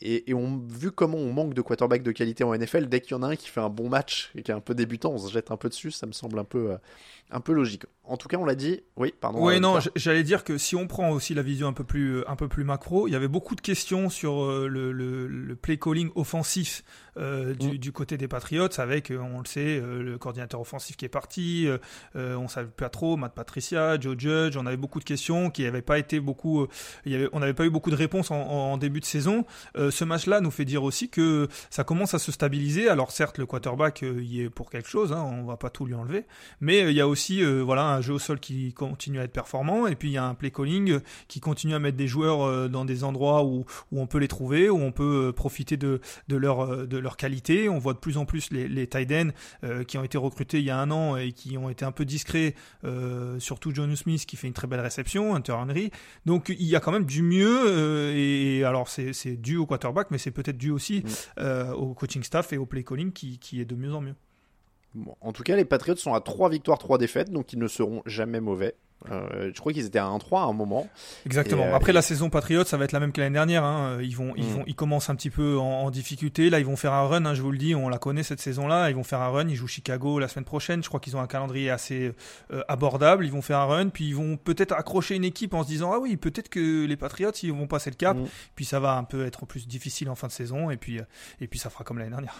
Et, 0.00 0.34
on, 0.34 0.58
vu 0.58 0.90
comment 0.90 1.16
on 1.16 1.32
manque 1.32 1.54
de 1.54 1.62
quarterback 1.62 2.02
de 2.02 2.12
qualité 2.12 2.44
en 2.44 2.54
NFL, 2.54 2.88
dès 2.88 3.00
qu'il 3.00 3.12
y 3.12 3.14
en 3.14 3.22
a 3.22 3.28
un 3.28 3.36
qui 3.36 3.48
fait 3.48 3.60
un 3.60 3.70
bon 3.70 3.88
match 3.88 4.32
et 4.34 4.42
qui 4.42 4.50
est 4.50 4.54
un 4.54 4.60
peu 4.60 4.74
débutant, 4.74 5.12
on 5.12 5.18
se 5.18 5.32
jette 5.32 5.50
un 5.50 5.56
peu 5.56 5.68
dessus, 5.68 5.92
ça 5.92 6.06
me 6.06 6.12
semble 6.12 6.38
un 6.38 6.44
peu, 6.44 6.72
euh, 6.72 6.76
un 7.30 7.40
peu 7.40 7.52
logique. 7.52 7.84
En 8.06 8.18
tout 8.18 8.28
cas, 8.28 8.36
on 8.36 8.44
l'a 8.44 8.54
dit, 8.54 8.82
oui, 8.96 9.14
pardon. 9.18 9.42
Oui, 9.42 9.60
non, 9.60 9.78
j'allais 9.96 10.22
dire 10.24 10.44
que 10.44 10.58
si 10.58 10.76
on 10.76 10.86
prend 10.86 11.10
aussi 11.10 11.32
la 11.32 11.42
vision 11.42 11.68
un 11.68 11.72
peu 11.72 11.84
plus, 11.84 12.16
euh, 12.18 12.30
un 12.30 12.36
peu 12.36 12.48
plus 12.48 12.62
macro, 12.62 13.08
il 13.08 13.12
y 13.12 13.16
avait 13.16 13.28
beaucoup 13.28 13.54
de 13.54 13.62
questions 13.62 14.10
sur 14.10 14.44
euh, 14.44 14.68
le, 14.68 14.92
le, 14.92 15.26
le 15.26 15.56
play 15.56 15.78
calling 15.78 16.10
offensif 16.14 16.84
euh, 17.16 17.54
du, 17.54 17.68
Mm. 17.68 17.78
du 17.78 17.92
côté 17.92 18.18
des 18.18 18.28
Patriots, 18.28 18.68
avec, 18.78 19.10
on 19.10 19.38
le 19.38 19.46
sait, 19.46 19.80
le 19.80 20.18
coordinateur 20.18 20.60
offensif 20.60 20.96
qui 20.96 21.04
est 21.04 21.08
parti, 21.08 21.66
euh, 22.16 22.36
on 22.36 22.48
savait 22.48 22.68
pas 22.68 22.88
trop, 22.88 23.16
Matt 23.16 23.34
Patricia, 23.34 23.98
Joe 23.98 24.16
Judge, 24.18 24.56
on 24.56 24.66
avait 24.66 24.76
beaucoup 24.76 24.98
de 24.98 25.04
questions 25.04 25.50
qui 25.50 25.62
n'avaient 25.62 25.80
pas 25.80 25.98
été 25.98 26.20
beaucoup, 26.20 26.66
il 27.06 27.12
y 27.12 27.14
avait, 27.14 27.28
on 27.32 27.38
n'avait 27.40 27.54
pas 27.54 27.64
eu 27.64 27.70
beaucoup 27.70 27.90
de 27.90 27.96
réponses 27.96 28.30
en, 28.30 28.36
en 28.36 28.76
début 28.76 29.00
de 29.00 29.04
saison. 29.04 29.46
Euh, 29.76 29.90
ce 29.90 30.04
match-là 30.04 30.40
nous 30.40 30.50
fait 30.50 30.64
dire 30.64 30.82
aussi 30.82 31.08
que 31.08 31.48
ça 31.70 31.84
commence 31.84 32.14
à 32.14 32.18
se 32.18 32.32
stabiliser. 32.32 32.88
Alors 32.88 33.12
certes, 33.12 33.38
le 33.38 33.46
quarterback 33.46 34.02
y 34.02 34.42
est 34.42 34.50
pour 34.50 34.68
quelque 34.68 34.88
chose, 34.88 35.12
hein, 35.12 35.22
on 35.22 35.44
va 35.44 35.56
pas 35.56 35.70
tout 35.70 35.86
lui 35.86 35.94
enlever, 35.94 36.26
mais 36.60 36.80
il 36.80 36.96
y 36.96 37.00
a 37.00 37.08
aussi 37.08 37.42
voilà 37.44 37.93
un 37.94 38.00
jeu 38.00 38.14
au 38.14 38.18
sol 38.18 38.40
qui 38.40 38.72
continue 38.72 39.20
à 39.20 39.24
être 39.24 39.32
performant 39.32 39.86
et 39.86 39.94
puis 39.94 40.08
il 40.10 40.12
y 40.12 40.18
a 40.18 40.24
un 40.24 40.34
play 40.34 40.50
calling 40.50 41.00
qui 41.28 41.40
continue 41.40 41.74
à 41.74 41.78
mettre 41.78 41.96
des 41.96 42.06
joueurs 42.08 42.42
euh, 42.42 42.68
dans 42.68 42.84
des 42.84 43.04
endroits 43.04 43.44
où, 43.44 43.64
où 43.92 44.00
on 44.00 44.06
peut 44.06 44.18
les 44.18 44.28
trouver, 44.28 44.68
où 44.70 44.78
on 44.78 44.92
peut 44.92 45.28
euh, 45.28 45.32
profiter 45.32 45.76
de, 45.76 46.00
de 46.28 46.36
leur 46.36 46.60
euh, 46.60 46.86
de 46.86 46.98
leur 46.98 47.16
qualité. 47.16 47.68
On 47.68 47.78
voit 47.78 47.94
de 47.94 47.98
plus 47.98 48.16
en 48.16 48.24
plus 48.24 48.50
les, 48.50 48.68
les 48.68 48.86
tight 48.86 49.10
ends 49.12 49.30
euh, 49.64 49.84
qui 49.84 49.98
ont 49.98 50.04
été 50.04 50.18
recrutés 50.18 50.58
il 50.58 50.64
y 50.64 50.70
a 50.70 50.78
un 50.78 50.90
an 50.90 51.16
et 51.16 51.32
qui 51.32 51.56
ont 51.58 51.70
été 51.70 51.84
un 51.84 51.92
peu 51.92 52.04
discrets, 52.04 52.54
euh, 52.84 53.38
surtout 53.38 53.72
John 53.74 53.94
Smith 53.96 54.26
qui 54.26 54.36
fait 54.36 54.46
une 54.46 54.52
très 54.52 54.66
belle 54.66 54.80
réception, 54.80 55.34
Hunter 55.34 55.52
Henry. 55.52 55.90
Donc 56.26 56.48
il 56.48 56.66
y 56.66 56.76
a 56.76 56.80
quand 56.80 56.92
même 56.92 57.06
du 57.06 57.22
mieux 57.22 57.62
euh, 57.66 58.12
et, 58.14 58.64
alors 58.64 58.88
c'est 58.88 59.36
dû 59.36 59.56
au 59.56 59.66
quarterback, 59.66 60.10
mais 60.10 60.18
c'est 60.18 60.30
peut-être 60.30 60.58
dû 60.58 60.70
aussi 60.70 61.02
Mm. 61.36 61.72
au 61.76 61.94
coaching 61.94 62.22
staff 62.22 62.52
et 62.52 62.58
au 62.58 62.66
play 62.66 62.84
calling 62.84 63.12
qui, 63.12 63.38
qui 63.38 63.60
est 63.60 63.64
de 63.64 63.74
mieux 63.74 63.94
en 63.94 64.00
mieux. 64.00 64.14
Bon, 64.94 65.16
en 65.20 65.32
tout 65.32 65.42
cas, 65.42 65.56
les 65.56 65.64
Patriots 65.64 65.96
sont 65.96 66.14
à 66.14 66.20
3 66.20 66.48
victoires, 66.50 66.78
3 66.78 66.98
défaites, 66.98 67.30
donc 67.30 67.52
ils 67.52 67.58
ne 67.58 67.68
seront 67.68 68.02
jamais 68.06 68.40
mauvais. 68.40 68.74
Euh, 69.10 69.50
je 69.54 69.60
crois 69.60 69.72
qu'ils 69.74 69.84
étaient 69.84 69.98
à 69.98 70.06
1-3 70.06 70.40
à 70.40 70.44
un 70.44 70.54
moment. 70.54 70.88
Exactement. 71.26 71.64
Euh, 71.64 71.74
Après 71.74 71.90
et- 71.90 71.94
la 71.94 72.00
saison 72.00 72.30
Patriots, 72.30 72.64
ça 72.64 72.78
va 72.78 72.84
être 72.84 72.92
la 72.92 73.00
même 73.00 73.12
que 73.12 73.20
l'année 73.20 73.34
dernière. 73.34 73.62
hein. 73.62 73.98
Ils 74.00 74.16
vont, 74.16 74.32
ils 74.34 74.44
Mm. 74.44 74.48
vont, 74.48 74.64
ils 74.66 74.74
commencent 74.74 75.10
un 75.10 75.14
petit 75.14 75.28
peu 75.28 75.58
en, 75.58 75.64
en 75.82 75.90
difficulté. 75.90 76.48
Là, 76.48 76.58
ils 76.58 76.64
vont 76.64 76.76
faire 76.76 76.94
un 76.94 77.06
run. 77.06 77.26
hein, 77.26 77.34
je 77.34 77.42
vous 77.42 77.50
le 77.50 77.58
dis, 77.58 77.74
on 77.74 77.90
la 77.90 77.98
connaît 77.98 78.22
cette 78.22 78.40
saison-là. 78.40 78.88
Ils 78.88 78.96
vont 78.96 79.02
faire 79.02 79.20
un 79.20 79.28
run. 79.28 79.48
Ils 79.48 79.56
jouent 79.56 79.66
Chicago 79.66 80.18
la 80.20 80.28
semaine 80.28 80.46
prochaine. 80.46 80.82
Je 80.82 80.88
crois 80.88 81.00
qu'ils 81.00 81.16
ont 81.18 81.20
un 81.20 81.26
calendrier 81.26 81.68
assez 81.70 82.14
euh, 82.50 82.62
abordable. 82.68 83.26
Ils 83.26 83.32
vont 83.32 83.42
faire 83.42 83.58
un 83.58 83.66
run, 83.66 83.88
puis 83.90 84.06
ils 84.08 84.16
vont 84.16 84.38
peut-être 84.38 84.72
accrocher 84.72 85.16
une 85.16 85.24
équipe 85.24 85.52
en 85.52 85.64
se 85.64 85.68
disant 85.68 85.92
ah 85.92 85.98
oui, 85.98 86.16
peut-être 86.16 86.48
que 86.48 86.86
les 86.86 86.96
Patriots 86.96 87.32
ils 87.42 87.52
vont 87.52 87.66
passer 87.66 87.90
le 87.90 87.96
cap. 87.96 88.16
Mm. 88.16 88.24
Puis 88.54 88.64
ça 88.64 88.80
va 88.80 88.94
un 88.94 89.04
peu 89.04 89.26
être 89.26 89.44
plus 89.44 89.66
difficile 89.66 90.08
en 90.08 90.14
fin 90.14 90.28
de 90.28 90.32
saison. 90.32 90.70
Et 90.70 90.78
puis, 90.78 91.00
et 91.42 91.46
puis 91.46 91.58
ça 91.58 91.68
fera 91.68 91.84
comme 91.84 91.98
l'année 91.98 92.10
dernière. 92.10 92.36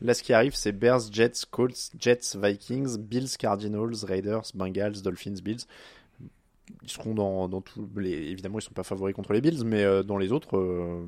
Là, 0.00 0.12
ce 0.14 0.22
qui 0.22 0.32
arrive, 0.32 0.54
c'est 0.54 0.72
Bears, 0.72 1.10
Jets, 1.10 1.46
Colts, 1.50 1.90
Jets, 1.98 2.36
Vikings, 2.36 2.98
Bills, 2.98 3.36
Cardinals, 3.38 4.04
Raiders, 4.04 4.44
Bengals, 4.54 5.00
Dolphins, 5.02 5.36
Bills. 5.42 5.64
Ils 6.82 6.90
seront 6.90 7.14
dans, 7.14 7.48
dans 7.48 7.60
tous 7.60 7.88
les. 7.96 8.10
Évidemment, 8.10 8.58
ils 8.58 8.62
sont 8.62 8.72
pas 8.74 8.82
favoris 8.82 9.14
contre 9.14 9.32
les 9.32 9.40
Bills, 9.40 9.64
mais 9.64 9.82
euh, 9.84 10.02
dans 10.02 10.18
les 10.18 10.32
autres, 10.32 10.56
euh, 10.58 11.06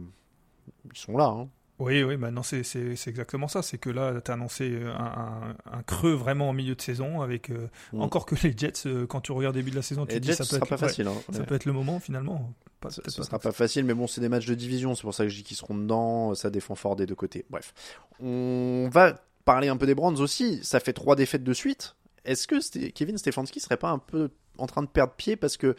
ils 0.92 0.98
sont 0.98 1.16
là. 1.16 1.27
hein. 1.27 1.48
Oui, 1.79 2.03
oui, 2.03 2.17
maintenant 2.17 2.43
c'est 2.43 2.64
c'est- 2.64 2.97
c'est 2.97 3.11
exactement 3.11 3.47
ça. 3.47 3.62
C'est 3.62 3.79
que 3.79 3.88
là, 3.91 4.21
tu 4.21 4.31
as 4.31 4.35
annoncé 4.35 4.69
euh, 4.73 4.93
un, 4.97 5.55
un- 5.71 5.79
un 5.79 5.83
creux 5.83 6.12
vraiment 6.12 6.49
en 6.49 6.53
milieu 6.53 6.75
de 6.75 6.81
saison 6.81 7.21
avec 7.21 7.51
euh, 7.51 7.69
Mm. 7.93 8.01
encore 8.03 8.27
que 8.27 8.35
les 8.43 8.53
Jets, 8.57 8.87
euh, 8.87 9.07
quand 9.07 9.21
tu 9.21 9.31
regardes 9.33 9.55
début 9.55 9.71
de 9.71 9.77
la 9.77 9.83
saison, 9.83 10.05
tu 10.05 10.14
te 10.14 10.19
dis 10.19 10.29
Jets, 10.29 10.35
ça 10.35 10.45
peut 10.45 10.49
sera 10.49 10.59
être 10.59 10.69
pas 10.69 10.75
ouais, 10.75 10.81
facile. 10.88 11.07
hein. 11.07 11.14
Ça 11.33 11.45
peut 11.45 11.55
être 11.55 11.64
le 11.67 11.73
moment 11.73 12.01
finalement. 12.01 12.53
Pas, 12.81 12.91
Ce 12.91 13.01
ce 13.09 13.17
pas 13.19 13.23
sera 13.25 13.38
pas 13.38 13.53
facile, 13.53 13.85
mais 13.85 13.95
bon, 13.95 14.07
c'est 14.07 14.21
des 14.21 14.29
matchs 14.29 14.47
de 14.47 14.55
division, 14.55 14.95
c'est 14.95 15.03
pour 15.03 15.14
ça 15.14 15.25
que 15.25 15.31
je 15.31 15.37
dis 15.37 15.43
qu'ils 15.45 15.57
seront 15.57 15.77
dedans, 15.77 16.35
ça 16.35 16.51
défend 16.51 16.75
fort 16.75 16.95
des 16.97 17.07
deux 17.07 17.14
côtés. 17.17 17.45
Bref, 17.51 17.73
on 18.21 18.88
va 18.93 19.14
parler 19.45 19.69
un 19.69 19.77
peu 19.77 19.87
des 19.87 19.95
Browns 19.95 20.19
aussi, 20.21 20.61
ça 20.62 20.81
fait 20.81 20.93
trois 20.93 21.17
défaites 21.17 21.45
de 21.45 21.53
suite. 21.53 21.97
Est-ce 22.25 22.47
que 22.47 22.88
Kevin 22.91 23.17
Stefanski 23.19 23.61
serait 23.61 23.77
pas 23.79 23.91
un 23.91 23.99
peu 23.99 24.31
en 24.59 24.66
train 24.66 24.83
de 24.83 24.88
perdre 24.88 25.14
pied 25.14 25.37
parce 25.37 25.57
que 25.57 25.75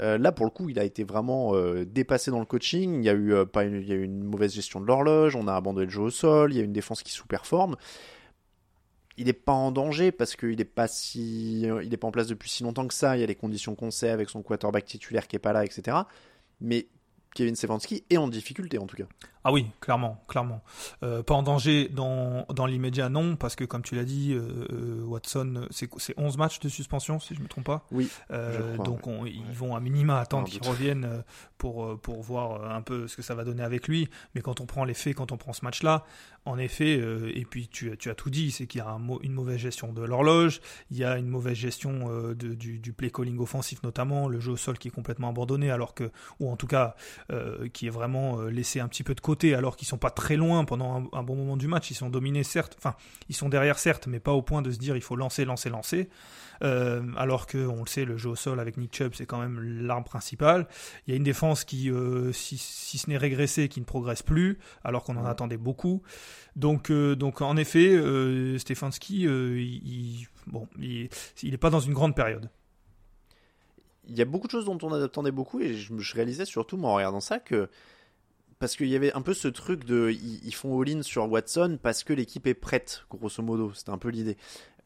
euh, 0.00 0.18
là, 0.18 0.32
pour 0.32 0.46
le 0.46 0.50
coup, 0.50 0.68
il 0.68 0.78
a 0.78 0.84
été 0.84 1.04
vraiment 1.04 1.54
euh, 1.54 1.84
dépassé 1.84 2.30
dans 2.30 2.40
le 2.40 2.46
coaching. 2.46 3.02
Il 3.02 3.04
y 3.04 3.08
a 3.08 3.12
eu 3.12 3.34
euh, 3.34 3.44
pas 3.44 3.64
une, 3.64 3.74
eu 3.74 4.02
une 4.02 4.24
mauvaise 4.24 4.54
gestion 4.54 4.80
de 4.80 4.86
l'horloge, 4.86 5.36
on 5.36 5.46
a 5.48 5.54
abandonné 5.54 5.86
le 5.86 5.90
jeu 5.90 6.02
au 6.02 6.10
sol, 6.10 6.52
il 6.52 6.56
y 6.56 6.60
a 6.60 6.64
une 6.64 6.72
défense 6.72 7.02
qui 7.02 7.12
sous-performe. 7.12 7.76
Il 9.18 9.26
n'est 9.26 9.34
pas 9.34 9.52
en 9.52 9.70
danger 9.70 10.10
parce 10.10 10.36
qu'il 10.36 10.56
n'est 10.56 10.64
pas 10.64 10.88
si, 10.88 11.62
il 11.62 11.92
est 11.92 11.96
pas 11.98 12.08
en 12.08 12.12
place 12.12 12.26
depuis 12.26 12.48
si 12.48 12.62
longtemps 12.62 12.88
que 12.88 12.94
ça. 12.94 13.16
Il 13.16 13.20
y 13.20 13.22
a 13.22 13.26
les 13.26 13.34
conditions 13.34 13.74
qu'on 13.74 13.90
sait 13.90 14.08
avec 14.08 14.30
son 14.30 14.42
quarterback 14.42 14.86
titulaire 14.86 15.28
qui 15.28 15.36
est 15.36 15.38
pas 15.38 15.52
là, 15.52 15.64
etc. 15.64 15.98
Mais 16.60 16.88
Kevin 17.34 17.54
Stefanski 17.54 18.04
est 18.08 18.16
en 18.16 18.28
difficulté 18.28 18.78
en 18.78 18.86
tout 18.86 18.96
cas. 18.96 19.04
Ah 19.44 19.50
oui, 19.52 19.66
clairement, 19.80 20.22
clairement. 20.28 20.62
Euh, 21.02 21.22
pas 21.24 21.34
en 21.34 21.42
danger 21.42 21.88
dans, 21.88 22.46
dans 22.54 22.66
l'immédiat, 22.66 23.08
non, 23.08 23.34
parce 23.34 23.56
que 23.56 23.64
comme 23.64 23.82
tu 23.82 23.96
l'as 23.96 24.04
dit, 24.04 24.32
euh, 24.34 24.66
euh, 24.72 25.02
Watson, 25.04 25.66
c'est 25.70 25.88
c'est 25.98 26.14
11 26.16 26.36
matchs 26.38 26.60
de 26.60 26.68
suspension, 26.68 27.18
si 27.18 27.34
je 27.34 27.40
me 27.40 27.48
trompe 27.48 27.64
pas. 27.64 27.84
Oui. 27.90 28.08
Euh, 28.30 28.70
je 28.70 28.72
crois, 28.74 28.84
donc 28.84 29.06
ouais. 29.06 29.32
ils 29.32 29.52
vont 29.56 29.74
à 29.74 29.80
minima 29.80 30.20
attendre 30.20 30.48
qu'il 30.48 30.62
revienne 30.66 31.24
pour, 31.58 31.98
pour 32.00 32.22
voir 32.22 32.70
un 32.72 32.82
peu 32.82 33.08
ce 33.08 33.16
que 33.16 33.22
ça 33.22 33.34
va 33.34 33.42
donner 33.44 33.64
avec 33.64 33.88
lui. 33.88 34.08
Mais 34.36 34.42
quand 34.42 34.60
on 34.60 34.66
prend 34.66 34.84
les 34.84 34.94
faits, 34.94 35.16
quand 35.16 35.32
on 35.32 35.36
prend 35.36 35.52
ce 35.52 35.64
match-là, 35.64 36.04
en 36.44 36.58
effet, 36.58 37.00
et 37.34 37.44
puis 37.44 37.68
tu, 37.68 37.90
as- 37.92 37.96
tu 37.96 38.10
as 38.10 38.14
tout 38.14 38.30
dit, 38.30 38.50
c'est 38.52 38.66
qu'il 38.66 38.78
y 38.78 38.82
a 38.82 38.88
un 38.88 39.00
une 39.22 39.32
mauvaise 39.32 39.58
gestion 39.58 39.92
de 39.92 40.02
l'horloge, 40.02 40.60
il 40.90 40.96
y 40.96 41.04
a 41.04 41.18
une 41.18 41.28
mauvaise 41.28 41.56
gestion 41.56 42.08
de- 42.34 42.54
du, 42.54 42.78
du 42.78 42.92
play 42.92 43.10
calling 43.10 43.38
offensif 43.40 43.82
notamment, 43.82 44.28
le 44.28 44.38
jeu 44.40 44.52
au 44.52 44.56
sol 44.56 44.78
qui 44.78 44.88
est 44.88 44.92
complètement 44.92 45.28
abandonné, 45.30 45.70
alors 45.70 45.94
que, 45.94 46.10
ou 46.40 46.50
en 46.50 46.56
tout 46.56 46.66
cas, 46.68 46.94
qui 47.72 47.86
est 47.86 47.90
vraiment 47.90 48.40
laissé 48.42 48.78
un 48.80 48.88
petit 48.88 49.02
peu 49.04 49.14
de 49.14 49.20
côté, 49.20 49.31
alors 49.54 49.76
qu'ils 49.76 49.88
sont 49.88 49.98
pas 49.98 50.10
très 50.10 50.36
loin 50.36 50.64
pendant 50.64 51.02
un, 51.12 51.18
un 51.18 51.22
bon 51.22 51.36
moment 51.36 51.56
du 51.56 51.68
match. 51.68 51.90
Ils 51.90 51.94
sont 51.94 52.10
dominés 52.10 52.44
certes, 52.44 52.74
enfin, 52.78 52.94
ils 53.28 53.34
sont 53.34 53.48
derrière 53.48 53.78
certes, 53.78 54.06
mais 54.06 54.20
pas 54.20 54.32
au 54.32 54.42
point 54.42 54.62
de 54.62 54.70
se 54.70 54.78
dire 54.78 54.96
il 54.96 55.02
faut 55.02 55.16
lancer, 55.16 55.44
lancer, 55.44 55.70
lancer. 55.70 56.08
Euh, 56.62 57.02
alors 57.16 57.46
que 57.46 57.66
on 57.66 57.80
le 57.80 57.86
sait, 57.88 58.04
le 58.04 58.16
jeu 58.16 58.30
au 58.30 58.36
sol 58.36 58.60
avec 58.60 58.76
Nick 58.76 58.94
Chubb, 58.94 59.12
c'est 59.14 59.26
quand 59.26 59.40
même 59.40 59.60
l'arme 59.84 60.04
principale. 60.04 60.68
Il 61.06 61.10
y 61.10 61.14
a 61.14 61.16
une 61.16 61.24
défense 61.24 61.64
qui, 61.64 61.90
euh, 61.90 62.32
si, 62.32 62.56
si 62.56 62.98
ce 62.98 63.10
n'est 63.10 63.16
régressée, 63.16 63.68
qui 63.68 63.80
ne 63.80 63.84
progresse 63.84 64.22
plus, 64.22 64.58
alors 64.84 65.02
qu'on 65.02 65.16
en 65.16 65.24
attendait 65.24 65.56
beaucoup. 65.56 66.02
Donc, 66.54 66.90
euh, 66.90 67.16
donc 67.16 67.40
en 67.40 67.56
effet, 67.56 67.98
Stefanski, 68.58 69.22
il, 69.22 69.58
il- 69.58 70.28
bon, 70.46 70.68
il, 70.78 71.08
il 71.42 71.54
est 71.54 71.58
pas 71.58 71.70
dans 71.70 71.80
une 71.80 71.94
grande 71.94 72.14
période. 72.14 72.48
il 74.08 74.16
y 74.16 74.22
a 74.22 74.24
beaucoup 74.24 74.46
de 74.46 74.52
choses 74.52 74.64
dont 74.64 74.78
on 74.82 74.92
attendait 74.92 75.30
beaucoup 75.30 75.60
et 75.60 75.74
je, 75.74 75.96
je 75.96 76.14
réalisais 76.14 76.44
surtout 76.44 76.76
moi, 76.76 76.90
en 76.90 76.94
regardant 76.94 77.20
ça 77.20 77.38
que 77.38 77.68
parce 78.62 78.76
qu'il 78.76 78.86
y 78.86 78.94
avait 78.94 79.12
un 79.14 79.22
peu 79.22 79.34
ce 79.34 79.48
truc 79.48 79.82
de 79.82 80.12
ils, 80.12 80.54
font 80.54 80.80
all-in 80.80 81.02
sur 81.02 81.28
Watson 81.28 81.80
parce 81.82 82.04
que 82.04 82.12
l'équipe 82.12 82.46
est 82.46 82.54
prête 82.54 83.04
grosso 83.10 83.42
modo. 83.42 83.72
C'était 83.74 83.90
un 83.90 83.98
peu 83.98 84.08
l'idée. 84.08 84.36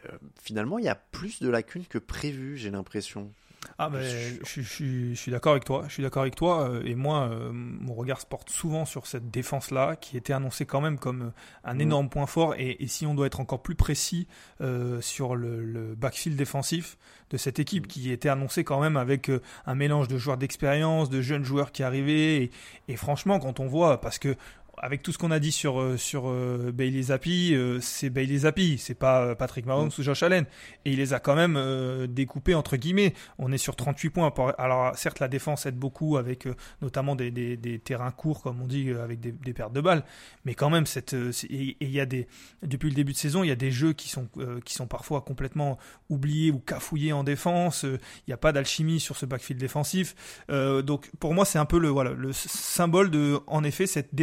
Euh, 0.06 0.16
finalement 0.40 0.78
il 0.78 0.86
y 0.86 0.88
a 0.88 0.94
plus 0.94 1.42
de 1.42 1.50
lacunes 1.50 1.84
que 1.84 1.98
prévu 1.98 2.56
j'ai 2.56 2.70
l'impression 2.70 3.34
Ah 3.78 3.90
ben, 3.90 4.00
Je 4.02 4.44
je, 4.44 4.60
je 4.62 4.68
suis- 4.68 5.14
je 5.14 5.20
suis 5.20 5.30
d'accord 5.32 5.52
avec 5.52 5.64
toi. 5.64 5.84
Je 5.88 5.92
suis 5.92 6.02
d'accord 6.02 6.22
avec 6.22 6.34
toi. 6.36 6.68
euh, 6.70 6.82
Et 6.84 6.94
moi, 6.94 7.28
euh, 7.30 7.50
mon 7.52 7.94
regard 7.94 8.20
se 8.20 8.26
porte 8.26 8.50
souvent 8.50 8.84
sur 8.84 9.06
cette 9.06 9.30
défense-là, 9.30 9.96
qui 9.96 10.16
était 10.16 10.32
annoncée 10.32 10.66
quand 10.66 10.80
même 10.80 10.98
comme 10.98 11.22
euh, 11.22 11.30
un 11.64 11.74
Mm. 11.74 11.80
énorme 11.82 12.08
point 12.08 12.26
fort. 12.26 12.54
Et, 12.56 12.76
et 12.82 12.86
si 12.86 13.06
on 13.06 13.14
doit 13.14 13.26
être 13.26 13.40
encore 13.40 13.62
plus 13.62 13.74
précis 13.74 14.26
euh, 14.60 15.00
sur 15.00 15.36
le, 15.36 15.64
le 15.64 15.94
backfield 15.94 16.36
défensif 16.38 16.96
de 17.30 17.36
cette 17.36 17.58
équipe, 17.58 17.86
qui 17.88 18.10
était 18.12 18.28
annoncée 18.28 18.64
quand 18.64 18.80
même 18.80 18.96
avec 18.96 19.28
euh, 19.30 19.40
un 19.66 19.74
mélange 19.74 20.08
de 20.08 20.16
joueurs 20.18 20.36
d'expérience, 20.38 21.10
de 21.10 21.20
jeunes 21.20 21.44
joueurs 21.44 21.72
qui 21.72 21.82
arrivaient. 21.82 22.42
Et, 22.44 22.50
et 22.88 22.96
franchement, 22.96 23.38
quand 23.38 23.60
on 23.60 23.66
voit, 23.66 24.00
parce 24.00 24.18
que 24.18 24.36
avec 24.78 25.02
tout 25.02 25.12
ce 25.12 25.18
qu'on 25.18 25.30
a 25.30 25.38
dit 25.38 25.52
sur 25.52 25.80
euh, 25.80 25.96
sur 25.96 26.28
euh, 26.28 26.70
Bailey 26.72 27.02
Zappi, 27.02 27.54
euh, 27.54 27.78
c'est 27.80 28.10
Bailey 28.10 28.38
Zappi, 28.38 28.78
c'est 28.78 28.94
pas 28.94 29.34
Patrick 29.34 29.66
Mahomes 29.66 29.90
ou 29.98 30.02
Josh 30.02 30.22
Allen, 30.22 30.44
et 30.84 30.92
il 30.92 30.98
les 30.98 31.12
a 31.12 31.20
quand 31.20 31.34
même 31.34 32.06
découpés 32.06 32.54
entre 32.54 32.76
guillemets. 32.76 33.14
On 33.38 33.52
est 33.52 33.58
sur 33.58 33.76
38 33.76 34.10
points. 34.10 34.32
Alors 34.58 34.96
certes, 34.96 35.20
la 35.20 35.28
défense 35.28 35.66
aide 35.66 35.76
beaucoup 35.76 36.16
avec 36.16 36.46
notamment 36.82 37.16
des, 37.16 37.30
des, 37.30 37.56
des 37.56 37.78
terrains 37.78 38.10
courts, 38.10 38.42
comme 38.42 38.60
on 38.60 38.66
dit, 38.66 38.90
avec 38.90 39.20
des, 39.20 39.32
des 39.32 39.52
pertes 39.52 39.72
de 39.72 39.80
balles, 39.80 40.04
mais 40.44 40.54
quand 40.54 40.70
même 40.70 40.86
cette 40.86 41.14
et 41.14 41.76
il 41.80 41.90
y 41.90 42.00
a 42.00 42.06
des 42.06 42.26
depuis 42.62 42.88
le 42.88 42.94
début 42.94 43.12
de 43.12 43.18
saison, 43.18 43.42
il 43.42 43.48
y 43.48 43.52
a 43.52 43.56
des 43.56 43.70
jeux 43.70 43.92
qui 43.92 44.08
sont 44.08 44.28
qui 44.64 44.74
sont 44.74 44.86
parfois 44.86 45.22
complètement 45.22 45.78
oubliés 46.08 46.50
ou 46.50 46.58
cafouillés 46.58 47.12
en 47.12 47.24
défense. 47.24 47.84
Il 47.84 48.28
n'y 48.28 48.34
a 48.34 48.38
pas 48.38 48.52
d'alchimie 48.52 49.00
sur 49.00 49.16
ce 49.16 49.26
backfield 49.26 49.60
défensif. 49.60 50.14
Donc 50.48 51.10
pour 51.18 51.34
moi, 51.34 51.44
c'est 51.44 51.58
un 51.58 51.64
peu 51.64 51.78
le 51.78 51.88
voilà 51.88 52.10
le 52.10 52.32
symbole 52.32 53.10
de 53.10 53.38
en 53.46 53.64
effet 53.64 53.86
cette 53.86 54.14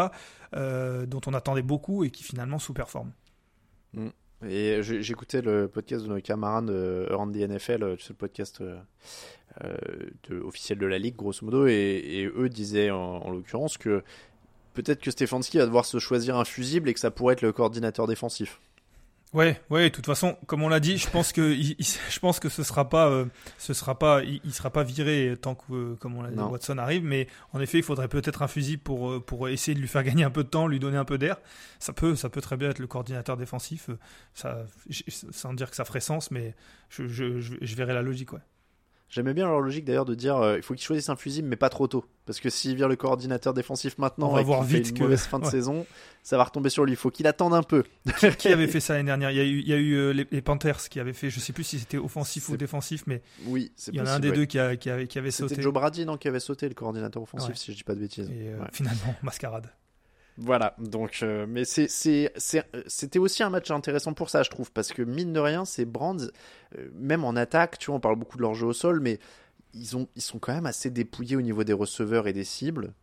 là 0.00 0.12
dont 1.06 1.20
on 1.26 1.34
attendait 1.34 1.62
beaucoup 1.62 2.04
et 2.04 2.10
qui 2.10 2.22
finalement 2.24 2.58
sous-performe. 2.58 3.12
Et 4.46 4.82
j'ai- 4.82 5.02
j'écoutais 5.02 5.42
le 5.42 5.68
podcast 5.68 6.02
de 6.04 6.08
nos 6.08 6.20
camarades 6.20 6.66
de 6.66 7.06
Around 7.10 7.34
the 7.34 7.40
NFL, 7.42 7.82
euh, 7.82 7.96
tu 7.96 8.08
le 8.08 8.14
podcast 8.14 8.62
euh, 8.62 8.78
euh, 9.62 10.42
officiel 10.44 10.78
de 10.78 10.86
la 10.86 10.98
ligue, 10.98 11.14
grosso 11.16 11.44
modo, 11.44 11.66
et, 11.66 11.72
et 11.74 12.26
eux 12.26 12.48
disaient 12.48 12.90
en, 12.90 12.98
en 12.98 13.30
l'occurrence 13.30 13.76
que 13.76 14.02
peut-être 14.72 15.00
que 15.02 15.10
Stefanski 15.10 15.58
va 15.58 15.66
devoir 15.66 15.84
se 15.84 15.98
choisir 15.98 16.36
un 16.38 16.44
fusible 16.46 16.88
et 16.88 16.94
que 16.94 17.00
ça 17.00 17.10
pourrait 17.10 17.34
être 17.34 17.42
le 17.42 17.52
coordinateur 17.52 18.06
défensif. 18.06 18.60
Ouais, 19.32 19.60
ouais. 19.70 19.90
De 19.90 19.94
toute 19.94 20.06
façon, 20.06 20.36
comme 20.46 20.62
on 20.64 20.68
l'a 20.68 20.80
dit, 20.80 20.98
je 20.98 21.08
pense 21.08 21.32
que 21.32 21.52
il- 21.52 21.76
il- 21.78 21.86
je 22.10 22.18
pense 22.18 22.40
que 22.40 22.48
ce 22.48 22.64
sera 22.64 22.88
pas, 22.88 23.08
euh, 23.08 23.26
ce 23.58 23.72
sera 23.74 23.96
pas, 23.96 24.24
il, 24.24 24.40
il 24.44 24.52
sera 24.52 24.70
pas 24.70 24.82
viré 24.82 25.36
tant 25.40 25.54
que, 25.54 25.72
euh, 25.72 25.94
comme 26.00 26.16
on 26.16 26.22
l'a 26.22 26.30
dit, 26.30 26.36
Non. 26.36 26.50
Watson 26.50 26.78
arrive. 26.78 27.04
Mais 27.04 27.28
en 27.52 27.60
effet, 27.60 27.78
il 27.78 27.84
faudrait 27.84 28.08
peut-être 28.08 28.42
un 28.42 28.48
fusil 28.48 28.76
pour 28.76 29.08
euh, 29.08 29.20
pour 29.20 29.48
essayer 29.48 29.76
de 29.76 29.80
lui 29.80 29.86
faire 29.86 30.02
gagner 30.02 30.24
un 30.24 30.30
peu 30.30 30.42
de 30.42 30.48
temps, 30.48 30.66
lui 30.66 30.80
donner 30.80 30.96
un 30.96 31.04
peu 31.04 31.16
d'air. 31.16 31.36
Ça 31.78 31.92
peut, 31.92 32.16
ça 32.16 32.28
peut 32.28 32.40
très 32.40 32.56
bien 32.56 32.70
être 32.70 32.80
le 32.80 32.88
coordinateur 32.88 33.36
défensif. 33.36 33.88
Ça, 34.34 34.64
sans 35.30 35.54
dire 35.54 35.70
que 35.70 35.76
ça 35.76 35.84
ferait 35.84 36.00
sens, 36.00 36.32
mais 36.32 36.56
je, 36.88 37.06
je, 37.06 37.40
je, 37.40 37.54
je 37.60 37.76
verrai 37.76 37.94
la 37.94 38.02
logique, 38.02 38.32
ouais. 38.32 38.40
J'aimais 39.10 39.34
bien 39.34 39.46
leur 39.46 39.60
logique 39.60 39.84
d'ailleurs 39.84 40.04
de 40.04 40.14
dire 40.14 40.36
euh, 40.36 40.56
il 40.56 40.62
faut 40.62 40.72
qu'ils 40.74 40.84
choisissent 40.84 41.08
un 41.08 41.16
fusible 41.16 41.48
mais 41.48 41.56
pas 41.56 41.68
trop 41.68 41.88
tôt. 41.88 42.04
Parce 42.26 42.38
que 42.38 42.48
s'il 42.48 42.76
vire 42.76 42.86
le 42.88 42.94
coordinateur 42.94 43.52
défensif 43.52 43.98
maintenant 43.98 44.30
On 44.30 44.34
va 44.34 44.40
et 44.40 44.44
voir 44.44 44.64
fait 44.64 44.74
vite 44.78 44.90
une 44.90 44.98
que- 44.98 45.02
mauvaise 45.02 45.22
fin 45.22 45.40
de 45.40 45.44
ouais. 45.46 45.50
saison, 45.50 45.84
ça 46.22 46.36
va 46.36 46.44
retomber 46.44 46.70
sur 46.70 46.84
lui. 46.84 46.92
Il 46.92 46.96
faut 46.96 47.10
qu'il 47.10 47.26
attende 47.26 47.52
un 47.52 47.64
peu. 47.64 47.82
Qui 48.38 48.48
avait 48.48 48.68
fait 48.68 48.78
ça 48.78 48.92
l'année 48.94 49.06
dernière? 49.06 49.32
Il 49.32 49.36
y 49.36 49.40
a 49.40 49.44
eu, 49.44 49.58
il 49.58 49.68
y 49.68 49.72
a 49.72 49.76
eu 49.78 49.94
euh, 49.94 50.12
les, 50.12 50.28
les 50.30 50.40
Panthers 50.42 50.88
qui 50.88 51.00
avaient 51.00 51.12
fait, 51.12 51.28
je 51.28 51.40
sais 51.40 51.52
plus 51.52 51.64
si 51.64 51.80
c'était 51.80 51.98
offensif 51.98 52.48
ou 52.50 52.56
défensif, 52.56 53.02
mais 53.08 53.20
Oui, 53.46 53.72
c'est 53.74 53.90
il 53.92 53.96
y 53.98 54.00
en 54.00 54.06
a 54.06 54.12
un 54.12 54.20
des 54.20 54.30
ouais. 54.30 54.36
deux 54.36 54.44
qui, 54.44 54.60
a, 54.60 54.76
qui, 54.76 54.88
avait, 54.90 55.08
qui 55.08 55.18
avait 55.18 55.32
sauté. 55.32 55.48
C'était 55.50 55.62
Joe 55.62 55.72
Brady 55.72 56.06
non, 56.06 56.16
qui 56.16 56.28
avait 56.28 56.38
sauté 56.38 56.68
le 56.68 56.74
coordinateur 56.74 57.20
offensif, 57.22 57.48
Ouais. 57.48 57.56
si 57.56 57.72
je 57.72 57.76
dis 57.78 57.82
pas 57.84 57.96
de 57.96 58.00
bêtises. 58.00 58.30
Et 58.30 58.48
euh, 58.50 58.60
finalement, 58.72 59.14
mascarade. 59.24 59.66
Voilà, 60.42 60.74
donc, 60.78 61.18
euh, 61.22 61.44
mais 61.46 61.64
euh, 61.76 62.28
c'était 62.86 63.18
aussi 63.18 63.42
un 63.42 63.50
match 63.50 63.70
intéressant 63.70 64.14
pour 64.14 64.30
ça, 64.30 64.42
je 64.42 64.48
trouve, 64.48 64.72
parce 64.72 64.90
que 64.90 65.02
mine 65.02 65.34
de 65.34 65.40
rien, 65.40 65.66
ces 65.66 65.84
Brands, 65.84 66.16
euh, 66.78 66.88
même 66.94 67.24
en 67.24 67.36
attaque, 67.36 67.78
tu 67.78 67.88
vois, 67.88 67.96
on 67.96 68.00
parle 68.00 68.16
beaucoup 68.16 68.38
de 68.38 68.42
leur 68.42 68.54
jeu 68.54 68.68
au 68.68 68.72
sol, 68.72 69.00
mais 69.00 69.18
ils, 69.74 69.98
ont, 69.98 70.08
ils 70.16 70.22
sont 70.22 70.38
quand 70.38 70.54
même 70.54 70.64
assez 70.64 70.88
dépouillés 70.88 71.36
au 71.36 71.42
niveau 71.42 71.62
des 71.62 71.74
receveurs 71.74 72.26
et 72.26 72.32
des 72.32 72.44
cibles. 72.44 72.94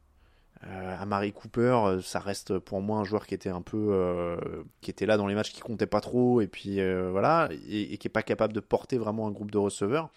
Amari 1.00 1.34
Cooper, 1.34 2.00
ça 2.02 2.20
reste 2.20 2.58
pour 2.58 2.82
moi 2.82 2.98
un 2.98 3.04
joueur 3.04 3.28
qui 3.28 3.36
était 3.36 3.50
un 3.50 3.62
peu, 3.62 4.36
qui 4.82 4.90
était 4.90 5.06
là 5.06 5.16
dans 5.16 5.28
les 5.28 5.36
matchs 5.36 5.54
qui 5.54 5.62
comptait 5.62 5.86
pas 5.86 6.02
trop, 6.02 6.42
et 6.42 6.48
puis 6.48 6.80
voilà, 7.12 7.48
et, 7.70 7.96
qui 8.00 8.08
est 8.08 8.12
pas 8.12 8.24
capable 8.24 8.54
de 8.54 8.60
porter 8.60 8.98
vraiment 8.98 9.28
un 9.28 9.32
groupe 9.32 9.52
de 9.52 9.60
receveurs. 9.60 10.10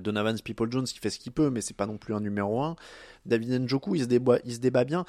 Donovan 0.00 0.38
People 0.40 0.72
Jones 0.72 0.86
qui 0.86 0.98
fait 0.98 1.10
ce 1.10 1.18
qu'il 1.18 1.32
peut, 1.32 1.50
mais 1.50 1.60
c'est 1.60 1.76
pas 1.76 1.84
non 1.84 1.98
plus 1.98 2.14
un 2.14 2.20
numéro 2.20 2.62
1. 2.62 2.74
David 3.26 3.64
Njoku, 3.64 3.96
il 3.96 4.04
se 4.04 4.06
débat, 4.06 4.38
il 4.46 4.54
se 4.54 4.60
débat 4.60 4.84
bien. 4.84 5.04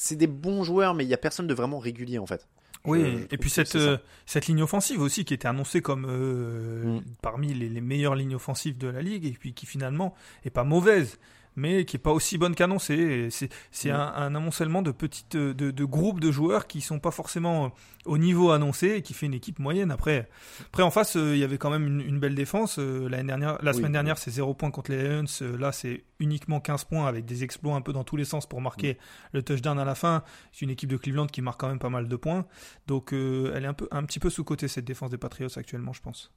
C'est 0.00 0.16
des 0.16 0.28
bons 0.28 0.62
joueurs, 0.62 0.94
mais 0.94 1.04
il 1.04 1.08
y 1.08 1.14
a 1.14 1.18
personne 1.18 1.46
de 1.46 1.54
vraiment 1.54 1.78
régulier 1.78 2.18
en 2.18 2.26
fait. 2.26 2.46
Oui, 2.84 3.00
je 3.02 3.34
et 3.34 3.38
puis 3.38 3.50
cette, 3.50 3.74
euh, 3.74 3.98
cette 4.24 4.46
ligne 4.46 4.62
offensive 4.62 5.00
aussi 5.02 5.24
qui 5.24 5.34
était 5.34 5.48
annoncée 5.48 5.82
comme 5.82 6.06
euh, 6.08 6.84
Mm. 6.98 7.02
parmi 7.20 7.52
les, 7.52 7.68
les 7.68 7.80
meilleures 7.80 8.14
lignes 8.14 8.36
offensives 8.36 8.78
de 8.78 8.86
la 8.86 9.02
ligue 9.02 9.26
et 9.26 9.32
puis 9.32 9.52
qui 9.52 9.66
finalement 9.66 10.14
est 10.44 10.50
pas 10.50 10.62
mauvaise 10.62 11.18
mais 11.58 11.84
qui 11.84 11.96
est 11.96 12.00
pas 12.00 12.12
aussi 12.12 12.38
bonne 12.38 12.54
qu'annoncée. 12.54 13.28
C'est 13.30 13.48
c'est 13.70 13.90
un, 13.90 14.00
un 14.00 14.34
amoncellement 14.34 14.80
de 14.82 14.90
petites 14.90 15.36
de, 15.36 15.52
de 15.52 15.84
groupes 15.84 16.20
de 16.20 16.30
joueurs 16.30 16.66
qui 16.66 16.80
sont 16.80 16.98
pas 17.00 17.10
forcément 17.10 17.66
euh, 17.66 17.68
au 18.06 18.16
niveau 18.18 18.50
annoncé 18.52 18.88
et 18.94 19.02
qui 19.02 19.12
fait 19.12 19.26
une 19.26 19.34
équipe 19.34 19.58
moyenne. 19.58 19.90
Après, 19.90 20.28
après 20.66 20.82
en 20.82 20.90
face, 20.90 21.16
euh, 21.16 21.34
il 21.34 21.38
y 21.40 21.44
avait 21.44 21.58
quand 21.58 21.70
même 21.70 21.86
une, 21.86 22.00
une 22.00 22.18
belle 22.20 22.34
défense. 22.34 22.78
Euh, 22.78 23.08
L'année 23.08 23.24
dernière, 23.26 23.58
la 23.62 23.72
Oui. 23.72 23.76
semaine 23.76 23.92
dernière, 23.92 24.16
c'est 24.18 24.30
0 24.30 24.54
points 24.54 24.70
contre 24.70 24.92
les 24.92 25.02
Lions. 25.02 25.24
Euh, 25.42 25.58
Là, 25.58 25.72
c'est 25.72 26.04
uniquement 26.20 26.60
15 26.60 26.84
points 26.84 27.06
avec 27.06 27.24
des 27.26 27.44
exploits 27.44 27.74
un 27.74 27.80
peu 27.80 27.92
dans 27.92 28.04
tous 28.04 28.16
les 28.16 28.24
sens 28.24 28.46
pour 28.48 28.60
marquer 28.60 28.94
Mm. 28.94 28.96
le 29.34 29.42
touchdown 29.42 29.78
à 29.78 29.84
la 29.84 29.94
fin. 29.94 30.22
C'est 30.52 30.62
une 30.64 30.70
équipe 30.70 30.88
de 30.90 30.96
Cleveland 30.96 31.26
qui 31.26 31.42
marque 31.42 31.60
quand 31.60 31.68
même 31.68 31.78
pas 31.80 31.90
mal 31.90 32.08
de 32.08 32.16
points. 32.16 32.46
Donc 32.86 33.12
elle 33.12 33.64
est 33.64 33.66
un, 33.66 33.74
peu, 33.74 33.88
un 33.90 34.04
petit 34.04 34.20
peu 34.20 34.30
sous-côté 34.30 34.68
cette 34.68 34.84
défense 34.84 35.10
des 35.10 35.18
Patriots 35.18 35.48
actuellement, 35.56 35.92
je 35.92 36.00
pense. 36.02 36.32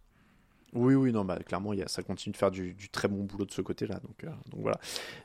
Oui, 0.74 0.96
oui, 0.96 1.12
non, 1.12 1.26
bah, 1.26 1.38
clairement, 1.46 1.74
y 1.74 1.82
a, 1.82 1.88
ça 1.88 2.02
continue 2.02 2.32
de 2.32 2.38
faire 2.38 2.52
du, 2.52 2.74
du 2.74 2.90
très 2.90 3.10
bon 3.10 3.24
boulot 3.24 3.46
de 3.46 3.52
ce 3.52 3.62
côté-là. 3.62 3.96
Donc, 3.96 4.24
euh, 4.24 4.28
donc 4.52 4.62
voilà. 4.62 4.80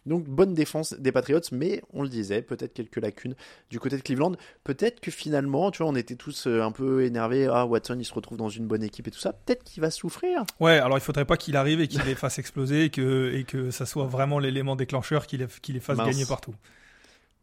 Donc 0.04 0.24
bonne 0.24 0.54
défense 0.54 0.94
des 0.94 1.12
Patriots, 1.12 1.40
mais 1.52 1.82
on 1.92 2.02
le 2.02 2.08
disait, 2.08 2.42
peut-être 2.42 2.74
quelques 2.74 2.96
lacunes 2.96 3.36
du 3.70 3.78
côté 3.78 3.96
de 3.96 4.02
Cleveland. 4.02 4.32
Peut-être 4.64 5.00
que 5.00 5.12
finalement, 5.12 5.70
tu 5.70 5.82
vois, 5.82 5.92
on 5.92 5.94
était 5.94 6.16
tous 6.16 6.48
euh, 6.48 6.62
un 6.62 6.72
peu 6.72 7.04
énervés. 7.04 7.46
Ah, 7.46 7.64
Watson, 7.64 7.96
il 7.98 8.04
se 8.04 8.12
retrouve 8.12 8.38
dans 8.38 8.48
une 8.48 8.66
bonne 8.66 8.82
équipe 8.82 9.06
et 9.06 9.10
tout 9.12 9.20
ça. 9.20 9.32
Peut-être 9.32 9.62
qu'il 9.62 9.80
va 9.80 9.90
souffrir. 9.92 10.44
Ouais, 10.58 10.78
alors 10.78 10.98
il 10.98 11.02
faudrait 11.02 11.24
pas 11.24 11.36
qu'il 11.36 11.56
arrive 11.56 11.80
et 11.80 11.86
qu'il 11.86 12.02
les 12.02 12.16
fasse 12.16 12.38
exploser 12.40 12.84
et 12.84 12.90
que, 12.90 13.32
et 13.32 13.44
que 13.44 13.70
ça 13.70 13.86
soit 13.86 14.06
vraiment 14.06 14.40
l'élément 14.40 14.74
déclencheur 14.74 15.26
qui 15.26 15.36
les, 15.36 15.46
qui 15.62 15.72
les 15.72 15.80
fasse 15.80 15.96
Mince. 15.98 16.08
gagner 16.08 16.26
partout. 16.26 16.54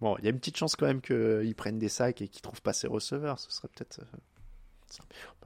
Bon, 0.02 0.18
il 0.18 0.26
y 0.26 0.28
a 0.28 0.32
une 0.32 0.40
petite 0.40 0.58
chance 0.58 0.76
quand 0.76 0.86
même 0.88 1.00
qu'ils 1.00 1.56
prennent 1.56 1.80
des 1.80 1.88
sacs 1.88 2.22
et 2.22 2.28
qu'ils 2.28 2.42
trouvent 2.42 2.62
pas 2.62 2.74
ses 2.74 2.88
receveurs. 2.88 3.40
Ce 3.40 3.50
serait 3.50 3.70
peut-être 3.70 4.00
euh, 4.02 4.18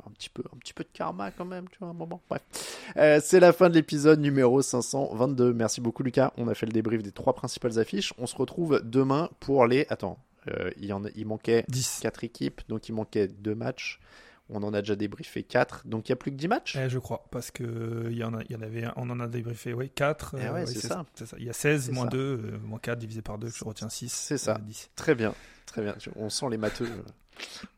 un 0.05 0.11
petit 0.11 0.29
peu, 0.29 0.43
un 0.53 0.57
petit 0.57 0.73
peu 0.73 0.83
de 0.83 0.89
karma 0.93 1.31
quand 1.31 1.45
même, 1.45 1.67
tu 1.69 1.77
vois, 1.79 1.89
un 1.89 1.93
moment. 1.93 2.21
Bref, 2.29 2.41
Euh, 2.97 3.19
c'est 3.23 3.39
la 3.39 3.53
fin 3.53 3.69
de 3.69 3.75
l'épisode 3.75 4.19
numéro 4.19 4.61
522. 4.61 5.53
Merci 5.53 5.81
beaucoup 5.81 6.03
Lucas. 6.03 6.31
On 6.37 6.47
a 6.47 6.53
fait 6.55 6.65
le 6.65 6.71
débrief 6.71 7.03
des 7.03 7.11
trois 7.11 7.33
principales 7.33 7.79
affiches. 7.79 8.13
On 8.17 8.25
se 8.27 8.35
retrouve 8.35 8.81
demain 8.83 9.29
pour 9.39 9.65
les. 9.67 9.85
Attends, 9.89 10.17
euh, 10.49 10.71
il 10.77 10.85
y 10.85 10.93
en 10.93 11.03
a- 11.05 11.09
il 11.15 11.25
manquait 11.27 11.65
10. 11.67 11.99
quatre 12.01 12.23
équipes, 12.23 12.61
donc 12.69 12.87
il 12.89 12.93
manquait 12.93 13.27
deux 13.27 13.55
matchs. 13.55 13.99
On 14.49 14.63
en 14.63 14.73
a 14.73 14.79
déjà 14.81 14.95
débriefé 14.95 15.43
4, 15.43 15.81
donc 15.85 16.07
il 16.07 16.11
n'y 16.11 16.13
a 16.13 16.15
plus 16.15 16.31
que 16.31 16.37
10 16.37 16.47
matchs? 16.47 16.77
Eh, 16.77 16.87
je 16.89 16.99
crois, 16.99 17.25
parce 17.31 17.51
que 17.51 18.07
il 18.09 18.15
y 18.17 18.23
en, 18.23 18.33
a, 18.33 18.41
il 18.43 18.53
y 18.53 18.55
en 18.55 18.61
avait, 18.61 18.85
un- 18.85 18.93
on 18.95 19.09
en 19.09 19.19
a 19.19 19.27
débriefé, 19.27 19.73
ouais, 19.73 19.89
4. 19.89 20.35
Eh 20.41 20.49
ouais, 20.49 20.65
c'est 20.65 20.79
ça. 20.79 21.05
Il 21.37 21.43
y 21.43 21.49
a 21.49 21.53
16 21.53 21.87
C'est 21.87 21.91
moins 21.91 22.05
ça. 22.05 22.11
2, 22.11 22.57
moins 22.63 22.79
4 22.79 22.97
divisé 22.97 23.21
par 23.21 23.37
2, 23.37 23.49
je 23.49 23.65
retiens 23.65 23.89
6. 23.89 24.07
C'est 24.13 24.37
ça. 24.37 24.57
10. 24.63 24.89
Très 24.95 25.15
bien, 25.15 25.33
très 25.65 25.81
bien. 25.81 25.95
On 26.15 26.29
sent 26.29 26.45
les 26.49 26.57
matheux. 26.57 26.87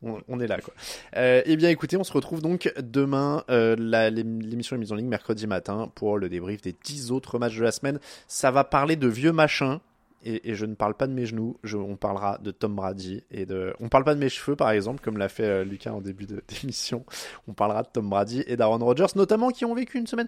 On, 0.02 0.40
est 0.40 0.48
là, 0.48 0.60
quoi. 0.62 0.74
Euh, 1.16 1.42
eh 1.46 1.56
bien, 1.56 1.70
écoutez, 1.70 1.98
on 1.98 2.04
se 2.04 2.14
retrouve 2.14 2.42
donc 2.42 2.72
demain. 2.80 3.44
euh, 3.50 3.76
L'émission 3.76 4.76
est 4.76 4.80
mise 4.80 4.92
en 4.92 4.96
ligne 4.96 5.08
mercredi 5.08 5.48
matin 5.48 5.92
pour 5.96 6.18
le 6.18 6.30
débrief 6.30 6.62
des 6.62 6.76
10 6.84 7.12
autres 7.12 7.40
matchs 7.40 7.58
de 7.58 7.64
la 7.64 7.72
semaine. 7.72 8.00
Ça 8.28 8.52
va 8.52 8.64
parler 8.64 8.96
de 8.96 9.08
vieux 9.08 9.32
machins. 9.32 9.80
Et, 10.26 10.54
je 10.54 10.66
ne 10.66 10.76
parle 10.76 10.96
pas 10.96 11.08
de 11.08 11.14
mes 11.14 11.26
genoux, 11.26 11.58
on 11.74 11.96
parlera 11.96 12.40
de 12.40 12.52
Tom 12.52 12.76
Brady 12.76 13.24
et 13.32 13.46
de. 13.46 13.74
On 13.80 13.88
parle 13.88 14.04
pas 14.04 14.16
de 14.16 14.20
mes 14.20 14.28
cheveux 14.28 14.58
par 14.58 14.70
exemple, 14.70 15.02
comme 15.02 15.18
l'a 15.18 15.30
fait 15.30 15.46
euh, 15.46 15.64
Lucas 15.64 15.94
en 15.94 16.02
début 16.02 16.28
d'émission. 16.48 17.06
On 17.48 17.54
parlera 17.54 17.84
de 17.84 17.88
Tom 17.88 18.10
Brady 18.10 18.44
et 18.46 18.58
d'Aaron 18.58 18.80
Rodgers, 18.80 19.16
notamment 19.16 19.50
qui 19.50 19.64
ont 19.64 19.74
vécu 19.74 19.98
une 19.98 20.08
semaine 20.08 20.28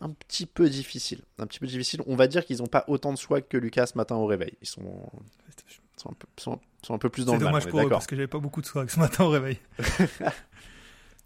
un 0.00 0.08
petit 0.10 0.46
peu 0.46 0.70
difficile. 0.70 1.20
Un 1.38 1.46
petit 1.46 1.58
peu 1.58 1.66
difficile. 1.66 2.00
On 2.06 2.16
va 2.16 2.26
dire 2.26 2.46
qu'ils 2.46 2.58
n'ont 2.58 2.66
pas 2.66 2.84
autant 2.88 3.12
de 3.12 3.18
swag 3.18 3.44
que 3.46 3.58
Lucas 3.58 3.86
ce 3.86 3.98
matin 3.98 4.16
au 4.16 4.24
réveil. 4.24 4.54
Ils 4.62 4.68
sont, 4.68 5.10
sont, 6.00 6.10
un, 6.10 6.14
peu, 6.14 6.26
sont, 6.38 6.58
sont 6.82 6.94
un 6.94 6.98
peu 6.98 7.08
plus 7.08 7.24
dans 7.24 7.32
C'est 7.32 7.38
le 7.38 7.44
mal, 7.44 7.52
dommage 7.52 7.64
on 7.64 7.68
est 7.68 7.70
pour 7.70 7.80
eux 7.82 7.88
parce 7.88 8.06
que 8.06 8.16
j'avais 8.16 8.28
pas 8.28 8.38
beaucoup 8.38 8.60
de 8.60 8.66
swag 8.66 8.88
ce 8.88 8.98
matin 8.98 9.24
au 9.24 9.28
réveil. 9.30 9.58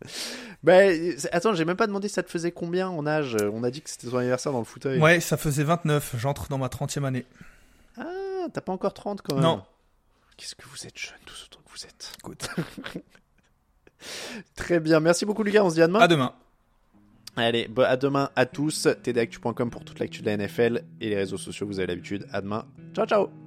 Ben, 0.62 1.14
c'est- 1.18 1.32
attends, 1.32 1.54
j'ai 1.54 1.64
même 1.64 1.76
pas 1.76 1.86
demandé 1.86 2.08
ça 2.08 2.22
te 2.22 2.30
faisait 2.30 2.52
combien 2.52 2.88
en 2.88 3.06
âge. 3.06 3.36
On 3.52 3.62
a 3.64 3.70
dit 3.70 3.82
que 3.82 3.90
c'était 3.90 4.08
ton 4.08 4.18
anniversaire 4.18 4.52
dans 4.52 4.58
le 4.58 4.64
fauteuil. 4.64 5.00
Ouais, 5.00 5.20
ça 5.20 5.36
faisait 5.36 5.64
29, 5.64 6.16
j'entre 6.18 6.48
dans 6.48 6.58
ma 6.58 6.68
30e 6.68 7.04
année. 7.04 7.26
Ah, 7.98 8.46
t'as 8.52 8.60
pas 8.60 8.72
encore 8.72 8.94
30 8.94 9.22
quand 9.22 9.34
même. 9.34 9.44
Non. 9.44 9.62
Qu'est-ce 10.36 10.54
que 10.54 10.66
vous 10.66 10.86
êtes 10.86 10.98
jeune, 10.98 11.18
tous 11.26 11.48
autant 11.50 11.60
que 11.64 11.70
vous 11.78 11.84
êtes. 11.84 12.12
Écoute, 12.18 12.48
Très 14.56 14.80
bien, 14.80 15.00
merci 15.00 15.24
beaucoup 15.24 15.42
Lucas, 15.42 15.62
on 15.62 15.70
se 15.70 15.74
dit 15.76 15.82
à 15.82 15.86
demain. 15.86 16.00
à 16.00 16.08
demain. 16.08 16.34
Allez, 17.36 17.68
à 17.78 17.96
demain 17.96 18.30
à 18.36 18.46
tous. 18.46 18.88
tdactu.com 19.02 19.70
pour 19.70 19.84
toute 19.84 19.98
l'actu 19.98 20.22
de 20.22 20.26
la 20.26 20.36
NFL 20.36 20.84
et 21.00 21.10
les 21.10 21.16
réseaux 21.16 21.38
sociaux, 21.38 21.66
vous 21.66 21.78
avez 21.78 21.86
l'habitude. 21.88 22.26
À 22.32 22.40
demain. 22.40 22.66
Ciao, 22.94 23.06
ciao. 23.06 23.43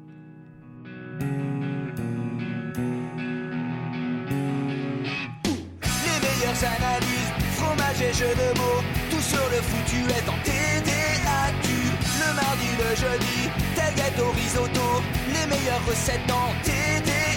Les 6.05 6.19
meilleures 6.25 6.63
analyses, 6.63 7.33
fromage 7.55 8.01
et 8.01 8.13
jeux 8.13 8.35
de 8.35 8.49
mots, 8.59 8.83
tout 9.09 9.21
sur 9.21 9.45
le 9.49 9.61
foutu 9.61 9.99
est 10.17 10.29
en 10.29 10.37
TDAQ. 10.43 11.67
Le 12.19 12.29
mardi, 12.35 12.69
le 12.77 12.95
jeudi, 12.95 13.49
tel 13.75 13.93
gâteau 13.95 14.29
risotto, 14.31 14.87
les 15.27 15.45
meilleures 15.47 15.85
recettes 15.87 16.31
en 16.31 16.53
TDAQ. 16.63 17.36